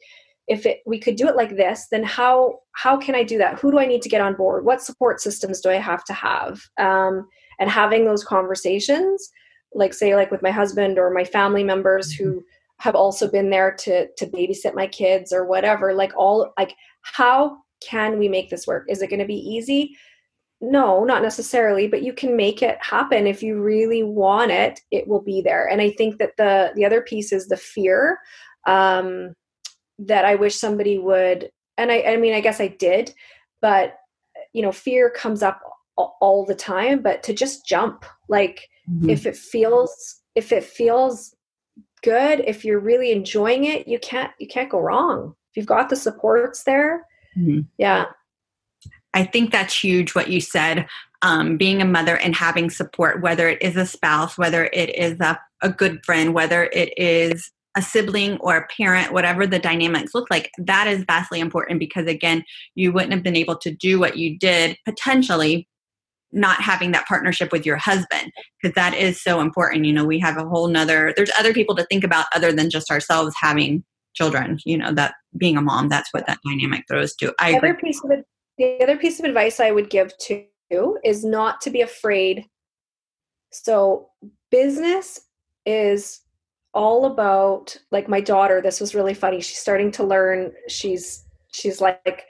if 0.48 0.66
it 0.66 0.80
we 0.86 0.98
could 0.98 1.16
do 1.16 1.28
it 1.28 1.36
like 1.36 1.56
this 1.56 1.86
then 1.90 2.02
how 2.02 2.58
how 2.72 2.96
can 2.96 3.14
i 3.14 3.22
do 3.22 3.38
that? 3.38 3.58
Who 3.58 3.70
do 3.70 3.78
i 3.78 3.86
need 3.86 4.02
to 4.02 4.08
get 4.08 4.20
on 4.20 4.34
board? 4.34 4.64
What 4.64 4.82
support 4.82 5.20
systems 5.20 5.60
do 5.60 5.70
i 5.70 5.74
have 5.74 6.04
to 6.04 6.12
have? 6.12 6.60
Um, 6.78 7.28
and 7.60 7.70
having 7.70 8.04
those 8.04 8.24
conversations 8.24 9.30
like 9.74 9.92
say 9.92 10.14
like 10.14 10.30
with 10.30 10.42
my 10.42 10.50
husband 10.50 10.98
or 10.98 11.10
my 11.10 11.24
family 11.24 11.64
members 11.64 12.12
who 12.12 12.24
mm-hmm. 12.24 12.38
have 12.78 12.94
also 12.94 13.30
been 13.30 13.50
there 13.50 13.72
to 13.72 14.08
to 14.16 14.26
babysit 14.26 14.74
my 14.74 14.86
kids 14.86 15.32
or 15.32 15.44
whatever 15.44 15.94
like 15.94 16.12
all 16.16 16.52
like 16.58 16.74
how 17.02 17.58
can 17.80 18.18
we 18.18 18.28
make 18.28 18.50
this 18.50 18.66
work? 18.66 18.84
Is 18.88 19.02
it 19.02 19.08
going 19.08 19.20
to 19.20 19.26
be 19.26 19.34
easy? 19.34 19.96
No 20.60 21.04
not 21.04 21.22
necessarily 21.22 21.86
but 21.86 22.02
you 22.02 22.12
can 22.12 22.36
make 22.36 22.62
it 22.62 22.78
happen. 22.80 23.26
If 23.26 23.42
you 23.42 23.60
really 23.60 24.02
want 24.02 24.50
it 24.50 24.80
it 24.90 25.06
will 25.06 25.22
be 25.22 25.40
there. 25.40 25.68
And 25.68 25.80
i 25.80 25.90
think 25.90 26.18
that 26.18 26.36
the 26.36 26.72
the 26.74 26.84
other 26.84 27.02
piece 27.02 27.32
is 27.32 27.48
the 27.48 27.56
fear. 27.56 28.18
Um 28.66 29.34
that 29.98 30.24
i 30.24 30.34
wish 30.34 30.56
somebody 30.56 30.98
would 30.98 31.50
and 31.76 31.90
i 31.90 32.02
i 32.02 32.16
mean 32.16 32.34
i 32.34 32.40
guess 32.40 32.60
i 32.60 32.68
did 32.68 33.12
but 33.60 33.98
you 34.52 34.62
know 34.62 34.72
fear 34.72 35.10
comes 35.10 35.42
up 35.42 35.60
all 35.96 36.44
the 36.44 36.54
time 36.54 37.02
but 37.02 37.22
to 37.22 37.32
just 37.32 37.66
jump 37.66 38.04
like 38.28 38.68
mm-hmm. 38.88 39.10
if 39.10 39.26
it 39.26 39.36
feels 39.36 40.20
if 40.34 40.52
it 40.52 40.62
feels 40.62 41.34
good 42.02 42.40
if 42.46 42.64
you're 42.64 42.78
really 42.78 43.10
enjoying 43.10 43.64
it 43.64 43.88
you 43.88 43.98
can't 43.98 44.30
you 44.38 44.46
can't 44.46 44.70
go 44.70 44.78
wrong 44.78 45.34
if 45.50 45.56
you've 45.56 45.66
got 45.66 45.88
the 45.88 45.96
supports 45.96 46.62
there 46.62 47.04
mm-hmm. 47.36 47.60
yeah 47.78 48.06
I 49.14 49.24
think 49.24 49.50
that's 49.50 49.82
huge 49.82 50.14
what 50.14 50.28
you 50.28 50.40
said. 50.40 50.86
Um, 51.22 51.56
being 51.56 51.82
a 51.82 51.84
mother 51.84 52.16
and 52.16 52.34
having 52.34 52.70
support, 52.70 53.20
whether 53.22 53.48
it 53.48 53.60
is 53.60 53.76
a 53.76 53.86
spouse, 53.86 54.38
whether 54.38 54.66
it 54.72 54.96
is 54.96 55.18
a, 55.20 55.40
a 55.60 55.68
good 55.68 56.04
friend, 56.04 56.32
whether 56.32 56.70
it 56.72 56.96
is 56.96 57.50
a 57.76 57.82
sibling 57.82 58.38
or 58.38 58.56
a 58.56 58.66
parent, 58.76 59.12
whatever 59.12 59.46
the 59.46 59.58
dynamics 59.58 60.12
look 60.14 60.26
like, 60.30 60.50
that 60.58 60.86
is 60.86 61.04
vastly 61.06 61.40
important 61.40 61.78
because, 61.78 62.06
again, 62.06 62.44
you 62.74 62.92
wouldn't 62.92 63.12
have 63.12 63.22
been 63.22 63.36
able 63.36 63.56
to 63.58 63.70
do 63.70 63.98
what 63.98 64.16
you 64.16 64.38
did 64.38 64.76
potentially 64.84 65.68
not 66.30 66.60
having 66.60 66.92
that 66.92 67.06
partnership 67.06 67.52
with 67.52 67.64
your 67.64 67.76
husband 67.76 68.30
because 68.60 68.74
that 68.74 68.92
is 68.92 69.22
so 69.22 69.40
important 69.40 69.86
you 69.86 69.92
know 69.94 70.04
we 70.04 70.18
have 70.18 70.36
a 70.36 70.44
whole 70.44 70.68
nother 70.68 71.14
there's 71.16 71.30
other 71.38 71.54
people 71.54 71.74
to 71.74 71.84
think 71.84 72.04
about 72.04 72.26
other 72.34 72.52
than 72.52 72.68
just 72.68 72.90
ourselves 72.90 73.34
having 73.40 73.82
children 74.12 74.58
you 74.66 74.76
know 74.76 74.92
that 74.92 75.14
being 75.38 75.56
a 75.56 75.62
mom 75.62 75.88
that's 75.88 76.12
what 76.12 76.26
that 76.26 76.36
dynamic 76.46 76.84
throws 76.86 77.14
to 77.14 77.32
i 77.38 77.52
the 77.52 77.56
other 77.56 77.74
piece 77.76 77.98
of 78.04 78.10
the 78.58 78.78
other 78.82 78.98
piece 78.98 79.18
of 79.18 79.24
advice 79.24 79.58
i 79.58 79.70
would 79.70 79.88
give 79.88 80.12
to 80.18 80.44
you 80.70 80.98
is 81.04 81.24
not 81.24 81.60
to 81.62 81.70
be 81.70 81.80
afraid. 81.80 82.46
So 83.52 84.08
business 84.50 85.20
is 85.66 86.20
all 86.78 87.06
about 87.06 87.76
like 87.90 88.08
my 88.08 88.20
daughter 88.20 88.60
this 88.62 88.80
was 88.80 88.94
really 88.94 89.14
funny 89.14 89.40
she's 89.40 89.58
starting 89.58 89.90
to 89.90 90.04
learn 90.04 90.52
she's 90.68 91.24
she's 91.50 91.80
like 91.80 92.24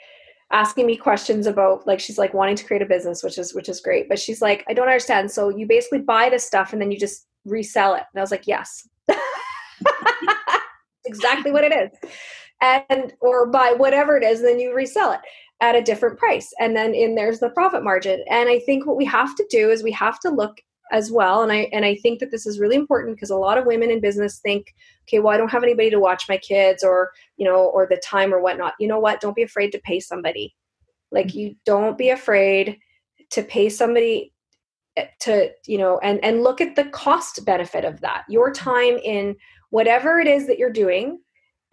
asking 0.50 0.86
me 0.86 0.96
questions 0.96 1.46
about 1.46 1.86
like 1.86 2.00
she's 2.00 2.16
like 2.16 2.32
wanting 2.32 2.56
to 2.56 2.64
create 2.64 2.80
a 2.80 2.86
business 2.86 3.22
which 3.22 3.36
is 3.36 3.54
which 3.54 3.68
is 3.68 3.82
great 3.82 4.08
but 4.08 4.18
she's 4.18 4.40
like 4.40 4.64
i 4.66 4.72
don't 4.72 4.88
understand 4.88 5.30
so 5.30 5.50
you 5.50 5.66
basically 5.66 5.98
buy 5.98 6.30
this 6.30 6.46
stuff 6.46 6.72
and 6.72 6.80
then 6.80 6.90
you 6.90 6.98
just 6.98 7.28
resell 7.44 7.94
it. 7.94 8.04
And 8.12 8.18
i 8.18 8.22
was 8.22 8.30
like 8.30 8.46
yes. 8.46 8.88
Exactly 11.04 11.50
what 11.52 11.64
it 11.64 11.72
is. 11.72 12.10
And 12.60 13.14
or 13.20 13.46
buy 13.46 13.72
whatever 13.74 14.18
it 14.18 14.22
is 14.22 14.40
and 14.40 14.48
then 14.48 14.60
you 14.60 14.74
resell 14.74 15.12
it 15.12 15.20
at 15.60 15.74
a 15.74 15.82
different 15.82 16.18
price 16.18 16.52
and 16.60 16.76
then 16.76 16.94
in 16.94 17.14
there's 17.14 17.40
the 17.40 17.50
profit 17.50 17.82
margin. 17.82 18.22
And 18.30 18.48
i 18.48 18.58
think 18.60 18.86
what 18.86 18.96
we 18.96 19.04
have 19.06 19.34
to 19.36 19.46
do 19.50 19.70
is 19.70 19.82
we 19.82 19.92
have 19.92 20.20
to 20.20 20.30
look 20.30 20.60
as 20.90 21.10
well. 21.10 21.42
And 21.42 21.52
i 21.52 21.68
and 21.72 21.84
i 21.84 21.94
think 21.96 22.20
that 22.20 22.30
this 22.30 22.46
is 22.46 22.60
really 22.60 22.76
important 22.76 23.16
because 23.16 23.30
a 23.30 23.36
lot 23.36 23.58
of 23.58 23.66
women 23.66 23.90
in 23.90 24.00
business 24.00 24.38
think 24.38 24.74
okay 25.04 25.18
well 25.18 25.34
i 25.34 25.36
don't 25.36 25.50
have 25.50 25.62
anybody 25.62 25.90
to 25.90 26.00
watch 26.00 26.28
my 26.28 26.36
kids 26.36 26.82
or 26.82 27.10
you 27.36 27.44
know 27.44 27.66
or 27.66 27.86
the 27.86 28.00
time 28.04 28.34
or 28.34 28.40
whatnot. 28.40 28.74
You 28.78 28.88
know 28.88 28.98
what? 28.98 29.20
Don't 29.20 29.36
be 29.36 29.42
afraid 29.42 29.72
to 29.72 29.80
pay 29.80 30.00
somebody. 30.00 30.54
Like 31.10 31.34
you 31.34 31.54
don't 31.64 31.96
be 31.96 32.10
afraid 32.10 32.78
to 33.30 33.42
pay 33.42 33.68
somebody 33.68 34.32
eh, 34.96 35.06
to 35.20 35.50
you 35.66 35.78
know 35.78 35.98
and 35.98 36.22
and 36.24 36.42
look 36.42 36.60
at 36.60 36.76
the 36.76 36.84
cost 36.84 37.44
benefit 37.44 37.84
of 37.84 38.00
that 38.00 38.24
your 38.28 38.52
time 38.52 38.98
in 38.98 39.36
whatever 39.70 40.18
it 40.18 40.26
is 40.26 40.46
that 40.46 40.58
you're 40.58 40.72
doing. 40.72 41.20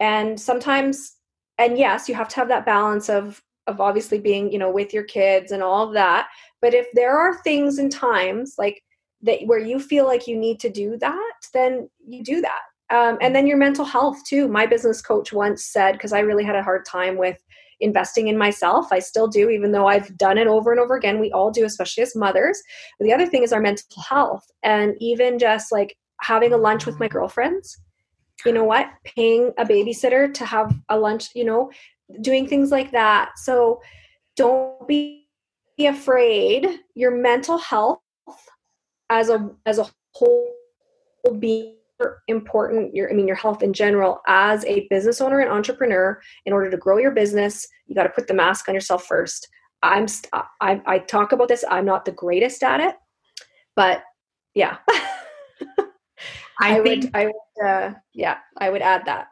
And 0.00 0.38
sometimes 0.38 1.14
and 1.58 1.78
yes 1.78 2.08
you 2.08 2.14
have 2.14 2.28
to 2.28 2.36
have 2.36 2.48
that 2.48 2.66
balance 2.66 3.08
of 3.08 3.42
of 3.66 3.80
obviously 3.80 4.18
being 4.18 4.52
you 4.52 4.58
know 4.58 4.70
with 4.70 4.94
your 4.94 5.04
kids 5.04 5.52
and 5.52 5.62
all 5.62 5.86
of 5.86 5.94
that. 5.94 6.28
But 6.60 6.74
if 6.74 6.86
there 6.94 7.16
are 7.18 7.42
things 7.42 7.78
and 7.78 7.90
times 7.92 8.54
like 8.58 8.82
that 9.22 9.40
where 9.46 9.58
you 9.58 9.78
feel 9.78 10.06
like 10.06 10.26
you 10.26 10.36
need 10.36 10.60
to 10.60 10.70
do 10.70 10.96
that 10.98 11.32
then 11.52 11.88
you 12.06 12.22
do 12.22 12.40
that. 12.40 12.60
Um, 12.88 13.18
and 13.20 13.34
then 13.34 13.46
your 13.46 13.56
mental 13.56 13.84
health 13.84 14.18
too. 14.28 14.46
My 14.46 14.66
business 14.66 15.02
coach 15.02 15.32
once 15.32 15.64
said 15.64 15.92
because 15.92 16.12
i 16.12 16.20
really 16.20 16.44
had 16.44 16.56
a 16.56 16.62
hard 16.62 16.84
time 16.86 17.16
with 17.16 17.38
investing 17.80 18.28
in 18.28 18.38
myself 18.38 18.90
i 18.90 18.98
still 18.98 19.28
do 19.28 19.50
even 19.50 19.70
though 19.70 19.86
i've 19.86 20.16
done 20.16 20.38
it 20.38 20.46
over 20.46 20.70
and 20.70 20.80
over 20.80 20.96
again 20.96 21.20
we 21.20 21.30
all 21.32 21.50
do 21.50 21.64
especially 21.64 22.02
as 22.02 22.16
mothers. 22.16 22.62
But 22.98 23.06
the 23.06 23.12
other 23.12 23.26
thing 23.26 23.42
is 23.42 23.52
our 23.52 23.60
mental 23.60 24.02
health 24.08 24.44
and 24.62 24.94
even 25.00 25.38
just 25.38 25.72
like 25.72 25.96
having 26.20 26.52
a 26.52 26.56
lunch 26.56 26.86
with 26.86 26.98
my 26.98 27.08
girlfriends. 27.08 27.78
You 28.44 28.52
know 28.52 28.64
what? 28.64 28.88
Paying 29.04 29.52
a 29.58 29.64
babysitter 29.64 30.32
to 30.32 30.46
have 30.46 30.74
a 30.88 30.98
lunch 30.98 31.28
you 31.34 31.44
know 31.44 31.70
doing 32.20 32.46
things 32.46 32.70
like 32.70 32.92
that. 32.92 33.30
So 33.36 33.80
don't 34.36 34.86
be 34.86 35.26
afraid. 35.80 36.80
Your 36.94 37.10
mental 37.10 37.58
health 37.58 37.98
as 39.10 39.28
a 39.28 39.50
as 39.66 39.78
a 39.78 39.86
whole 40.14 40.48
being 41.38 41.76
important 42.28 42.94
your 42.94 43.10
i 43.10 43.14
mean 43.14 43.26
your 43.26 43.36
health 43.36 43.62
in 43.62 43.72
general 43.72 44.20
as 44.28 44.64
a 44.66 44.86
business 44.90 45.20
owner 45.20 45.40
and 45.40 45.50
entrepreneur 45.50 46.20
in 46.44 46.52
order 46.52 46.70
to 46.70 46.76
grow 46.76 46.98
your 46.98 47.10
business 47.10 47.66
you 47.86 47.94
got 47.94 48.02
to 48.02 48.10
put 48.10 48.26
the 48.26 48.34
mask 48.34 48.68
on 48.68 48.74
yourself 48.74 49.04
first 49.06 49.48
i'm 49.82 50.06
I, 50.60 50.80
I 50.84 50.98
talk 50.98 51.32
about 51.32 51.48
this 51.48 51.64
i'm 51.70 51.86
not 51.86 52.04
the 52.04 52.12
greatest 52.12 52.62
at 52.62 52.80
it 52.80 52.96
but 53.76 54.02
yeah 54.54 54.76
I, 56.60 56.78
I 56.78 56.82
think, 56.82 57.04
would 57.04 57.10
i 57.14 57.24
would 57.26 57.66
uh, 57.66 57.94
yeah 58.12 58.38
i 58.58 58.68
would 58.68 58.82
add 58.82 59.06
that 59.06 59.28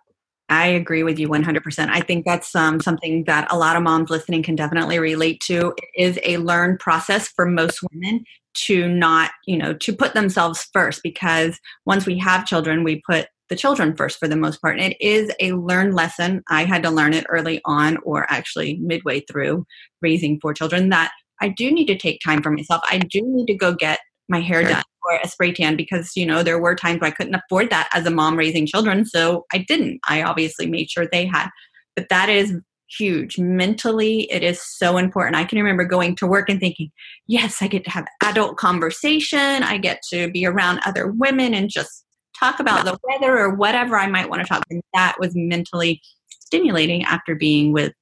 I 0.50 0.66
agree 0.66 1.02
with 1.02 1.18
you 1.18 1.26
100%. 1.28 1.88
I 1.88 2.00
think 2.02 2.26
that's 2.26 2.54
um, 2.54 2.78
something 2.78 3.24
that 3.24 3.50
a 3.50 3.56
lot 3.56 3.76
of 3.76 3.82
moms 3.82 4.10
listening 4.10 4.42
can 4.42 4.54
definitely 4.54 4.98
relate 4.98 5.40
to. 5.46 5.72
It 5.78 5.88
is 5.96 6.20
a 6.22 6.36
learned 6.36 6.80
process 6.80 7.28
for 7.28 7.46
most 7.46 7.80
women 7.90 8.24
to 8.54 8.88
not, 8.88 9.30
you 9.46 9.56
know, 9.56 9.74
to 9.74 9.92
put 9.92 10.14
themselves 10.14 10.68
first 10.72 11.02
because 11.02 11.58
once 11.86 12.06
we 12.06 12.18
have 12.18 12.46
children, 12.46 12.84
we 12.84 13.02
put 13.08 13.28
the 13.50 13.56
children 13.56 13.94
first 13.96 14.18
for 14.18 14.26
the 14.26 14.36
most 14.36 14.60
part. 14.62 14.78
And 14.78 14.92
it 14.92 15.00
is 15.00 15.30
a 15.40 15.52
learned 15.52 15.94
lesson. 15.94 16.42
I 16.48 16.64
had 16.64 16.82
to 16.84 16.90
learn 16.90 17.12
it 17.12 17.26
early 17.28 17.60
on 17.64 17.98
or 17.98 18.26
actually 18.30 18.78
midway 18.80 19.20
through 19.20 19.66
raising 20.00 20.40
four 20.40 20.54
children 20.54 20.88
that 20.90 21.12
I 21.40 21.48
do 21.48 21.70
need 21.70 21.86
to 21.86 21.98
take 21.98 22.20
time 22.24 22.42
for 22.42 22.50
myself. 22.50 22.82
I 22.90 22.98
do 22.98 23.20
need 23.22 23.46
to 23.46 23.54
go 23.54 23.74
get 23.74 23.98
my 24.28 24.40
hair 24.40 24.62
done 24.62 24.82
or 25.04 25.18
a 25.22 25.28
spray 25.28 25.52
tan 25.52 25.76
because 25.76 26.12
you 26.16 26.24
know 26.24 26.42
there 26.42 26.58
were 26.58 26.74
times 26.74 27.00
where 27.00 27.08
I 27.08 27.14
couldn't 27.14 27.34
afford 27.34 27.70
that 27.70 27.88
as 27.92 28.06
a 28.06 28.10
mom 28.10 28.36
raising 28.36 28.66
children 28.66 29.04
so 29.04 29.44
I 29.52 29.58
didn't 29.58 30.00
I 30.08 30.22
obviously 30.22 30.66
made 30.66 30.90
sure 30.90 31.06
they 31.06 31.26
had 31.26 31.48
but 31.94 32.08
that 32.08 32.28
is 32.28 32.54
huge. 32.98 33.38
Mentally 33.38 34.30
it 34.30 34.42
is 34.42 34.60
so 34.62 34.96
important. 34.96 35.36
I 35.36 35.44
can 35.44 35.58
remember 35.58 35.84
going 35.84 36.16
to 36.16 36.26
work 36.26 36.48
and 36.48 36.60
thinking 36.60 36.90
yes 37.26 37.62
I 37.62 37.68
get 37.68 37.84
to 37.84 37.90
have 37.90 38.06
adult 38.22 38.56
conversation. 38.56 39.62
I 39.62 39.78
get 39.78 40.00
to 40.10 40.30
be 40.30 40.46
around 40.46 40.80
other 40.86 41.08
women 41.08 41.54
and 41.54 41.70
just 41.70 42.04
talk 42.38 42.60
about 42.60 42.84
the 42.84 42.98
weather 43.04 43.38
or 43.38 43.54
whatever 43.54 43.96
I 43.96 44.06
might 44.08 44.28
want 44.28 44.42
to 44.42 44.48
talk. 44.48 44.64
And 44.70 44.82
that 44.92 45.16
was 45.18 45.32
mentally 45.34 46.00
stimulating 46.28 47.04
after 47.04 47.34
being 47.34 47.72
with 47.72 47.92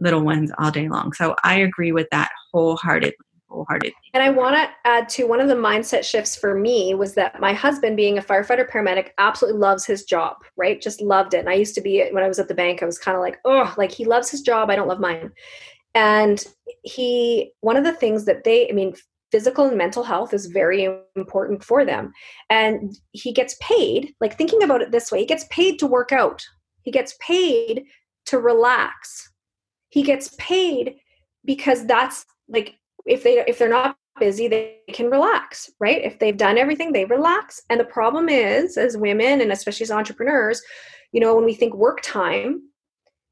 little 0.00 0.22
ones 0.22 0.50
all 0.58 0.70
day 0.70 0.88
long. 0.88 1.12
So 1.12 1.36
I 1.44 1.58
agree 1.58 1.92
with 1.92 2.08
that 2.10 2.30
wholeheartedly 2.52 3.14
wholeheartedly. 3.52 3.94
And 4.14 4.22
I 4.22 4.30
want 4.30 4.56
to 4.56 4.68
add 4.84 5.08
to 5.10 5.24
one 5.24 5.40
of 5.40 5.48
the 5.48 5.54
mindset 5.54 6.04
shifts 6.04 6.36
for 6.36 6.58
me 6.58 6.94
was 6.94 7.14
that 7.14 7.40
my 7.40 7.52
husband, 7.52 7.96
being 7.96 8.18
a 8.18 8.22
firefighter 8.22 8.68
paramedic, 8.68 9.10
absolutely 9.18 9.60
loves 9.60 9.84
his 9.84 10.04
job, 10.04 10.36
right? 10.56 10.80
Just 10.80 11.00
loved 11.00 11.34
it. 11.34 11.38
And 11.38 11.48
I 11.48 11.54
used 11.54 11.74
to 11.74 11.80
be, 11.80 12.08
when 12.10 12.24
I 12.24 12.28
was 12.28 12.38
at 12.38 12.48
the 12.48 12.54
bank, 12.54 12.82
I 12.82 12.86
was 12.86 12.98
kind 12.98 13.16
of 13.16 13.20
like, 13.20 13.38
oh, 13.44 13.72
like 13.76 13.92
he 13.92 14.04
loves 14.04 14.30
his 14.30 14.40
job. 14.40 14.70
I 14.70 14.76
don't 14.76 14.88
love 14.88 15.00
mine. 15.00 15.30
And 15.94 16.44
he, 16.82 17.52
one 17.60 17.76
of 17.76 17.84
the 17.84 17.92
things 17.92 18.24
that 18.24 18.44
they, 18.44 18.68
I 18.68 18.72
mean, 18.72 18.94
physical 19.30 19.66
and 19.66 19.78
mental 19.78 20.04
health 20.04 20.34
is 20.34 20.46
very 20.46 20.88
important 21.16 21.64
for 21.64 21.84
them. 21.84 22.12
And 22.50 22.94
he 23.12 23.32
gets 23.32 23.56
paid, 23.60 24.14
like 24.20 24.36
thinking 24.36 24.62
about 24.62 24.82
it 24.82 24.90
this 24.90 25.10
way, 25.10 25.20
he 25.20 25.26
gets 25.26 25.46
paid 25.50 25.78
to 25.78 25.86
work 25.86 26.12
out, 26.12 26.42
he 26.82 26.90
gets 26.90 27.14
paid 27.20 27.84
to 28.26 28.38
relax, 28.38 29.32
he 29.88 30.02
gets 30.02 30.34
paid 30.38 30.96
because 31.44 31.86
that's 31.86 32.24
like 32.48 32.76
if 33.06 33.22
they 33.22 33.44
if 33.46 33.58
they're 33.58 33.68
not 33.68 33.96
busy 34.20 34.46
they 34.46 34.76
can 34.92 35.10
relax 35.10 35.70
right? 35.80 36.04
If 36.04 36.18
they've 36.18 36.36
done 36.36 36.58
everything 36.58 36.92
they 36.92 37.04
relax. 37.06 37.60
And 37.70 37.80
the 37.80 37.84
problem 37.84 38.28
is 38.28 38.76
as 38.76 38.96
women 38.96 39.40
and 39.40 39.50
especially 39.52 39.84
as 39.84 39.90
entrepreneurs 39.90 40.62
you 41.12 41.20
know 41.20 41.34
when 41.34 41.44
we 41.44 41.54
think 41.54 41.74
work 41.74 42.00
time 42.02 42.62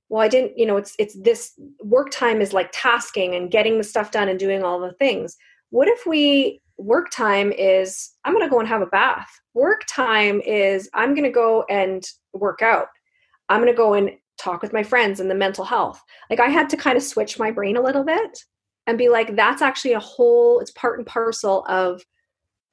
well 0.09 0.21
i 0.21 0.29
didn't 0.29 0.57
you 0.57 0.67
know 0.67 0.77
it's 0.77 0.95
it's 0.99 1.19
this 1.21 1.53
work 1.83 2.11
time 2.11 2.41
is 2.41 2.53
like 2.53 2.71
tasking 2.73 3.35
and 3.35 3.51
getting 3.51 3.79
the 3.79 3.85
stuff 3.85 4.11
done 4.11 4.29
and 4.29 4.39
doing 4.39 4.63
all 4.63 4.81
the 4.81 4.93
things. 4.95 5.37
What 5.71 5.89
if 5.89 6.07
we 6.07 6.61
work 6.79 7.11
time 7.11 7.53
is 7.53 8.11
i'm 8.25 8.33
going 8.33 8.47
to 8.47 8.51
go 8.51 8.61
and 8.61 8.69
have 8.69 8.83
a 8.83 8.87
bath. 8.87 9.29
Work 9.55 9.83
time 9.89 10.41
is 10.43 10.89
i'm 10.95 11.15
going 11.15 11.25
to 11.25 11.31
go 11.31 11.65
and 11.69 12.07
work 12.33 12.63
out. 12.63 12.89
I'm 13.49 13.61
going 13.61 13.73
to 13.73 13.77
go 13.77 13.95
and 13.95 14.13
talk 14.39 14.63
with 14.63 14.73
my 14.73 14.83
friends 14.83 15.21
and 15.21 15.31
the 15.31 15.35
mental 15.35 15.65
health. 15.65 16.03
Like 16.31 16.41
i 16.41 16.49
had 16.49 16.71
to 16.71 16.77
kind 16.77 16.97
of 16.97 17.03
switch 17.03 17.39
my 17.39 17.51
brain 17.51 17.77
a 17.77 17.83
little 17.83 18.05
bit 18.05 18.45
and 18.87 18.99
be 18.99 19.09
like 19.09 19.37
that's 19.37 19.63
actually 19.63 19.93
a 19.93 20.01
whole 20.01 20.61
it's 20.61 20.71
part 20.73 20.99
and 20.99 21.07
parcel 21.07 21.65
of 21.69 22.03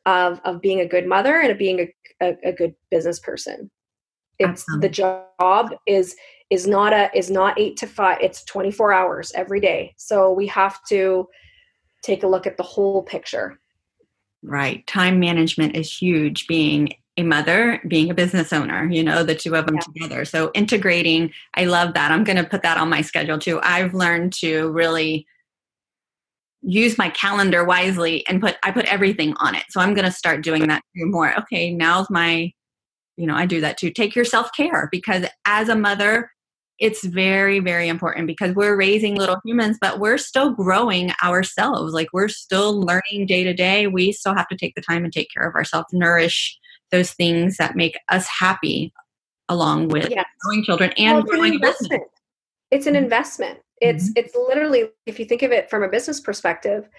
of 0.07 0.39
of 0.45 0.61
being 0.61 0.79
a 0.79 0.87
good 0.87 1.05
mother 1.05 1.39
and 1.39 1.51
of 1.51 1.57
being 1.57 1.79
a, 1.81 2.25
a, 2.25 2.49
a 2.49 2.51
good 2.51 2.73
business 2.89 3.19
person. 3.19 3.69
It's 4.39 4.65
the 4.79 4.89
job 4.89 5.75
is 5.85 6.15
is 6.49 6.65
not 6.65 6.93
a 6.93 7.09
is 7.15 7.29
not 7.29 7.59
eight 7.59 7.77
to 7.77 7.87
five 7.87 8.19
it's 8.21 8.43
24 8.45 8.93
hours 8.93 9.31
every 9.35 9.59
day. 9.59 9.93
So 9.97 10.31
we 10.31 10.47
have 10.47 10.79
to 10.89 11.27
take 12.03 12.23
a 12.23 12.27
look 12.27 12.47
at 12.47 12.57
the 12.57 12.63
whole 12.63 13.03
picture. 13.03 13.59
Right. 14.43 14.85
Time 14.87 15.19
management 15.19 15.75
is 15.75 15.95
huge 15.95 16.47
being 16.47 16.93
a 17.17 17.23
mother 17.23 17.81
being 17.87 18.11
a 18.11 18.13
business 18.13 18.53
owner 18.53 18.87
you 18.91 19.03
know 19.03 19.23
the 19.23 19.33
two 19.33 19.55
of 19.55 19.65
them 19.65 19.75
yeah. 19.75 19.81
together. 19.81 20.25
So 20.25 20.51
integrating 20.53 21.31
i 21.55 21.65
love 21.65 21.93
that. 21.95 22.11
I'm 22.11 22.23
going 22.23 22.37
to 22.37 22.43
put 22.43 22.61
that 22.61 22.77
on 22.77 22.89
my 22.89 23.01
schedule 23.01 23.39
too. 23.39 23.59
I've 23.61 23.93
learned 23.93 24.33
to 24.33 24.71
really 24.71 25.27
use 26.61 26.97
my 26.97 27.09
calendar 27.09 27.63
wisely 27.63 28.25
and 28.27 28.41
put 28.41 28.57
I 28.63 28.71
put 28.71 28.85
everything 28.85 29.33
on 29.37 29.55
it. 29.55 29.63
So 29.69 29.79
I'm 29.79 29.93
going 29.93 30.05
to 30.05 30.11
start 30.11 30.43
doing 30.43 30.67
that 30.67 30.81
more. 30.95 31.37
Okay, 31.39 31.73
now's 31.73 32.09
my 32.09 32.51
you 33.15 33.25
know, 33.25 33.35
I 33.35 33.47
do 33.47 33.61
that 33.61 33.77
too. 33.77 33.89
Take 33.89 34.15
your 34.15 34.25
self-care 34.25 34.89
because 34.91 35.25
as 35.45 35.69
a 35.69 35.75
mother, 35.75 36.29
it's 36.79 37.03
very 37.03 37.59
very 37.59 37.87
important 37.87 38.27
because 38.27 38.53
we're 38.55 38.75
raising 38.75 39.15
little 39.15 39.39
humans 39.43 39.77
but 39.81 39.99
we're 39.99 40.17
still 40.17 40.51
growing 40.51 41.11
ourselves 41.23 41.93
like 41.93 42.07
we're 42.13 42.27
still 42.27 42.81
learning 42.81 43.25
day 43.25 43.43
to 43.43 43.53
day 43.53 43.87
we 43.87 44.11
still 44.11 44.35
have 44.35 44.47
to 44.47 44.55
take 44.55 44.75
the 44.75 44.81
time 44.81 45.03
and 45.03 45.11
take 45.11 45.27
care 45.33 45.47
of 45.47 45.55
ourselves 45.55 45.87
nourish 45.91 46.57
those 46.91 47.11
things 47.13 47.57
that 47.57 47.75
make 47.75 47.97
us 48.09 48.27
happy 48.27 48.93
along 49.49 49.87
with 49.87 50.09
yes. 50.09 50.25
growing 50.41 50.63
children 50.63 50.91
and 50.97 51.15
well, 51.15 51.23
growing 51.23 51.59
business 51.59 51.99
it's 52.69 52.85
an 52.85 52.93
mm-hmm. 52.93 53.03
investment 53.03 53.59
it's 53.81 54.05
mm-hmm. 54.05 54.25
it's 54.25 54.35
literally 54.35 54.89
if 55.05 55.19
you 55.19 55.25
think 55.25 55.43
of 55.43 55.51
it 55.51 55.69
from 55.69 55.83
a 55.83 55.89
business 55.89 56.19
perspective 56.19 56.89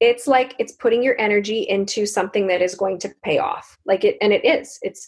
it's 0.00 0.26
like 0.26 0.54
it's 0.58 0.72
putting 0.72 1.02
your 1.02 1.20
energy 1.20 1.62
into 1.62 2.06
something 2.06 2.46
that 2.46 2.62
is 2.62 2.74
going 2.74 2.98
to 3.00 3.12
pay 3.22 3.38
off. 3.38 3.78
Like 3.84 4.04
it 4.04 4.16
and 4.20 4.32
it 4.32 4.44
is. 4.44 4.78
It's 4.82 5.06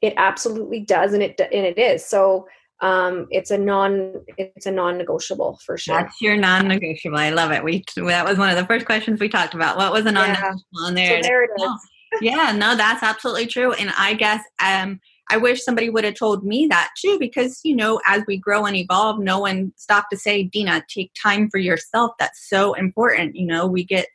it 0.00 0.14
absolutely 0.16 0.80
does 0.80 1.12
and 1.14 1.22
it 1.22 1.40
and 1.40 1.66
it 1.66 1.78
is. 1.78 2.04
So 2.04 2.46
um, 2.80 3.28
it's 3.30 3.52
a 3.52 3.58
non 3.58 4.24
it's 4.36 4.66
a 4.66 4.70
non-negotiable 4.70 5.58
for 5.64 5.78
sure. 5.78 5.96
That's 5.96 6.20
your 6.20 6.36
non-negotiable. 6.36 7.16
I 7.16 7.30
love 7.30 7.52
it. 7.52 7.64
We 7.64 7.84
that 7.96 8.26
was 8.26 8.38
one 8.38 8.50
of 8.50 8.56
the 8.56 8.66
first 8.66 8.86
questions 8.86 9.20
we 9.20 9.28
talked 9.28 9.54
about. 9.54 9.76
What 9.76 9.92
was 9.92 10.04
a 10.04 10.12
non-negotiable 10.12 10.62
yeah. 10.72 10.86
on 10.86 10.94
there, 10.94 11.22
so 11.22 11.28
there? 11.28 11.44
it 11.44 11.50
is. 11.56 11.88
yeah 12.20 12.52
no 12.52 12.76
that's 12.76 13.02
absolutely 13.02 13.46
true. 13.46 13.72
And 13.72 13.92
i 13.96 14.14
guess 14.14 14.42
um 14.62 15.00
I 15.30 15.36
wish 15.36 15.64
somebody 15.64 15.88
would 15.88 16.04
have 16.04 16.14
told 16.14 16.44
me 16.44 16.66
that 16.66 16.90
too, 16.98 17.18
because, 17.18 17.60
you 17.64 17.74
know, 17.74 18.00
as 18.06 18.22
we 18.26 18.36
grow 18.36 18.66
and 18.66 18.76
evolve, 18.76 19.20
no 19.20 19.38
one 19.38 19.72
stopped 19.76 20.08
to 20.12 20.18
say, 20.18 20.42
Dina, 20.42 20.84
take 20.88 21.12
time 21.20 21.48
for 21.50 21.58
yourself. 21.58 22.12
That's 22.18 22.48
so 22.48 22.74
important. 22.74 23.36
You 23.36 23.46
know, 23.46 23.66
we 23.66 23.84
get 23.84 24.06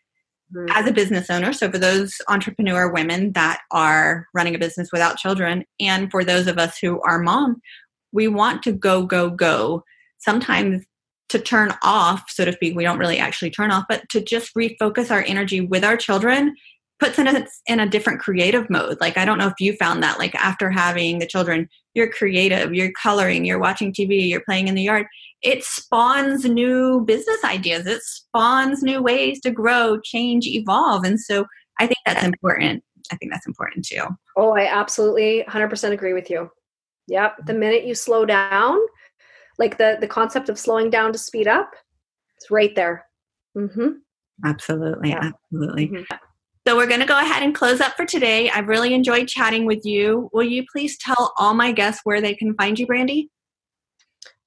mm-hmm. 0.53 0.69
as 0.71 0.87
a 0.87 0.93
business 0.93 1.29
owner. 1.29 1.53
So, 1.53 1.71
for 1.71 1.77
those 1.77 2.15
entrepreneur 2.27 2.91
women 2.91 3.31
that 3.33 3.61
are 3.71 4.27
running 4.33 4.55
a 4.55 4.59
business 4.59 4.91
without 4.91 5.17
children, 5.17 5.65
and 5.79 6.11
for 6.11 6.23
those 6.23 6.47
of 6.47 6.57
us 6.57 6.77
who 6.77 7.01
are 7.01 7.19
mom, 7.19 7.61
we 8.11 8.27
want 8.27 8.63
to 8.63 8.71
go, 8.71 9.05
go, 9.05 9.29
go. 9.29 9.83
Sometimes 10.19 10.83
to 11.29 11.39
turn 11.39 11.73
off, 11.83 12.29
so 12.29 12.45
to 12.45 12.53
speak, 12.53 12.75
we 12.75 12.83
don't 12.83 12.99
really 12.99 13.19
actually 13.19 13.51
turn 13.51 13.71
off, 13.71 13.85
but 13.89 14.07
to 14.09 14.21
just 14.21 14.53
refocus 14.55 15.11
our 15.11 15.23
energy 15.23 15.61
with 15.61 15.83
our 15.83 15.97
children 15.97 16.55
puts 16.99 17.19
us 17.19 17.61
in 17.67 17.79
a 17.79 17.89
different 17.89 18.19
creative 18.19 18.69
mode. 18.69 18.97
Like, 18.99 19.17
I 19.17 19.25
don't 19.25 19.37
know 19.37 19.47
if 19.47 19.59
you 19.59 19.73
found 19.73 20.01
that, 20.03 20.17
like, 20.17 20.33
after 20.35 20.69
having 20.69 21.19
the 21.19 21.27
children, 21.27 21.69
you're 21.93 22.11
creative, 22.11 22.73
you're 22.73 22.91
coloring, 22.91 23.45
you're 23.45 23.59
watching 23.59 23.93
TV, 23.93 24.27
you're 24.29 24.43
playing 24.43 24.67
in 24.67 24.75
the 24.75 24.83
yard. 24.83 25.05
It 25.43 25.63
spawns 25.63 26.45
new 26.45 27.01
business 27.01 27.43
ideas, 27.43 27.85
it 27.85 28.01
spawns 28.01 28.81
new 28.81 29.01
ways 29.01 29.39
to 29.41 29.51
grow, 29.51 29.99
change, 29.99 30.47
evolve. 30.47 31.03
And 31.03 31.19
so 31.19 31.45
I 31.79 31.85
think 31.85 31.99
that's 32.05 32.23
important. 32.23 32.83
I 33.11 33.15
think 33.17 33.31
that's 33.31 33.47
important 33.47 33.85
too. 33.85 34.03
Oh, 34.35 34.51
I 34.51 34.65
absolutely 34.65 35.43
100% 35.47 35.91
agree 35.91 36.13
with 36.13 36.29
you. 36.29 36.49
Yep. 37.07 37.45
The 37.45 37.53
minute 37.53 37.85
you 37.85 37.95
slow 37.95 38.25
down, 38.25 38.77
like 39.57 39.77
the, 39.77 39.97
the 39.99 40.07
concept 40.07 40.49
of 40.49 40.59
slowing 40.59 40.89
down 40.89 41.13
to 41.13 41.19
speed 41.19 41.47
up, 41.47 41.71
it's 42.35 42.51
right 42.51 42.75
there. 42.75 43.05
Mm-hmm. 43.57 43.89
Absolutely. 44.45 45.09
Yeah. 45.09 45.31
Absolutely. 45.51 45.87
Mm-hmm. 45.87 46.15
So 46.67 46.75
we're 46.75 46.85
going 46.85 46.99
to 46.99 47.05
go 47.05 47.17
ahead 47.17 47.43
and 47.43 47.55
close 47.55 47.79
up 47.79 47.95
for 47.95 48.05
today. 48.05 48.49
I've 48.49 48.67
really 48.67 48.93
enjoyed 48.93 49.29
chatting 49.29 49.65
with 49.65 49.85
you. 49.85 50.29
Will 50.33 50.43
you 50.43 50.65
please 50.69 50.97
tell 50.97 51.33
all 51.37 51.53
my 51.53 51.71
guests 51.71 52.01
where 52.03 52.19
they 52.19 52.35
can 52.35 52.53
find 52.55 52.77
you, 52.77 52.85
Brandy? 52.85 53.29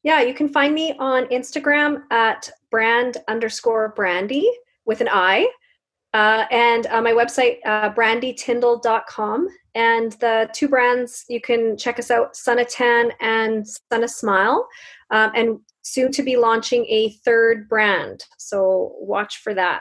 Yeah, 0.02 0.20
you 0.20 0.34
can 0.34 0.50
find 0.50 0.74
me 0.74 0.94
on 0.98 1.24
Instagram 1.28 2.02
at 2.10 2.50
brand 2.70 3.16
underscore 3.26 3.94
brandy 3.96 4.46
with 4.84 5.00
an 5.00 5.08
I. 5.10 5.50
Uh, 6.12 6.44
and 6.50 6.86
uh, 6.88 7.00
my 7.00 7.12
website, 7.12 7.56
uh, 7.64 7.90
brandytyndall.com. 7.94 9.48
And 9.74 10.12
the 10.20 10.50
two 10.52 10.68
brands, 10.68 11.24
you 11.30 11.40
can 11.40 11.74
check 11.78 11.98
us 11.98 12.10
out, 12.10 12.36
Tan 12.68 13.12
and 13.22 13.64
Sunna 13.90 14.10
Smile. 14.10 14.68
Um, 15.10 15.32
and 15.34 15.60
soon 15.80 16.12
to 16.12 16.22
be 16.22 16.36
launching 16.36 16.84
a 16.84 17.12
third 17.24 17.66
brand. 17.66 18.26
So 18.36 18.94
watch 18.98 19.38
for 19.38 19.54
that. 19.54 19.80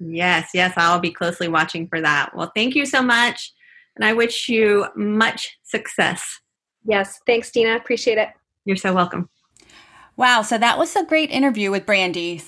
Yes, 0.00 0.50
yes, 0.54 0.72
I'll 0.76 0.98
be 0.98 1.12
closely 1.12 1.46
watching 1.46 1.86
for 1.86 2.00
that. 2.00 2.34
Well, 2.34 2.50
thank 2.56 2.74
you 2.74 2.86
so 2.86 3.02
much. 3.02 3.52
And 3.96 4.04
I 4.04 4.14
wish 4.14 4.48
you 4.48 4.86
much 4.96 5.58
success. 5.62 6.40
Yes, 6.84 7.20
thanks, 7.26 7.50
Dina. 7.50 7.76
Appreciate 7.76 8.16
it. 8.16 8.30
You're 8.64 8.76
so 8.76 8.94
welcome. 8.94 9.28
Wow, 10.16 10.42
so 10.42 10.58
that 10.58 10.78
was 10.78 10.96
a 10.96 11.04
great 11.04 11.30
interview 11.30 11.70
with 11.70 11.86
Brandy. 11.86 12.42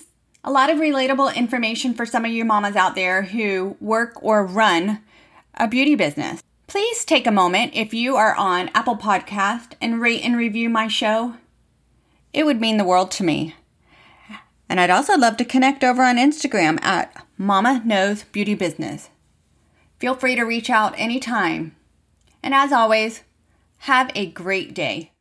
A 0.45 0.51
lot 0.51 0.71
of 0.71 0.79
relatable 0.79 1.35
information 1.37 1.95
for 1.95 2.07
some 2.07 2.25
of 2.25 2.31
you 2.31 2.45
mamas 2.45 2.75
out 2.75 2.95
there 2.95 3.23
who 3.23 3.77
work 3.81 4.23
or 4.23 4.45
run 4.45 5.01
a 5.55 5.69
beauty 5.69 5.95
business. 5.95 6.43
Please 6.67 7.05
take 7.05 7.27
a 7.27 7.31
moment 7.31 7.73
if 7.75 7.93
you 7.93 8.17
are 8.17 8.35
on 8.35 8.71
Apple 8.75 8.97
Podcast 8.97 9.73
and 9.81 10.01
rate 10.01 10.25
and 10.25 10.37
review 10.37 10.71
my 10.71 10.89
show. 10.89 11.35
It 12.33 12.47
would 12.47 12.61
mean 12.61 12.79
the 12.79 12.85
world 12.85 13.11
to 13.13 13.25
me. 13.25 13.55
And 14.73 14.81
I'd 14.81 14.89
also 14.89 15.19
love 15.19 15.37
to 15.37 15.45
connect 15.45 15.85
over 15.85 16.03
on 16.03 16.17
Instagram 16.17 16.83
at 16.83 17.27
Mama 17.37 17.83
Knows 17.85 18.23
Beauty 18.23 18.55
Business. 18.55 19.11
Feel 19.99 20.15
free 20.15 20.35
to 20.35 20.45
reach 20.45 20.71
out 20.71 20.95
anytime. 20.97 21.77
And 22.43 22.55
as 22.55 22.73
always, 22.73 23.23
have 23.81 24.11
a 24.15 24.25
great 24.25 24.73
day. 24.73 25.12